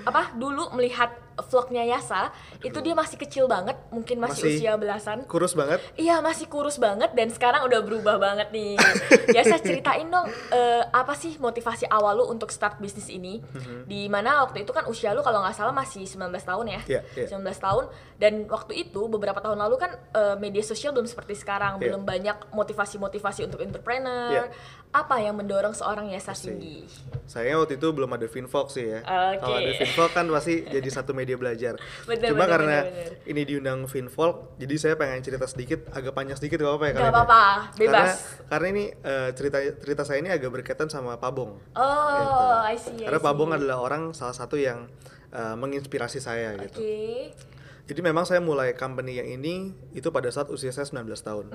apa 0.06 0.32
dulu 0.38 0.70
melihat 0.78 1.12
vlognya 1.46 1.84
Yasa 1.86 2.34
itu 2.60 2.76
dia 2.80 2.92
masih 2.92 3.16
kecil 3.16 3.46
banget, 3.46 3.80
mungkin 3.90 4.20
masih, 4.20 4.44
Masih- 4.44 4.60
usia 4.60 4.74
belasan. 4.76 5.24
Kurus 5.26 5.54
banget. 5.54 5.80
Iya 5.96 6.20
masih 6.20 6.46
kurus 6.46 6.76
banget 6.76 7.12
dan 7.14 7.30
sekarang 7.30 7.64
udah 7.64 7.80
berubah 7.80 8.16
banget 8.18 8.52
nih. 8.52 8.76
ya 9.36 9.42
saya 9.44 9.60
ceritain 9.60 10.06
dong 10.06 10.28
eh, 10.50 10.84
apa 10.86 11.14
sih 11.14 11.38
motivasi 11.38 11.88
awal 11.88 12.20
lu 12.20 12.26
untuk 12.28 12.50
start 12.50 12.78
bisnis 12.78 13.08
ini? 13.08 13.40
Mhm. 13.40 13.86
Di 13.86 14.08
mana 14.08 14.44
waktu 14.44 14.64
itu 14.64 14.72
kan 14.72 14.84
usia 14.86 15.14
lu 15.14 15.22
kalau 15.22 15.40
nggak 15.40 15.56
salah 15.56 15.72
masih 15.72 16.04
19 16.04 16.30
tahun 16.42 16.66
ya? 16.68 16.82
Iya, 16.88 17.02
iya. 17.16 17.28
19 17.30 17.46
tahun 17.56 17.86
dan 18.18 18.34
waktu 18.46 18.74
itu 18.82 19.02
beberapa 19.08 19.40
tahun 19.40 19.60
lalu 19.60 19.76
kan 19.78 19.92
eh, 20.12 20.36
media 20.36 20.62
sosial 20.62 20.92
belum 20.92 21.06
seperti 21.06 21.36
sekarang, 21.36 21.78
Iya. 21.78 21.94
belum 21.94 22.04
banyak 22.04 22.38
motivasi-motivasi 22.52 23.46
untuk 23.46 23.62
entrepreneur. 23.62 24.32
Iya. 24.32 24.44
Apa 24.90 25.22
yang 25.22 25.38
mendorong 25.38 25.78
seorang 25.78 26.10
Yasa 26.10 26.34
Pasti. 26.34 26.50
Singgi? 26.50 26.78
Saya 27.30 27.62
waktu 27.62 27.78
itu 27.78 27.94
belum 27.94 28.10
ada 28.10 28.26
Finvox 28.26 28.74
sih 28.74 28.90
ya. 28.90 29.06
Oke. 29.06 29.38
Kalau 29.38 29.56
ada 29.56 29.74
Finvox 29.76 30.10
kan 30.10 30.26
pasti 30.30 30.66
jadi 30.66 30.90
satu 30.90 31.14
media 31.14 31.29
belajar. 31.36 31.76
Bener, 32.08 32.32
Cuma 32.32 32.46
bener, 32.46 32.50
karena 32.50 32.78
bener, 32.82 32.94
bener. 33.14 33.30
ini 33.30 33.42
diundang 33.44 33.80
Finvolk, 33.86 34.56
jadi 34.56 34.74
saya 34.80 34.96
pengen 34.96 35.20
cerita 35.20 35.46
sedikit, 35.46 35.86
agak 35.92 36.16
panjang 36.16 36.40
sedikit 36.40 36.64
gak 36.64 36.72
apa-apa 36.72 36.86
ya 36.88 36.94
Gak 36.96 37.12
apa-apa, 37.12 37.42
bebas. 37.76 38.10
Karena, 38.16 38.48
karena 38.48 38.68
ini 38.72 38.84
eh, 38.96 39.30
cerita 39.36 39.58
cerita 39.76 40.02
saya 40.02 40.18
ini 40.18 40.30
agak 40.30 40.50
berkaitan 40.50 40.88
sama 40.88 41.20
Pak 41.20 41.32
Bong. 41.36 41.52
Oh, 41.76 42.10
gitu. 42.16 42.46
I 42.66 42.76
see, 42.76 42.96
I 42.96 43.06
Karena 43.06 43.20
Pak 43.20 43.34
see. 43.34 43.38
Bong 43.38 43.52
adalah 43.54 43.78
orang 43.78 44.04
salah 44.14 44.34
satu 44.34 44.56
yang 44.56 44.88
eh, 45.30 45.56
menginspirasi 45.56 46.18
saya 46.18 46.56
Oke. 46.56 46.64
gitu. 46.66 46.80
Jadi 47.86 48.06
memang 48.06 48.22
saya 48.22 48.38
mulai 48.38 48.78
company 48.78 49.18
yang 49.18 49.26
ini 49.26 49.74
itu 49.98 50.14
pada 50.14 50.30
saat 50.30 50.46
usia 50.54 50.70
saya 50.70 50.86
19 50.86 51.10
tahun. 51.20 51.50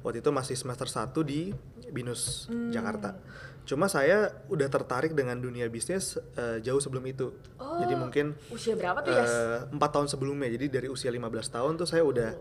Waktu 0.00 0.24
itu 0.24 0.32
masih 0.32 0.56
semester 0.56 0.88
1 0.88 1.12
di 1.20 1.52
Binus 1.92 2.48
Mm. 2.48 2.72
Jakarta. 2.72 3.20
Cuma 3.64 3.88
saya 3.88 4.28
udah 4.52 4.68
tertarik 4.68 5.16
dengan 5.16 5.40
dunia 5.40 5.64
bisnis 5.66 6.20
eh, 6.36 6.60
jauh 6.60 6.80
sebelum 6.80 7.04
itu. 7.08 7.32
Oh, 7.56 7.80
Jadi 7.80 7.94
mungkin 7.96 8.36
Usia 8.52 8.76
berapa 8.76 9.00
tuh 9.00 9.12
Yas? 9.12 9.32
empat 9.72 9.90
tahun 9.90 10.08
sebelumnya. 10.08 10.52
Jadi 10.52 10.66
dari 10.68 10.88
usia 10.92 11.08
15 11.08 11.24
tahun 11.48 11.72
tuh 11.80 11.88
saya 11.88 12.04
udah 12.04 12.36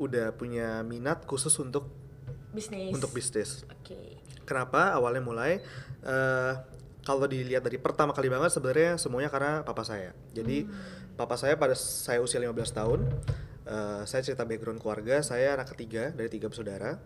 udah 0.00 0.32
punya 0.32 0.80
minat 0.82 1.28
khusus 1.28 1.52
untuk 1.60 1.86
Bisnis. 2.52 2.92
untuk 2.92 3.12
bisnis. 3.12 3.64
Oke. 3.68 4.16
Kenapa 4.48 4.96
awalnya 4.96 5.22
mulai? 5.22 5.60
eh 6.02 6.54
kalau 7.02 7.26
dilihat 7.26 7.66
dari 7.66 7.82
pertama 7.82 8.14
kali 8.14 8.30
banget 8.30 8.54
sebenarnya 8.54 8.94
semuanya 8.94 9.26
karena 9.28 9.66
papa 9.66 9.82
saya. 9.82 10.14
Jadi 10.34 10.64
papa 11.18 11.34
saya 11.34 11.58
pada 11.58 11.74
saya 11.74 12.22
usia 12.22 12.38
15 12.38 12.70
tahun, 12.72 13.00
eh, 13.66 14.02
saya 14.06 14.22
cerita 14.22 14.46
background 14.46 14.78
keluarga, 14.78 15.18
saya 15.20 15.58
anak 15.58 15.74
ketiga 15.74 16.14
dari 16.14 16.30
tiga 16.30 16.46
bersaudara. 16.46 16.96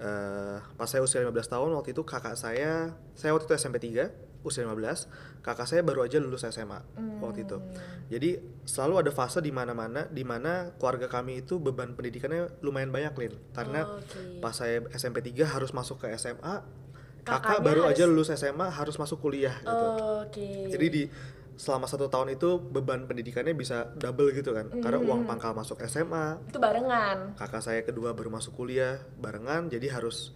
Eh, 0.00 0.56
pas 0.80 0.88
saya 0.88 1.04
usia 1.04 1.20
15 1.20 1.44
tahun 1.44 1.76
waktu 1.76 1.92
itu 1.92 2.00
kakak 2.08 2.32
saya, 2.32 2.96
saya 3.12 3.36
waktu 3.36 3.44
itu 3.44 3.52
SMP 3.52 3.76
3, 3.84 4.08
usia 4.40 4.64
15, 4.64 5.04
kakak 5.44 5.68
saya 5.68 5.84
baru 5.84 6.08
aja 6.08 6.16
lulus 6.16 6.48
SMA 6.48 6.80
waktu 7.20 7.44
itu. 7.44 7.60
Jadi 8.08 8.40
selalu 8.64 9.04
ada 9.04 9.10
fase 9.12 9.44
di 9.44 9.52
mana-mana 9.52 10.08
di 10.08 10.24
mana 10.24 10.72
keluarga 10.80 11.04
kami 11.04 11.44
itu 11.44 11.60
beban 11.60 11.92
pendidikannya 11.92 12.48
lumayan 12.64 12.88
banyak, 12.88 13.12
Lin. 13.12 13.34
Karena 13.52 13.84
Oke. 13.84 14.40
pas 14.40 14.56
saya 14.56 14.80
SMP 14.96 15.20
3 15.20 15.44
harus 15.44 15.76
masuk 15.76 16.00
ke 16.00 16.08
SMA, 16.16 16.64
Kakaknya 17.20 17.60
kakak 17.60 17.60
baru 17.60 17.82
aja 17.84 18.08
harus- 18.08 18.16
lulus 18.16 18.28
SMA 18.32 18.72
harus 18.72 18.96
masuk 18.96 19.20
kuliah 19.20 19.52
gitu. 19.60 19.86
Oke. 20.24 20.72
Jadi 20.72 20.86
di 20.88 21.02
selama 21.60 21.84
satu 21.84 22.08
tahun 22.08 22.40
itu 22.40 22.56
beban 22.56 23.04
pendidikannya 23.04 23.52
bisa 23.52 23.92
double 24.00 24.32
gitu 24.32 24.56
kan, 24.56 24.72
karena 24.80 24.96
uang 24.96 25.28
pangkal 25.28 25.52
masuk 25.52 25.76
SMA, 25.84 26.40
itu 26.48 26.56
barengan. 26.56 27.36
kakak 27.36 27.60
saya 27.60 27.84
kedua 27.84 28.16
baru 28.16 28.32
masuk 28.32 28.56
kuliah 28.56 28.96
barengan, 29.20 29.68
jadi 29.68 29.92
harus 29.92 30.32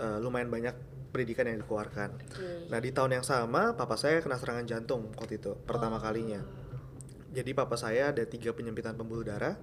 eh, 0.00 0.16
lumayan 0.16 0.48
banyak 0.48 0.72
pendidikan 1.12 1.44
yang 1.44 1.60
dikeluarkan. 1.60 2.16
Oke. 2.16 2.72
Nah 2.72 2.80
di 2.80 2.88
tahun 2.88 3.20
yang 3.20 3.26
sama 3.28 3.76
papa 3.76 4.00
saya 4.00 4.24
kena 4.24 4.40
serangan 4.40 4.64
jantung 4.64 5.12
waktu 5.12 5.36
itu 5.36 5.52
pertama 5.68 6.00
kalinya. 6.00 6.40
Jadi 7.36 7.52
papa 7.52 7.76
saya 7.76 8.08
ada 8.08 8.24
tiga 8.24 8.56
penyempitan 8.56 8.96
pembuluh 8.96 9.28
darah. 9.28 9.60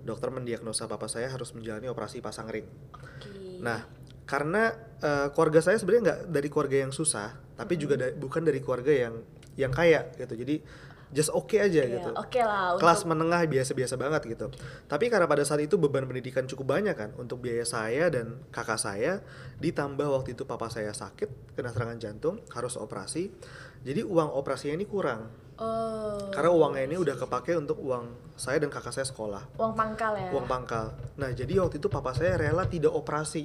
Dokter 0.00 0.28
mendiagnosa 0.28 0.88
papa 0.88 1.08
saya 1.08 1.28
harus 1.32 1.52
menjalani 1.56 1.88
operasi 1.88 2.20
pasang 2.20 2.48
ring. 2.52 2.68
Oke. 2.92 3.64
Nah, 3.64 3.84
karena 4.28 4.76
eh, 5.00 5.32
keluarga 5.32 5.64
saya 5.64 5.80
sebenarnya 5.80 6.02
nggak 6.04 6.20
dari 6.28 6.48
keluarga 6.52 6.76
yang 6.84 6.92
susah, 6.92 7.32
tapi 7.56 7.80
juga 7.80 7.96
da- 7.96 8.12
bukan 8.12 8.44
dari 8.44 8.60
keluarga 8.60 8.92
yang 8.92 9.24
yang 9.58 9.72
kaya 9.72 10.10
gitu. 10.14 10.34
Jadi 10.34 10.62
just 11.10 11.34
oke 11.34 11.58
aja 11.58 11.82
Iya, 11.82 11.98
gitu. 11.98 12.10
Oke 12.14 12.38
lah. 12.38 12.78
Kelas 12.78 13.02
untuk- 13.02 13.18
menengah 13.18 13.42
biasa-biasa 13.50 13.98
banget 13.98 14.22
gitu. 14.30 14.46
Tapi 14.86 15.10
karena 15.10 15.26
pada 15.26 15.42
saat 15.42 15.58
itu 15.58 15.74
beban 15.74 16.06
pendidikan 16.06 16.46
cukup 16.46 16.78
banyak 16.78 16.94
kan 16.94 17.10
untuk 17.18 17.42
biaya 17.42 17.66
saya 17.66 18.06
dan 18.14 18.38
kakak 18.54 18.78
saya, 18.78 19.18
ditambah 19.58 20.06
waktu 20.06 20.38
itu 20.38 20.46
papa 20.46 20.70
saya 20.70 20.94
sakit, 20.94 21.58
kena 21.58 21.74
serangan 21.74 21.98
jantung, 21.98 22.38
harus 22.54 22.78
operasi. 22.78 23.34
Jadi 23.82 24.06
uang 24.06 24.30
operasinya 24.38 24.78
ini 24.78 24.86
kurang. 24.86 25.26
Oh. 25.60 26.30
Karena 26.32 26.48
uangnya 26.48 26.88
ini 26.88 26.96
udah 26.96 27.20
kepake 27.20 27.52
untuk 27.52 27.76
uang 27.84 28.32
saya 28.32 28.56
dan 28.62 28.72
kakak 28.72 28.96
saya 28.96 29.04
sekolah. 29.04 29.60
uang 29.60 29.74
pangkal 29.76 30.16
ya. 30.16 30.32
Uang 30.32 30.48
pangkal. 30.48 30.96
Nah, 31.20 31.28
jadi 31.34 31.60
waktu 31.60 31.76
itu 31.76 31.92
papa 31.92 32.16
saya 32.16 32.40
rela 32.40 32.64
tidak 32.64 32.94
operasi 32.96 33.44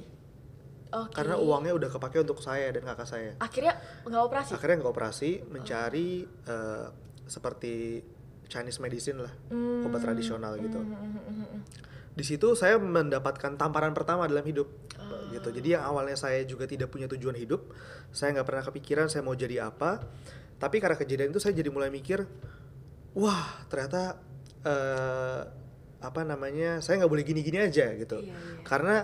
Oke. 0.86 1.18
karena 1.18 1.34
uangnya 1.34 1.74
udah 1.74 1.90
kepake 1.90 2.22
untuk 2.22 2.38
saya 2.38 2.70
dan 2.70 2.86
kakak 2.86 3.08
saya. 3.10 3.32
Akhirnya 3.42 3.74
nggak 4.06 4.22
operasi. 4.22 4.50
Akhirnya 4.54 4.76
nggak 4.82 4.92
operasi, 4.94 5.30
mencari 5.50 6.22
eh, 6.26 6.86
seperti 7.26 7.74
Chinese 8.46 8.78
medicine 8.78 9.18
lah, 9.26 9.32
obat 9.82 9.98
tradisional 9.98 10.54
gitu. 10.62 10.78
Di 12.16 12.24
situ 12.24 12.54
saya 12.54 12.78
mendapatkan 12.78 13.58
tamparan 13.58 13.90
pertama 13.92 14.30
dalam 14.30 14.46
hidup, 14.46 14.70
gitu. 15.34 15.48
Jadi 15.52 15.76
yang 15.76 15.84
awalnya 15.84 16.16
saya 16.16 16.46
juga 16.46 16.64
tidak 16.64 16.88
punya 16.88 17.10
tujuan 17.10 17.36
hidup, 17.36 17.74
saya 18.14 18.32
nggak 18.38 18.46
pernah 18.46 18.64
kepikiran 18.64 19.06
saya 19.10 19.26
mau 19.26 19.34
jadi 19.34 19.68
apa. 19.68 20.00
Tapi 20.56 20.80
karena 20.80 20.96
kejadian 20.96 21.34
itu 21.34 21.40
saya 21.42 21.52
jadi 21.52 21.68
mulai 21.68 21.92
mikir, 21.92 22.24
wah 23.12 23.66
ternyata 23.68 24.16
eh, 24.64 25.42
apa 26.00 26.20
namanya, 26.22 26.80
saya 26.80 27.04
nggak 27.04 27.12
boleh 27.12 27.24
gini-gini 27.26 27.58
aja 27.60 27.92
gitu. 27.98 28.22
Iya, 28.22 28.32
iya. 28.32 28.64
Karena 28.64 28.96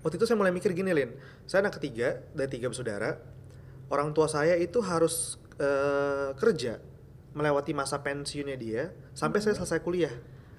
waktu 0.00 0.14
itu 0.14 0.24
saya 0.24 0.36
mulai 0.36 0.50
mikir 0.50 0.70
gini 0.70 0.90
Lin, 0.90 1.10
saya 1.44 1.62
anak 1.62 1.76
ketiga 1.76 2.22
dari 2.30 2.48
tiga 2.48 2.66
bersaudara, 2.66 3.18
orang 3.88 4.10
tua 4.10 4.26
saya 4.26 4.54
itu 4.54 4.78
harus 4.80 5.36
eh, 5.56 6.32
kerja 6.34 6.80
melewati 7.30 7.70
masa 7.70 8.00
pensiunnya 8.00 8.54
dia 8.54 8.82
sampai 9.12 9.38
saya 9.38 9.54
selesai 9.54 9.78
kuliah. 9.80 10.10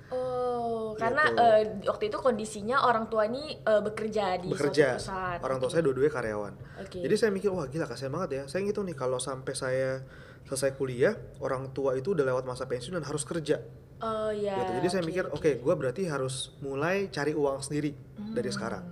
Oh, 0.10 0.92
karena 0.94 1.24
Gitu. 1.26 1.40
eh, 1.42 1.62
waktu 1.86 2.04
itu 2.08 2.18
kondisinya 2.18 2.84
orang 2.84 3.08
tua 3.08 3.26
ini 3.26 3.58
eh, 3.58 3.82
bekerja 3.82 4.38
di 4.38 4.48
bekerja. 4.48 4.96
suatu 4.96 5.08
perusahaan. 5.08 5.40
Orang 5.42 5.58
tua 5.58 5.70
saya 5.70 5.82
dua-duanya 5.82 6.12
karyawan. 6.12 6.54
Oke. 6.80 7.00
Jadi 7.00 7.16
saya 7.16 7.32
mikir 7.32 7.50
wah 7.50 7.66
gila 7.66 7.86
kasihan 7.86 8.12
banget 8.12 8.30
ya. 8.32 8.44
Saya 8.46 8.62
gitu 8.64 8.84
nih 8.84 8.94
kalau 8.94 9.18
sampai 9.18 9.52
saya 9.52 10.04
selesai 10.46 10.76
kuliah, 10.76 11.16
orang 11.40 11.72
tua 11.72 11.96
itu 11.96 12.12
udah 12.12 12.24
lewat 12.24 12.44
masa 12.44 12.66
pensiun 12.66 12.94
dan 12.94 13.04
harus 13.04 13.24
kerja. 13.24 13.64
Oh 14.02 14.30
ya. 14.30 14.58
gitu. 14.58 14.72
Jadi 14.78 14.88
saya 14.90 15.04
mikir 15.04 15.26
oke, 15.30 15.52
gue 15.58 15.74
berarti 15.76 16.06
harus 16.06 16.52
mulai 16.60 17.08
cari 17.08 17.32
uang 17.32 17.62
sendiri 17.62 17.94
dari 18.32 18.48
Hmm. 18.48 18.56
sekarang. 18.56 18.84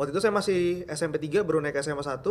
Waktu 0.00 0.16
itu 0.16 0.20
saya 0.24 0.32
masih 0.32 0.88
SMP 0.88 1.20
3 1.20 1.44
baru 1.44 1.60
naik 1.60 1.76
SMA 1.84 2.00
1, 2.00 2.24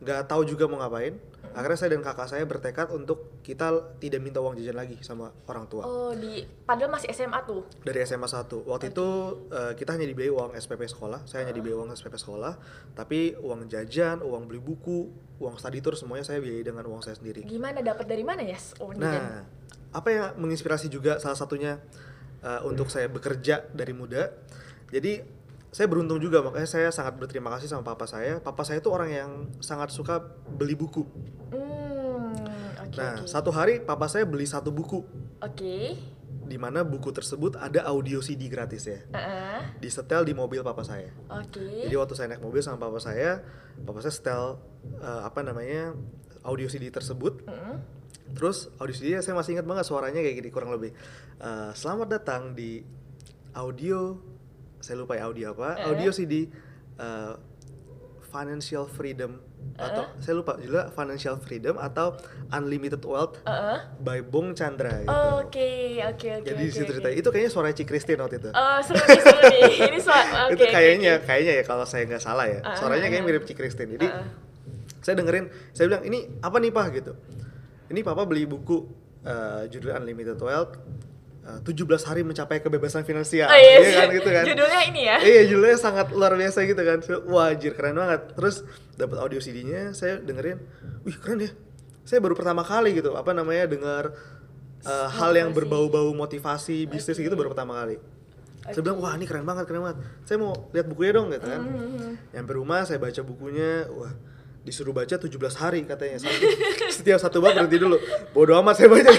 nggak 0.00 0.20
tahu 0.32 0.48
juga 0.48 0.64
mau 0.64 0.80
ngapain. 0.80 1.12
Akhirnya 1.52 1.76
saya 1.76 1.92
dan 1.92 2.00
kakak 2.00 2.28
saya 2.28 2.44
bertekad 2.48 2.88
untuk 2.88 3.36
kita 3.44 3.96
tidak 4.00 4.20
minta 4.24 4.40
uang 4.40 4.56
jajan 4.56 4.76
lagi 4.80 4.96
sama 5.04 5.28
orang 5.44 5.68
tua. 5.68 5.84
Oh, 5.84 6.12
di 6.16 6.40
padahal 6.64 6.88
masih 6.96 7.12
SMA 7.12 7.36
tuh. 7.44 7.68
dari 7.84 8.00
SMA 8.04 8.28
1 8.28 8.64
waktu 8.64 8.96
itu 8.96 9.06
eh, 9.52 9.72
kita 9.76 9.96
hanya 9.96 10.08
dibiayai 10.08 10.32
uang 10.32 10.50
SPP 10.56 10.84
sekolah 10.88 11.24
saya 11.24 11.44
hanya 11.44 11.56
dibiayai 11.56 11.80
uang 11.80 11.96
SPP 11.96 12.12
sekolah 12.16 12.52
tapi 12.92 13.32
uang 13.40 13.72
jajan 13.72 14.20
uang 14.20 14.52
beli 14.52 14.60
buku 14.60 15.08
uang 15.40 15.56
study 15.56 15.80
tour 15.80 15.96
semuanya 15.96 16.28
saya 16.28 16.44
biayai 16.44 16.60
dengan 16.60 16.84
uang 16.92 17.00
saya 17.00 17.16
sendiri 17.16 17.48
Gimana 17.48 17.80
dapat 17.80 18.04
dari 18.04 18.24
mana 18.24 18.44
ya? 18.44 18.60
Oh, 18.84 18.92
jajan? 18.92 19.00
nah 19.00 19.48
apa 19.96 20.08
yang 20.12 20.24
menginspirasi 20.36 20.92
juga 20.92 21.16
salah 21.24 21.40
satunya 21.40 21.80
eh, 22.44 22.60
untuk 22.68 22.92
saya 22.92 23.08
bekerja 23.08 23.64
dari 23.72 23.96
muda 23.96 24.28
jadi 24.92 25.24
saya 25.76 25.92
beruntung 25.92 26.16
juga 26.16 26.40
makanya 26.40 26.64
saya 26.64 26.88
sangat 26.88 27.20
berterima 27.20 27.52
kasih 27.52 27.68
sama 27.68 27.84
papa 27.84 28.08
saya 28.08 28.40
papa 28.40 28.64
saya 28.64 28.80
itu 28.80 28.88
orang 28.88 29.10
yang 29.12 29.30
sangat 29.60 29.92
suka 29.92 30.24
beli 30.48 30.72
buku 30.72 31.04
Hmm, 31.52 32.32
oke 32.80 32.96
nah 32.96 33.20
oke. 33.20 33.28
satu 33.28 33.52
hari 33.52 33.84
papa 33.84 34.08
saya 34.08 34.24
beli 34.24 34.48
satu 34.48 34.72
buku 34.72 35.04
Oke. 35.44 36.00
di 36.46 36.56
mana 36.56 36.80
buku 36.80 37.12
tersebut 37.12 37.60
ada 37.60 37.84
audio 37.90 38.24
CD 38.24 38.48
gratis 38.48 38.88
ya. 38.88 39.02
Heeh. 39.12 39.82
Disetel 39.82 40.24
di 40.24 40.32
mobil 40.32 40.62
papa 40.62 40.80
saya. 40.80 41.10
Oke. 41.28 41.84
Jadi 41.84 41.92
waktu 41.92 42.14
saya 42.14 42.30
naik 42.32 42.40
mobil 42.40 42.62
sama 42.62 42.78
papa 42.80 43.02
saya, 43.02 43.42
papa 43.82 43.98
saya 44.00 44.14
setel 44.14 44.44
eh, 44.96 45.22
apa 45.26 45.42
namanya 45.42 45.92
audio 46.40 46.70
CD 46.70 46.88
tersebut. 46.88 47.42
Mm-mm. 47.44 47.82
Terus 48.32 48.70
audio 48.78 48.94
CD 48.94 49.18
saya 49.20 49.34
masih 49.34 49.58
ingat 49.58 49.66
banget 49.66 49.84
suaranya 49.90 50.22
kayak 50.22 50.38
gini 50.38 50.48
kurang 50.48 50.70
lebih. 50.72 50.94
Eh, 51.42 51.70
Selamat 51.76 52.08
datang 52.14 52.54
di 52.54 52.80
audio, 53.52 54.16
saya 54.86 55.02
lupa 55.02 55.18
ya 55.18 55.26
audio 55.26 55.50
apa. 55.50 55.82
Eh. 55.82 55.90
Audio 55.90 56.14
CD 56.14 56.46
eh, 57.02 57.34
Financial 58.30 58.86
Freedom 58.86 59.42
atau 59.74 60.06
saya 60.22 60.38
lupa 60.38 60.54
juga 60.62 60.94
Financial 60.94 61.34
Freedom 61.42 61.74
atau 61.76 62.14
Unlimited 62.54 63.02
Wealth 63.02 63.42
Heeh. 63.42 63.78
by 63.98 64.22
Bung 64.22 64.54
Chandra 64.54 65.02
gitu. 65.02 65.10
Oke, 65.42 66.00
oke, 66.06 66.28
oke. 66.38 66.46
Jadi 66.46 66.64
oke. 66.70 66.86
cerita 66.86 67.08
itu 67.10 67.28
kayaknya 67.34 67.50
suara 67.50 67.74
Ci 67.74 67.82
Christine 67.82 68.22
waktu 68.22 68.38
itu. 68.38 68.50
Oh, 68.54 68.78
seru 68.86 69.02
nih, 69.02 69.18
seru 69.18 69.40
nih. 69.42 69.70
Ini 69.90 69.98
suara 69.98 70.48
itu 70.54 70.64
kayaknya 70.70 71.12
kayaknya 71.26 71.52
ya 71.60 71.64
kalau 71.66 71.82
saya 71.82 72.06
nggak 72.06 72.22
salah 72.22 72.46
ya. 72.46 72.62
Ah, 72.62 72.78
Suaranya 72.78 73.10
kayaknya 73.10 73.26
mirip 73.26 73.44
Ci 73.44 73.58
Christine. 73.58 73.90
Jadi 73.98 74.06
ah. 74.06 74.22
saya 75.02 75.18
dengerin, 75.18 75.50
saya 75.74 75.90
bilang 75.90 76.04
ini 76.06 76.18
apa 76.40 76.56
nih 76.62 76.70
Pak 76.70 76.86
gitu. 76.94 77.12
Ini 77.90 78.00
Papa 78.06 78.22
beli 78.22 78.46
buku 78.46 78.86
eh, 79.26 79.66
judulnya 79.66 79.98
Unlimited 79.98 80.38
Wealth 80.40 80.72
eh, 80.78 81.15
17 81.46 81.70
hari 82.02 82.20
mencapai 82.20 82.58
kebebasan 82.58 83.02
finansial. 83.02 83.46
Oh, 83.46 83.54
iya, 83.54 83.78
Iya 83.78 83.90
kan 83.96 84.08
gitu 84.10 84.28
kan. 84.28 84.44
Judulnya 84.44 84.80
ini 84.84 85.00
ya. 85.04 85.16
Iya 85.18 85.42
judulnya 85.46 85.78
sangat 85.78 86.06
luar 86.10 86.34
biasa 86.34 86.58
gitu 86.62 86.78
kan 86.78 86.98
Wah 87.24 87.48
anjir 87.48 87.70
keren 87.72 87.94
banget 87.94 88.20
Terus 88.32 88.66
dapat 88.92 89.16
audio 89.16 89.38
CD-nya 89.38 89.92
saya 89.92 90.18
dengerin 90.18 90.58
Wih 91.02 91.14
keren 91.14 91.38
ya 91.40 91.50
Saya 92.02 92.18
baru 92.18 92.34
pertama 92.34 92.60
kali 92.60 92.92
gitu 92.92 93.12
Apa 93.12 93.30
namanya 93.30 93.64
dengar 93.64 94.10
uh, 94.82 95.08
hal 95.08 95.32
yang 95.32 95.50
berbau-bau 95.50 96.10
motivasi 96.12 96.82
bisnis 96.84 97.14
Oke. 97.14 97.22
gitu 97.22 97.34
baru 97.34 97.48
pertama 97.48 97.74
kali 97.76 98.02
Saya 98.64 98.72
Oke. 98.72 98.82
bilang 98.82 98.98
wah 98.98 99.14
ini 99.14 99.24
keren 99.24 99.42
banget 99.42 99.64
keren 99.64 99.82
banget 99.82 99.98
Saya 100.22 100.36
mau 100.36 100.50
lihat 100.70 100.86
bukunya 100.86 101.12
dong 101.12 101.30
gitu 101.30 101.46
kan 101.46 101.62
Mhm. 101.62 102.10
Nyampe 102.32 102.52
rumah 102.52 102.82
saya 102.82 102.98
baca 102.98 103.20
bukunya 103.20 103.86
Wah 103.88 104.10
disuruh 104.60 104.90
baca 104.90 105.14
17 105.14 105.30
hari 105.54 105.86
katanya 105.86 106.18
Satu- 106.18 106.42
Setiap 106.96 107.18
satu 107.18 107.38
bab 107.38 107.54
berhenti 107.54 107.78
dulu 107.78 108.02
Bodoh 108.32 108.58
amat 108.58 108.74
saya 108.76 108.90
baca 108.90 109.10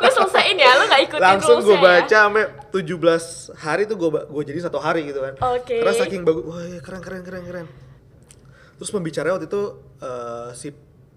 Oh, 0.00 0.09
selesaiin 0.50 0.58
ya, 0.58 0.70
lu 0.74 0.84
gak 0.86 1.02
ikutin 1.02 1.22
langsung 1.22 1.58
gue 1.60 1.72
ya? 1.72 1.80
baca 1.80 2.18
sampai 2.26 2.44
17 2.70 3.56
hari 3.56 3.82
tuh 3.84 3.96
gue 3.96 4.08
gue 4.10 4.42
jadi 4.44 4.60
satu 4.62 4.78
hari 4.78 5.00
gitu 5.04 5.20
kan 5.20 5.34
Oke. 5.54 5.78
karena 5.78 5.94
saking 5.94 6.22
bagus 6.22 6.44
wah 6.44 6.62
iya, 6.62 6.78
keren 6.78 7.00
keren 7.00 7.22
keren 7.22 7.42
keren 7.42 7.66
terus 8.74 8.90
pembicara 8.90 9.30
waktu 9.30 9.46
itu 9.46 9.62
eh, 9.98 10.48
si 10.52 10.68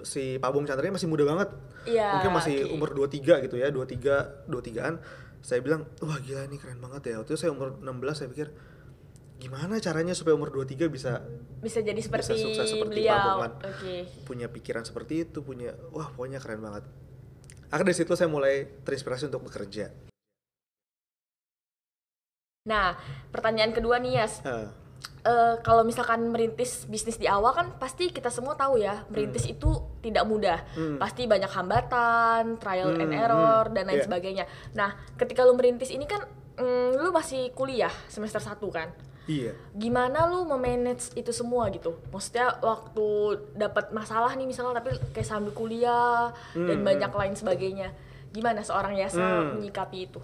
si 0.04 0.36
Pak 0.36 0.50
Bung 0.50 0.64
Chandra 0.64 0.84
ini 0.84 0.94
masih 0.94 1.08
muda 1.08 1.24
banget 1.24 1.50
Iya, 1.84 2.16
mungkin 2.16 2.32
masih 2.34 2.56
oke. 2.64 2.74
umur 2.74 2.90
23 2.94 3.44
gitu 3.44 3.56
ya 3.56 3.68
23 3.68 4.48
23an 4.48 5.04
saya 5.40 5.60
bilang 5.60 5.84
wah 6.00 6.16
gila 6.18 6.44
ini 6.46 6.56
keren 6.56 6.80
banget 6.80 7.12
ya 7.12 7.20
waktu 7.20 7.30
itu 7.30 7.40
saya 7.40 7.52
umur 7.52 7.76
16 7.78 7.92
saya 8.14 8.28
pikir 8.30 8.48
gimana 9.36 9.76
caranya 9.78 10.16
supaya 10.16 10.32
umur 10.34 10.48
23 10.50 10.88
bisa 10.88 11.20
Bisa 11.60 11.84
jadi 11.84 12.00
seperti 12.00 12.40
sukses 12.40 12.64
seperti 12.66 13.04
Pak 13.04 13.20
Bung 13.20 13.28
beliau. 13.28 13.36
kan. 13.38 13.52
Oke. 13.66 13.96
punya 14.24 14.48
pikiran 14.48 14.84
seperti 14.84 15.24
itu 15.24 15.40
punya 15.40 15.76
wah 15.92 16.08
pokoknya 16.08 16.40
keren 16.40 16.64
banget 16.64 16.88
akhirnya 17.74 17.90
dari 17.90 17.98
situ 17.98 18.14
saya 18.14 18.30
mulai 18.30 18.70
terinspirasi 18.86 19.34
untuk 19.34 19.50
bekerja 19.50 19.90
Nah, 22.64 22.96
pertanyaan 23.28 23.76
kedua 23.76 24.00
nih 24.00 24.24
Yas. 24.24 24.40
Eh, 24.48 24.68
Eh, 25.24 25.56
kalau 25.64 25.88
misalkan 25.88 26.20
merintis 26.36 26.84
bisnis 26.84 27.16
di 27.16 27.32
awal 27.32 27.56
kan 27.56 27.68
pasti 27.80 28.12
kita 28.12 28.28
semua 28.28 28.60
tahu 28.60 28.76
ya 28.76 29.08
merintis 29.08 29.48
itu 29.48 29.72
tidak 30.04 30.28
mudah 30.28 30.60
Hmm. 30.76 31.00
pasti 31.00 31.24
banyak 31.24 31.48
hambatan 31.48 32.60
trial 32.60 32.92
and 32.92 33.08
Hmm, 33.08 33.24
error 33.24 33.64
hmm, 33.68 33.72
dan 33.72 33.84
lain 33.88 34.00
iya. 34.00 34.08
sebagainya 34.08 34.46
nah 34.76 35.00
ketika 35.16 35.48
lu 35.48 35.56
merintis 35.56 35.96
ini 35.96 36.04
kan 36.04 36.28
mm, 36.56 36.90
lu 36.98 37.10
masih 37.10 37.50
kuliah 37.52 37.92
semester 38.08 38.40
1 38.40 38.58
kan? 38.70 38.90
Iya. 39.24 39.56
Gimana 39.72 40.28
lu 40.28 40.44
memanage 40.44 41.16
itu 41.16 41.32
semua 41.32 41.72
gitu? 41.72 41.96
Maksudnya 42.12 42.60
waktu 42.60 43.08
dapat 43.56 43.96
masalah 43.96 44.36
nih 44.36 44.44
misalnya 44.44 44.84
tapi 44.84 44.92
kayak 45.16 45.24
sambil 45.24 45.56
kuliah 45.56 46.36
dan 46.52 46.78
Hmm, 46.80 46.84
banyak 46.84 47.08
lain 47.08 47.34
sebagainya. 47.34 47.90
Gimana 48.36 48.60
seorang 48.62 49.00
Yasa 49.00 49.24
Hmm. 49.24 49.64
menyikapi 49.64 50.12
itu? 50.12 50.20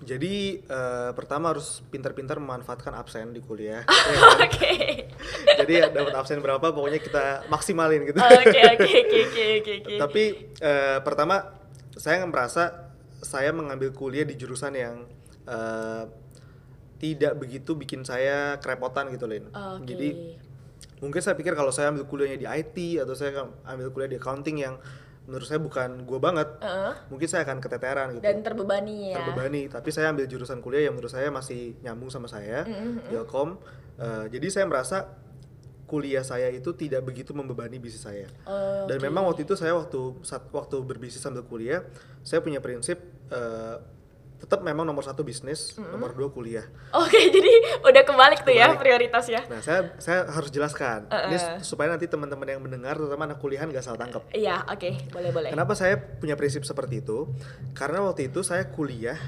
Jadi 0.00 0.64
eh, 0.64 1.10
pertama 1.12 1.52
harus 1.54 1.84
pintar-pintar 1.92 2.40
memanfaatkan 2.40 2.90
absen 2.96 3.30
di 3.30 3.38
kuliah. 3.38 3.84
oke. 4.42 4.74
Jadi 5.60 5.72
ya, 5.76 5.86
dapat 5.92 6.14
absen 6.16 6.40
berapa 6.40 6.72
pokoknya 6.72 6.98
kita 6.98 7.24
maksimalin 7.46 8.02
gitu. 8.08 8.18
oke 8.18 8.60
oke 8.74 8.88
oke 8.90 9.20
oke 9.60 9.72
oke. 9.78 9.94
Tapi 10.00 10.22
eh, 10.58 10.98
pertama 11.04 11.54
saya 11.94 12.24
merasa 12.24 12.90
saya 13.20 13.52
mengambil 13.52 13.92
kuliah 13.92 14.24
di 14.24 14.34
jurusan 14.34 14.72
yang 14.74 15.04
eh, 15.46 16.04
tidak 17.00 17.32
begitu 17.40 17.72
bikin 17.72 18.04
saya 18.04 18.60
kerepotan 18.60 19.08
gitu, 19.14 19.24
Lin. 19.24 19.48
Oke. 19.48 19.88
Jadi 19.88 20.08
mungkin 21.00 21.20
saya 21.24 21.32
pikir 21.32 21.56
kalau 21.56 21.72
saya 21.72 21.88
ambil 21.88 22.04
kuliahnya 22.04 22.36
di 22.36 22.46
IT 22.48 22.76
atau 23.00 23.16
saya 23.16 23.48
ambil 23.64 23.88
kuliah 23.88 24.10
di 24.12 24.18
accounting 24.20 24.60
yang 24.60 24.76
menurut 25.24 25.46
saya 25.46 25.60
bukan 25.62 26.04
gue 26.04 26.18
banget, 26.18 26.48
Heeh. 26.58 26.92
mungkin 27.08 27.28
saya 27.30 27.46
akan 27.46 27.62
keteteran 27.62 28.18
gitu. 28.18 28.24
dan 28.24 28.42
terbebani 28.42 29.14
ya 29.14 29.22
terbebani 29.22 29.70
tapi 29.70 29.88
saya 29.94 30.10
ambil 30.10 30.26
jurusan 30.26 30.58
kuliah 30.58 30.90
yang 30.90 30.96
menurut 30.98 31.12
saya 31.12 31.30
masih 31.30 31.78
nyambung 31.86 32.10
sama 32.10 32.26
saya 32.26 32.66
Mm-hmm, 32.66 33.14
Ilkom 33.14 33.60
Eh, 34.00 34.26
jadi 34.32 34.48
saya 34.48 34.64
merasa 34.64 35.12
kuliah 35.84 36.24
saya 36.24 36.48
itu 36.48 36.72
tidak 36.72 37.04
begitu 37.04 37.36
membebani 37.36 37.76
bisnis 37.76 38.00
saya 38.00 38.32
Oh, 38.48 38.88
dan 38.88 38.96
memang 38.96 39.28
waktu 39.28 39.44
itu 39.44 39.52
saya 39.60 39.76
waktu 39.76 40.24
saat 40.24 40.48
waktu 40.48 40.80
berbisnis 40.80 41.20
sambil 41.20 41.44
kuliah 41.44 41.84
saya 42.24 42.40
punya 42.40 42.64
prinsip 42.64 42.96
eh, 43.28 43.76
tetap 44.40 44.60
memang 44.60 44.82
nomor 44.82 45.00
satu 45.00 45.20
bisnis 45.20 45.76
nomor 45.76 46.10
dua 46.10 46.28
kuliah 46.28 46.64
Oke, 46.90 47.28
jadi 47.30 47.52
udah 47.78 48.02
kebalik 48.02 48.40
tuh 48.40 48.50
ya 48.50 48.72
Kebalik. 48.72 48.80
prioritasnya. 48.80 49.40
nah 49.46 49.60
saya 49.60 49.92
saya 49.96 50.24
harus 50.26 50.48
jelaskan 50.48 51.04
ini 51.28 51.36
Uh-uh. 51.36 51.60
supaya 51.60 51.88
nanti 51.88 52.04
teman-teman 52.04 52.48
yang 52.48 52.58
mendengar 52.58 52.96
terutama 52.96 53.24
anak 53.24 53.36
kuliahan 53.36 53.68
gak 53.68 53.82
salah 53.82 54.00
tangkap 54.00 54.24
Iya, 54.30 54.64
oke, 54.64 54.90
boleh 55.10 55.30
boleh. 55.30 55.50
Kenapa 55.50 55.72
saya 55.74 55.94
punya 55.94 56.34
prinsip 56.34 56.62
seperti 56.62 57.00
itu? 57.00 57.28
Karena 57.72 58.00
waktu 58.00 58.26
itu 58.26 58.40
saya 58.40 58.64
kuliah 58.66 59.20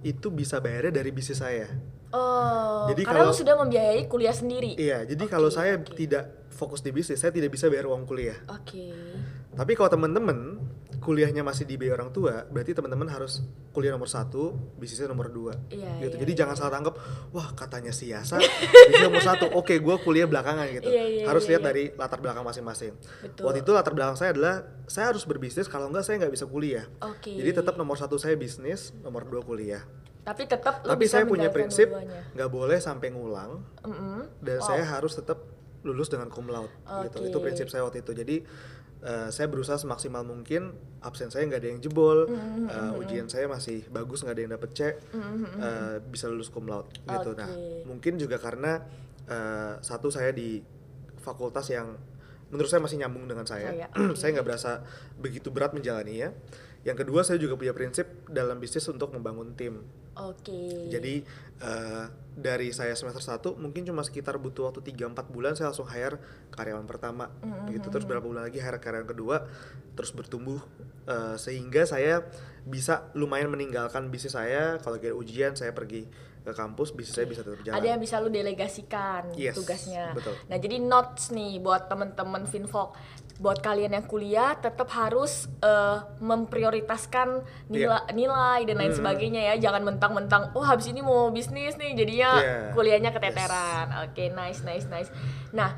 itu 0.00 0.28
bisa 0.28 0.56
bayarnya 0.58 0.92
dari 0.94 1.10
bisnis 1.10 1.38
saya. 1.38 1.68
Oh, 2.08 2.86
Jadi 2.86 3.02
karena 3.02 3.26
kalau- 3.26 3.34
sudah 3.34 3.54
membiayai 3.56 4.06
kuliah 4.06 4.30
sendiri. 4.30 4.72
Iya, 4.74 5.02
jadi 5.04 5.18
Oke, 5.20 5.30
kalau 5.30 5.50
saya 5.50 5.76
oke. 5.76 5.92
tidak 5.94 6.24
fokus 6.48 6.78
di 6.78 6.88
bisnis, 6.88 7.18
saya 7.18 7.28
tidak 7.28 7.50
bisa 7.50 7.66
bayar 7.66 7.84
uang 7.84 8.04
kuliah. 8.04 8.38
Oke. 8.46 8.94
Tapi 9.50 9.72
kalau 9.74 9.90
teman-teman 9.90 10.62
kuliahnya 11.04 11.44
masih 11.44 11.68
dibayar 11.68 12.00
orang 12.00 12.10
tua, 12.10 12.48
berarti 12.48 12.72
teman-teman 12.72 13.04
harus 13.12 13.44
kuliah 13.76 13.92
nomor 13.92 14.08
satu, 14.08 14.56
bisnisnya 14.80 15.12
nomor 15.12 15.28
dua. 15.28 15.52
Iya, 15.68 16.00
gitu. 16.00 16.16
iya, 16.16 16.20
jadi 16.24 16.32
iya. 16.32 16.38
jangan 16.40 16.54
salah 16.56 16.72
tangkap, 16.72 16.96
wah 17.36 17.52
katanya 17.52 17.92
si 17.92 18.08
Yasa 18.08 18.40
bisnis 18.88 19.04
nomor 19.04 19.20
satu, 19.20 19.52
oke 19.52 19.76
gue 19.76 19.96
kuliah 20.00 20.24
belakangan 20.24 20.64
gitu. 20.72 20.88
Iya, 20.88 21.04
iya, 21.04 21.24
harus 21.28 21.44
iya, 21.44 21.50
lihat 21.54 21.62
iya. 21.62 21.68
dari 21.68 21.84
latar 21.92 22.18
belakang 22.24 22.42
masing-masing. 22.42 22.96
Waktu 23.44 23.60
itu 23.60 23.70
latar 23.76 23.92
belakang 23.92 24.16
saya 24.16 24.32
adalah 24.32 24.64
saya 24.88 25.12
harus 25.12 25.28
berbisnis, 25.28 25.68
kalau 25.68 25.92
enggak 25.92 26.08
saya 26.08 26.16
nggak 26.24 26.32
bisa 26.32 26.48
kuliah. 26.48 26.88
Oke. 27.04 27.36
Jadi 27.36 27.50
tetap 27.52 27.76
nomor 27.76 28.00
satu 28.00 28.16
saya 28.16 28.32
bisnis, 28.40 28.96
nomor 29.04 29.28
dua 29.28 29.44
kuliah. 29.44 29.84
Tapi 30.24 30.48
tetap 30.48 30.80
Tapi 30.80 31.04
bisa 31.04 31.20
saya 31.20 31.28
punya 31.28 31.52
prinsip 31.52 31.92
nggak 32.32 32.48
boleh 32.48 32.80
sampai 32.80 33.12
ngulang 33.12 33.60
Mm-mm. 33.84 34.40
dan 34.40 34.56
Wow. 34.64 34.68
saya 34.72 34.84
harus 34.88 35.12
tetap 35.12 35.36
lulus 35.84 36.08
dengan 36.08 36.32
cum 36.32 36.48
laude 36.48 36.72
gitu. 37.06 37.20
Oke. 37.20 37.28
Itu 37.28 37.38
prinsip 37.44 37.68
saya 37.68 37.84
waktu 37.84 38.00
itu. 38.00 38.16
Jadi 38.16 38.36
eh, 39.04 39.28
saya 39.28 39.46
berusaha 39.46 39.76
semaksimal 39.76 40.24
mungkin 40.24 40.72
absen 41.04 41.28
saya 41.28 41.44
nggak 41.44 41.60
ada 41.60 41.68
yang 41.68 41.80
jebol, 41.84 42.24
Mm-hmm, 42.24 42.66
eh, 42.72 43.00
ujian 43.04 43.26
saya 43.28 43.44
masih 43.44 43.84
bagus 43.92 44.24
nggak 44.24 44.34
ada 44.34 44.42
yang 44.42 44.52
dapet 44.56 44.70
C, 44.72 44.80
eh, 44.88 44.94
bisa 46.08 46.26
lulus 46.32 46.48
cum 46.48 46.64
laude 46.64 46.88
gitu. 47.04 47.30
Nah 47.36 47.50
mungkin 47.84 48.16
juga 48.16 48.40
karena 48.40 48.80
eh, 49.28 49.74
satu 49.84 50.08
saya 50.08 50.32
di 50.32 50.64
fakultas 51.20 51.68
yang 51.68 51.96
menurut 52.52 52.68
saya 52.68 52.80
masih 52.84 53.00
nyambung 53.00 53.24
dengan 53.26 53.44
saya, 53.48 53.72
Saya, 53.72 53.86
oke. 53.92 54.14
saya 54.20 54.28
nggak 54.40 54.46
berasa 54.46 54.70
begitu 55.20 55.48
berat 55.52 55.72
menjalaninya. 55.76 56.32
Yang 56.84 56.96
kedua 57.04 57.24
saya 57.24 57.40
juga 57.40 57.56
punya 57.56 57.72
prinsip 57.72 58.28
dalam 58.28 58.60
bisnis 58.60 58.84
untuk 58.92 59.08
membangun 59.12 59.56
tim. 59.56 59.80
Oke. 60.18 60.90
Jadi 60.90 61.26
eh, 61.58 62.04
dari 62.34 62.74
saya 62.74 62.98
semester 62.98 63.22
1 63.22 63.62
mungkin 63.62 63.86
cuma 63.86 64.02
sekitar 64.02 64.38
butuh 64.42 64.70
waktu 64.70 64.82
3-4 64.82 65.30
bulan 65.30 65.54
saya 65.54 65.70
langsung 65.70 65.86
hire 65.86 66.18
karyawan 66.50 66.82
pertama 66.82 67.30
gitu 67.70 67.94
terus 67.94 68.02
berapa 68.02 68.26
bulan 68.26 68.50
lagi 68.50 68.58
hire 68.58 68.82
karyawan 68.82 69.06
kedua 69.06 69.46
terus 69.94 70.10
bertumbuh 70.10 70.58
eh, 71.06 71.38
sehingga 71.38 71.86
saya 71.86 72.26
bisa 72.66 73.06
lumayan 73.14 73.54
meninggalkan 73.54 74.10
bisnis 74.10 74.34
saya 74.34 74.82
kalau 74.82 74.98
kayak 74.98 75.14
ujian 75.14 75.54
saya 75.54 75.70
pergi 75.70 76.10
ke 76.44 76.52
kampus 76.52 76.92
bisnis 76.92 77.16
saya 77.16 77.24
bisa 77.24 77.40
tetap 77.40 77.60
jalan. 77.64 77.76
ada 77.80 77.86
yang 77.88 78.00
bisa 78.02 78.20
lu 78.20 78.28
delegasikan 78.28 79.32
Yes, 79.32 79.56
tugasnya. 79.56 80.12
betul. 80.12 80.36
Nah, 80.52 80.60
jadi 80.60 80.76
notes 80.76 81.32
nih 81.32 81.56
buat 81.56 81.88
temen-temen 81.88 82.44
Finvok, 82.44 82.92
buat 83.34 83.58
kalian 83.58 83.98
yang 83.98 84.06
kuliah 84.06 84.54
tetap 84.54 84.86
harus 84.94 85.50
eh, 85.58 85.98
memprioritaskan 86.22 87.42
nilai, 87.66 88.06
Iya. 88.06 88.14
nilai 88.14 88.60
dan 88.62 88.76
lain 88.78 88.94
sebagainya 88.94 89.40
ya. 89.52 89.54
Jangan 89.58 89.82
mentang-mentang, 89.82 90.54
oh 90.54 90.62
habis 90.62 90.86
ini 90.86 91.02
mau 91.02 91.28
bisnis 91.28 91.74
nih, 91.74 91.98
jadinya 91.98 92.30
Iya. 92.38 92.56
kuliahnya 92.72 93.10
keteteran. 93.10 94.06
Oke, 94.06 94.30
nice, 94.30 94.62
nice, 94.62 94.86
nice. 94.86 95.10
Nah, 95.50 95.74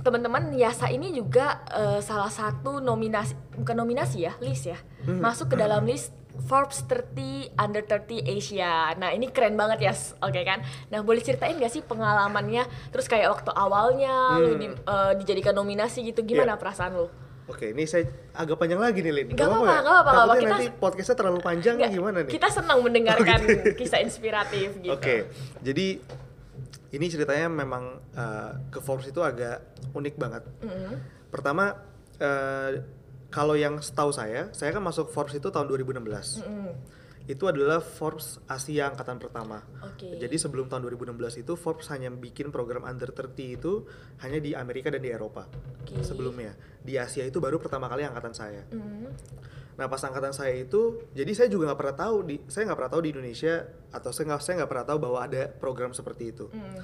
teman-teman 0.00 0.54
Yasa 0.54 0.88
ini 0.88 1.10
juga 1.10 1.60
eh, 1.68 2.00
salah 2.00 2.30
satu 2.30 2.78
nominasi 2.78 3.34
bukan 3.58 3.76
nominasi 3.76 4.24
ya, 4.24 4.32
list 4.40 4.70
ya. 4.70 4.78
Hmm. 5.04 5.18
Masuk 5.20 5.52
ke 5.52 5.56
dalam 5.58 5.82
list 5.84 6.14
Forbes 6.42 6.82
30 6.82 7.52
Under 7.54 7.80
30 7.80 8.24
Asia. 8.26 8.92
Nah, 8.94 9.10
ini 9.10 9.28
keren 9.28 9.52
banget 9.52 9.78
ya, 9.82 9.92
oke 10.18 10.40
kan? 10.40 10.60
Nah, 10.88 11.00
boleh 11.00 11.20
ceritain 11.20 11.54
gak 11.54 11.68
sih 11.68 11.80
pengalamannya? 11.80 12.64
Terus 12.88 13.04
kayak 13.04 13.28
waktu 13.30 13.50
awalnya 13.50 14.14
lu 14.38 14.56
di- 14.56 14.72
eh, 14.72 15.12
dijadikan 15.16 15.52
nominasi 15.52 16.02
gitu, 16.02 16.22
gimana 16.22 16.42
Hmm. 16.48 16.56
Iya. 16.56 16.62
perasaan 16.62 16.92
lu? 16.94 17.06
Oke, 17.44 17.68
ini 17.68 17.84
saya 17.84 18.06
agak 18.32 18.56
panjang 18.56 18.78
lagi 18.78 19.00
nih, 19.00 19.12
Lin. 19.12 19.26
Nggak 19.28 19.44
apa-apa, 19.44 19.66
ya? 19.66 19.80
nggak 19.82 19.94
apa-apa. 19.94 20.10
Takutnya 20.14 20.38
Kita- 20.38 20.52
nanti 20.54 20.68
podcastnya 20.72 21.16
terlalu 21.16 21.40
panjang 21.40 21.74
Nggak, 21.76 21.90
gimana 21.90 22.18
nih? 22.22 22.30
Kita 22.30 22.48
senang 22.48 22.78
mendengarkan 22.80 23.40
kisah 23.74 24.00
inspiratif 24.00 24.68
gitu. 24.78 24.94
Oke, 24.94 25.16
jadi 25.58 25.86
ini 26.88 27.06
ceritanya 27.08 27.48
memang 27.48 27.84
uh, 28.12 28.52
ke 28.68 28.78
Forbes 28.78 29.04
itu 29.06 29.20
agak 29.20 29.60
unik 29.90 30.14
banget. 30.14 30.42
Mm-mm. 30.60 30.96
Pertama, 31.28 31.76
uh, 32.18 32.70
kalau 33.32 33.56
yang 33.56 33.80
setahu 33.80 34.12
saya, 34.12 34.52
saya 34.52 34.70
kan 34.76 34.84
masuk 34.84 35.08
Forbes 35.08 35.32
itu 35.32 35.48
tahun 35.48 35.64
2016. 35.72 36.44
Mm-mm. 36.44 36.72
Itu 37.24 37.48
adalah 37.48 37.80
Forbes 37.80 38.36
Asia 38.44 38.92
angkatan 38.92 39.16
pertama. 39.16 39.64
Oke. 39.80 40.20
Jadi 40.20 40.36
sebelum 40.36 40.68
tahun 40.68 40.84
2016 40.92 41.40
itu 41.46 41.56
Forbes 41.56 41.88
hanya 41.88 42.12
bikin 42.12 42.52
program 42.52 42.84
under 42.84 43.08
30 43.08 43.56
itu 43.56 43.88
hanya 44.20 44.38
di 44.42 44.52
Amerika 44.52 44.92
dan 44.92 45.00
di 45.00 45.08
Eropa. 45.08 45.48
Oke. 45.80 45.96
Sebelumnya 46.04 46.52
di 46.84 47.00
Asia 47.00 47.24
itu 47.24 47.40
baru 47.40 47.56
pertama 47.56 47.88
kali 47.88 48.04
angkatan 48.04 48.36
saya. 48.36 48.68
Mm. 48.68 49.08
Nah 49.80 49.86
pas 49.88 50.02
angkatan 50.04 50.36
saya 50.36 50.52
itu, 50.52 51.08
jadi 51.16 51.32
saya 51.32 51.48
juga 51.48 51.72
nggak 51.72 51.80
pernah 51.80 51.96
tahu 51.96 52.16
di, 52.28 52.36
saya 52.50 52.68
nggak 52.68 52.78
pernah 52.84 52.92
tahu 52.92 53.02
di 53.08 53.10
Indonesia 53.16 53.54
atau 53.88 54.10
saya 54.12 54.24
nggak 54.28 54.40
saya 54.44 54.54
nggak 54.60 54.70
pernah 54.76 54.86
tahu 54.92 54.98
bahwa 55.00 55.18
ada 55.24 55.42
program 55.48 55.96
seperti 55.96 56.36
itu. 56.36 56.52
Mm. 56.52 56.80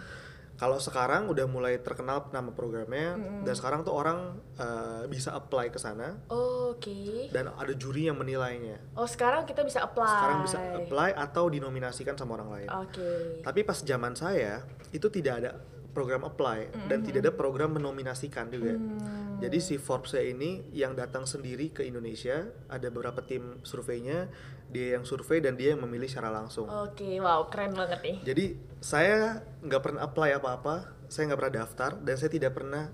Kalau 0.58 0.82
sekarang 0.82 1.30
udah 1.30 1.46
mulai 1.46 1.78
terkenal 1.78 2.26
nama 2.34 2.50
programnya 2.50 3.14
dan 3.46 3.54
sekarang 3.54 3.86
tuh 3.86 3.94
orang 3.94 4.42
eh, 4.58 5.06
bisa 5.06 5.30
apply 5.30 5.70
ke 5.70 5.78
sana 5.78 6.18
Oke. 6.26 7.30
dan 7.30 7.54
ada 7.54 7.70
juri 7.78 8.10
yang 8.10 8.18
menilainya. 8.18 8.82
Oh, 8.98 9.06
sekarang 9.06 9.46
kita 9.46 9.62
bisa 9.62 9.86
apply. 9.86 10.10
Sekarang 10.18 10.38
bisa 10.42 10.58
apply 10.82 11.10
atau 11.14 11.46
dinominasikan 11.46 12.18
sama 12.18 12.42
orang 12.42 12.50
lain. 12.58 12.68
Oke. 12.74 13.38
Tapi 13.46 13.62
pas 13.62 13.78
zaman 13.78 14.18
saya 14.18 14.66
itu 14.90 15.06
tidak 15.14 15.34
ada 15.46 15.50
program 15.94 16.26
apply 16.26 16.90
dan 16.90 17.06
tidak 17.06 17.26
ada 17.26 17.32
program 17.34 17.74
menominasikan 17.74 18.50
juga. 18.50 18.74
Hmm. 18.74 19.38
Jadi 19.38 19.58
si 19.62 19.74
Forbes 19.78 20.18
ini 20.18 20.66
yang 20.74 20.98
datang 20.98 21.22
sendiri 21.22 21.70
ke 21.70 21.86
Indonesia, 21.86 22.50
ada 22.66 22.90
beberapa 22.90 23.22
tim 23.22 23.62
surveinya, 23.62 24.26
dia 24.68 24.98
yang 24.98 25.06
survei 25.06 25.38
dan 25.38 25.54
dia 25.54 25.74
yang 25.74 25.82
memilih 25.86 26.10
secara 26.10 26.34
langsung. 26.34 26.66
Oke, 26.66 27.18
wow, 27.22 27.46
keren 27.46 27.72
banget 27.74 27.98
nih. 28.02 28.16
Jadi 28.26 28.44
saya 28.78 29.42
nggak 29.62 29.82
pernah 29.82 30.00
apply 30.04 30.30
apa-apa, 30.38 30.74
saya 31.10 31.30
nggak 31.32 31.38
pernah 31.38 31.54
daftar 31.64 31.90
dan 31.98 32.14
saya 32.14 32.30
tidak 32.30 32.52
pernah 32.54 32.90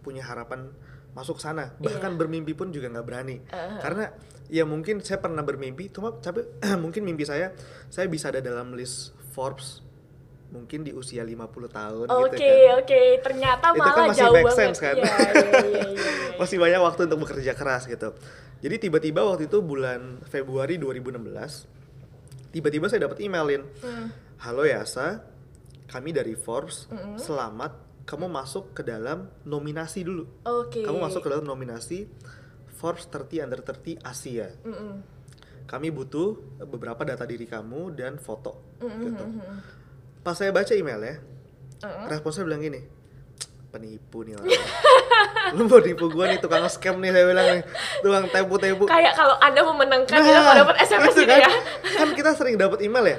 punya 0.00 0.24
harapan 0.24 0.70
masuk 1.12 1.40
sana. 1.40 1.72
Bahkan 1.76 2.12
Iya. 2.12 2.18
bermimpi 2.20 2.52
pun 2.52 2.68
juga 2.70 2.88
nggak 2.88 3.06
berani. 3.06 3.36
Uh-huh. 3.42 3.80
Karena 3.80 4.04
ya 4.46 4.64
mungkin 4.64 5.00
saya 5.00 5.18
pernah 5.18 5.42
bermimpi, 5.42 5.88
cuma 5.88 6.12
tapi 6.16 6.44
mungkin 6.84 7.04
mimpi 7.04 7.24
saya 7.24 7.52
saya 7.88 8.06
bisa 8.06 8.28
ada 8.28 8.40
dalam 8.40 8.76
list 8.76 9.12
Forbes 9.32 9.84
mungkin 10.46 10.86
di 10.86 10.94
usia 10.94 11.26
50 11.26 11.42
tahun 11.68 12.06
Oke, 12.06 12.38
gitu 12.38 12.46
kan. 12.46 12.78
oke. 12.80 13.02
Ternyata 13.26 13.66
Itu 13.66 13.80
malah 13.82 13.92
kan 13.92 14.04
masih 14.08 14.20
jauh 14.22 14.32
make 14.32 14.46
banget. 14.46 14.58
sense 14.62 14.78
kan? 14.78 14.94
Iya, 14.94 15.04
iya, 15.04 15.26
iya, 15.34 15.60
iya, 15.66 15.82
iya. 15.90 16.10
Masih 16.40 16.56
banyak 16.60 16.80
waktu 16.80 17.00
untuk 17.08 17.18
bekerja 17.26 17.52
keras 17.56 17.88
gitu. 17.88 18.12
Jadi 18.60 18.76
tiba-tiba 18.78 19.24
waktu 19.24 19.48
itu 19.48 19.58
bulan 19.58 20.20
Februari 20.28 20.76
2016 20.76 21.64
tiba-tiba 22.56 22.88
saya 22.88 23.04
dapat 23.04 23.20
emailin. 23.20 23.68
Hmm. 23.84 24.08
Halo 24.40 24.64
Yasa, 24.64 25.20
kami 25.92 26.16
dari 26.16 26.32
Forbes. 26.32 26.88
Selamat 27.20 27.76
kamu 28.08 28.32
masuk 28.32 28.72
ke 28.72 28.80
dalam 28.80 29.28
nominasi 29.44 30.00
dulu. 30.00 30.24
Oke. 30.48 30.80
Kamu 30.80 30.96
masuk 30.96 31.20
ke 31.20 31.28
dalam 31.28 31.44
nominasi 31.44 32.08
Forbes 32.80 33.12
30 33.12 33.44
Under 33.44 33.60
30 33.60 34.00
Asia. 34.00 34.48
Mm-mm. 34.64 35.04
Kami 35.68 35.92
butuh 35.92 36.56
beberapa 36.64 37.04
data 37.04 37.28
diri 37.28 37.44
kamu 37.44 37.92
dan 37.92 38.16
foto 38.16 38.80
Mm-mm, 38.80 39.04
gitu. 39.04 39.24
mm-mm. 39.26 39.56
Pas 40.24 40.32
saya 40.32 40.48
baca 40.48 40.72
emailnya, 40.72 41.20
Mm-mm. 41.84 42.08
responsnya 42.08 42.48
bilang 42.48 42.64
gini, 42.64 42.80
"Cek, 42.80 42.95
penipu 43.68 44.22
nih 44.22 44.34
orang. 44.34 44.48
Lu 45.56 45.62
mau 45.64 45.78
tipu 45.78 46.06
gua 46.06 46.26
nih 46.26 46.38
tukang 46.38 46.66
scam 46.66 46.98
nih 46.98 47.10
saya 47.10 47.24
bilang 47.24 47.46
nih, 47.52 47.62
tukang 48.00 48.24
tepu-tepu. 48.26 48.84
Kayak 48.84 49.14
kalau 49.14 49.36
Anda 49.38 49.60
memenangkan 49.62 50.18
kita 50.18 50.40
kalau 50.40 50.56
dapat 50.60 50.76
SMS 50.80 51.12
itu 51.12 51.20
gitu 51.20 51.30
kan. 51.30 51.40
ya. 51.40 51.50
Kan 51.94 52.08
kita 52.12 52.30
sering 52.32 52.56
dapat 52.56 52.78
email 52.80 53.06
ya. 53.06 53.18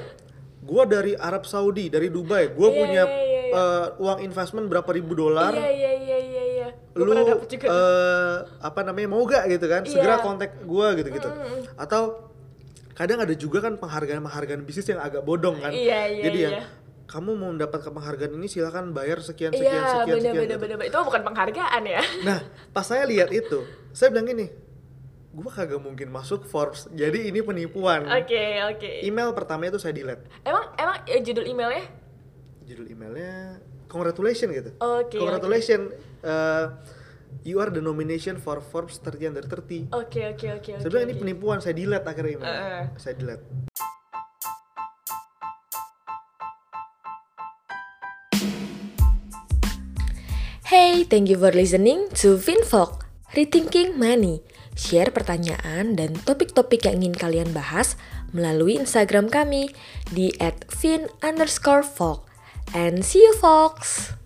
Gua 0.60 0.84
dari 0.84 1.14
Arab 1.14 1.42
Saudi, 1.42 1.88
dari 1.88 2.08
Dubai. 2.08 2.50
Gua 2.50 2.68
Iya, 2.68 2.76
punya 2.76 3.02
iya, 3.02 3.18
iya, 3.18 3.40
iya. 3.46 3.56
eh, 3.56 3.86
uang 3.98 4.18
investment 4.20 4.66
berapa 4.66 4.90
ribu 4.90 5.12
dolar. 5.14 5.50
Iya, 5.50 5.70
iya, 5.70 5.92
iya, 5.94 6.18
iya, 6.18 6.42
iya. 6.44 6.68
Gua 6.92 7.04
lu 7.06 7.14
juga. 7.46 7.66
eh, 7.66 8.36
apa 8.60 8.80
namanya 8.82 9.08
mau 9.08 9.22
gak 9.22 9.48
gitu 9.48 9.66
kan 9.66 9.82
segera 9.82 10.18
Iya. 10.18 10.22
kontak 10.22 10.50
gua 10.62 10.92
gitu 10.92 11.08
gitu 11.08 11.30
atau 11.74 12.26
kadang 12.90 13.22
ada 13.22 13.30
juga 13.30 13.62
kan 13.62 13.78
penghargaan 13.78 14.18
penghargaan 14.20 14.60
bisnis 14.62 14.90
yang 14.90 14.98
agak 14.98 15.22
bodong 15.22 15.56
kan 15.56 15.70
Iya, 15.70 16.10
iya, 16.10 16.22
jadi 16.26 16.38
ya 16.38 16.50
iya. 16.50 16.62
Kamu 17.08 17.30
mau 17.34 17.48
mendapatkan 17.48 17.88
penghargaan 17.88 18.36
ini 18.36 18.46
silakan 18.46 18.92
bayar 18.92 19.18
sekian 19.18 19.48
sekian 19.50 19.64
Iya, 19.64 19.80
sekian 20.04 20.04
bener, 20.04 20.20
sekian 20.20 20.34
bener, 20.36 20.44
gitu. 20.44 20.60
bener, 20.60 20.76
bener. 20.76 20.88
Itu 20.92 20.98
bukan 21.02 21.22
penghargaan 21.24 21.82
ya. 21.82 22.00
nah 22.28 22.38
pas 22.68 22.84
saya 22.84 23.08
lihat 23.08 23.32
itu 23.32 23.64
saya 23.90 24.12
bilang 24.12 24.28
gini 24.28 24.46
gua 25.28 25.48
kagak 25.48 25.80
mungkin 25.80 26.08
masuk 26.08 26.44
Forbes 26.44 26.84
jadi 26.90 27.30
ini 27.30 27.40
penipuan 27.40 28.04
Oke, 28.10 28.60
oke. 28.66 28.90
email 29.00 29.32
pertama 29.32 29.66
itu 29.66 29.78
saya 29.78 29.92
delete 29.92 30.28
Emang 30.42 30.68
emang 30.74 30.96
eh, 31.06 31.20
judul 31.20 31.44
emailnya? 31.46 31.84
judul 32.64 32.86
emailnya 32.86 33.56
congratulations 33.88 34.50
gitu 34.50 34.70
Oke, 34.76 35.16
congratulations 35.16 35.94
uh, 36.20 36.76
you 37.40 37.56
are 37.56 37.70
the 37.70 37.80
nomination 37.80 38.36
for 38.36 38.60
Forbes 38.60 39.00
30 39.00 39.30
under 39.30 39.44
30 39.44 39.88
Oke, 39.96 40.28
oke, 40.28 40.46
oke, 40.60 40.70
oke. 40.76 40.84
Bilang 40.84 41.04
ini 41.06 41.14
penipuan, 41.14 41.60
saya 41.60 41.72
delete 41.72 42.04
akhirnya 42.04 42.32
email. 42.36 42.48
Heeh. 42.50 42.82
Saya 42.96 43.14
delete. 43.14 43.44
Hey, 50.68 51.00
thank 51.00 51.32
you 51.32 51.40
for 51.40 51.48
listening 51.48 52.12
to 52.20 52.36
FinVok, 52.36 53.08
Rethinking 53.32 53.96
Money. 53.96 54.44
Share 54.76 55.08
pertanyaan 55.08 55.96
dan 55.96 56.12
topik-topik 56.12 56.84
yang 56.84 57.00
ingin 57.00 57.16
kalian 57.16 57.56
bahas 57.56 57.96
melalui 58.36 58.76
Instagram 58.76 59.32
kami 59.32 59.72
di 60.12 60.28
@fin_folk. 60.68 62.20
And 62.76 63.00
see 63.00 63.24
you, 63.24 63.32
folks! 63.40 64.17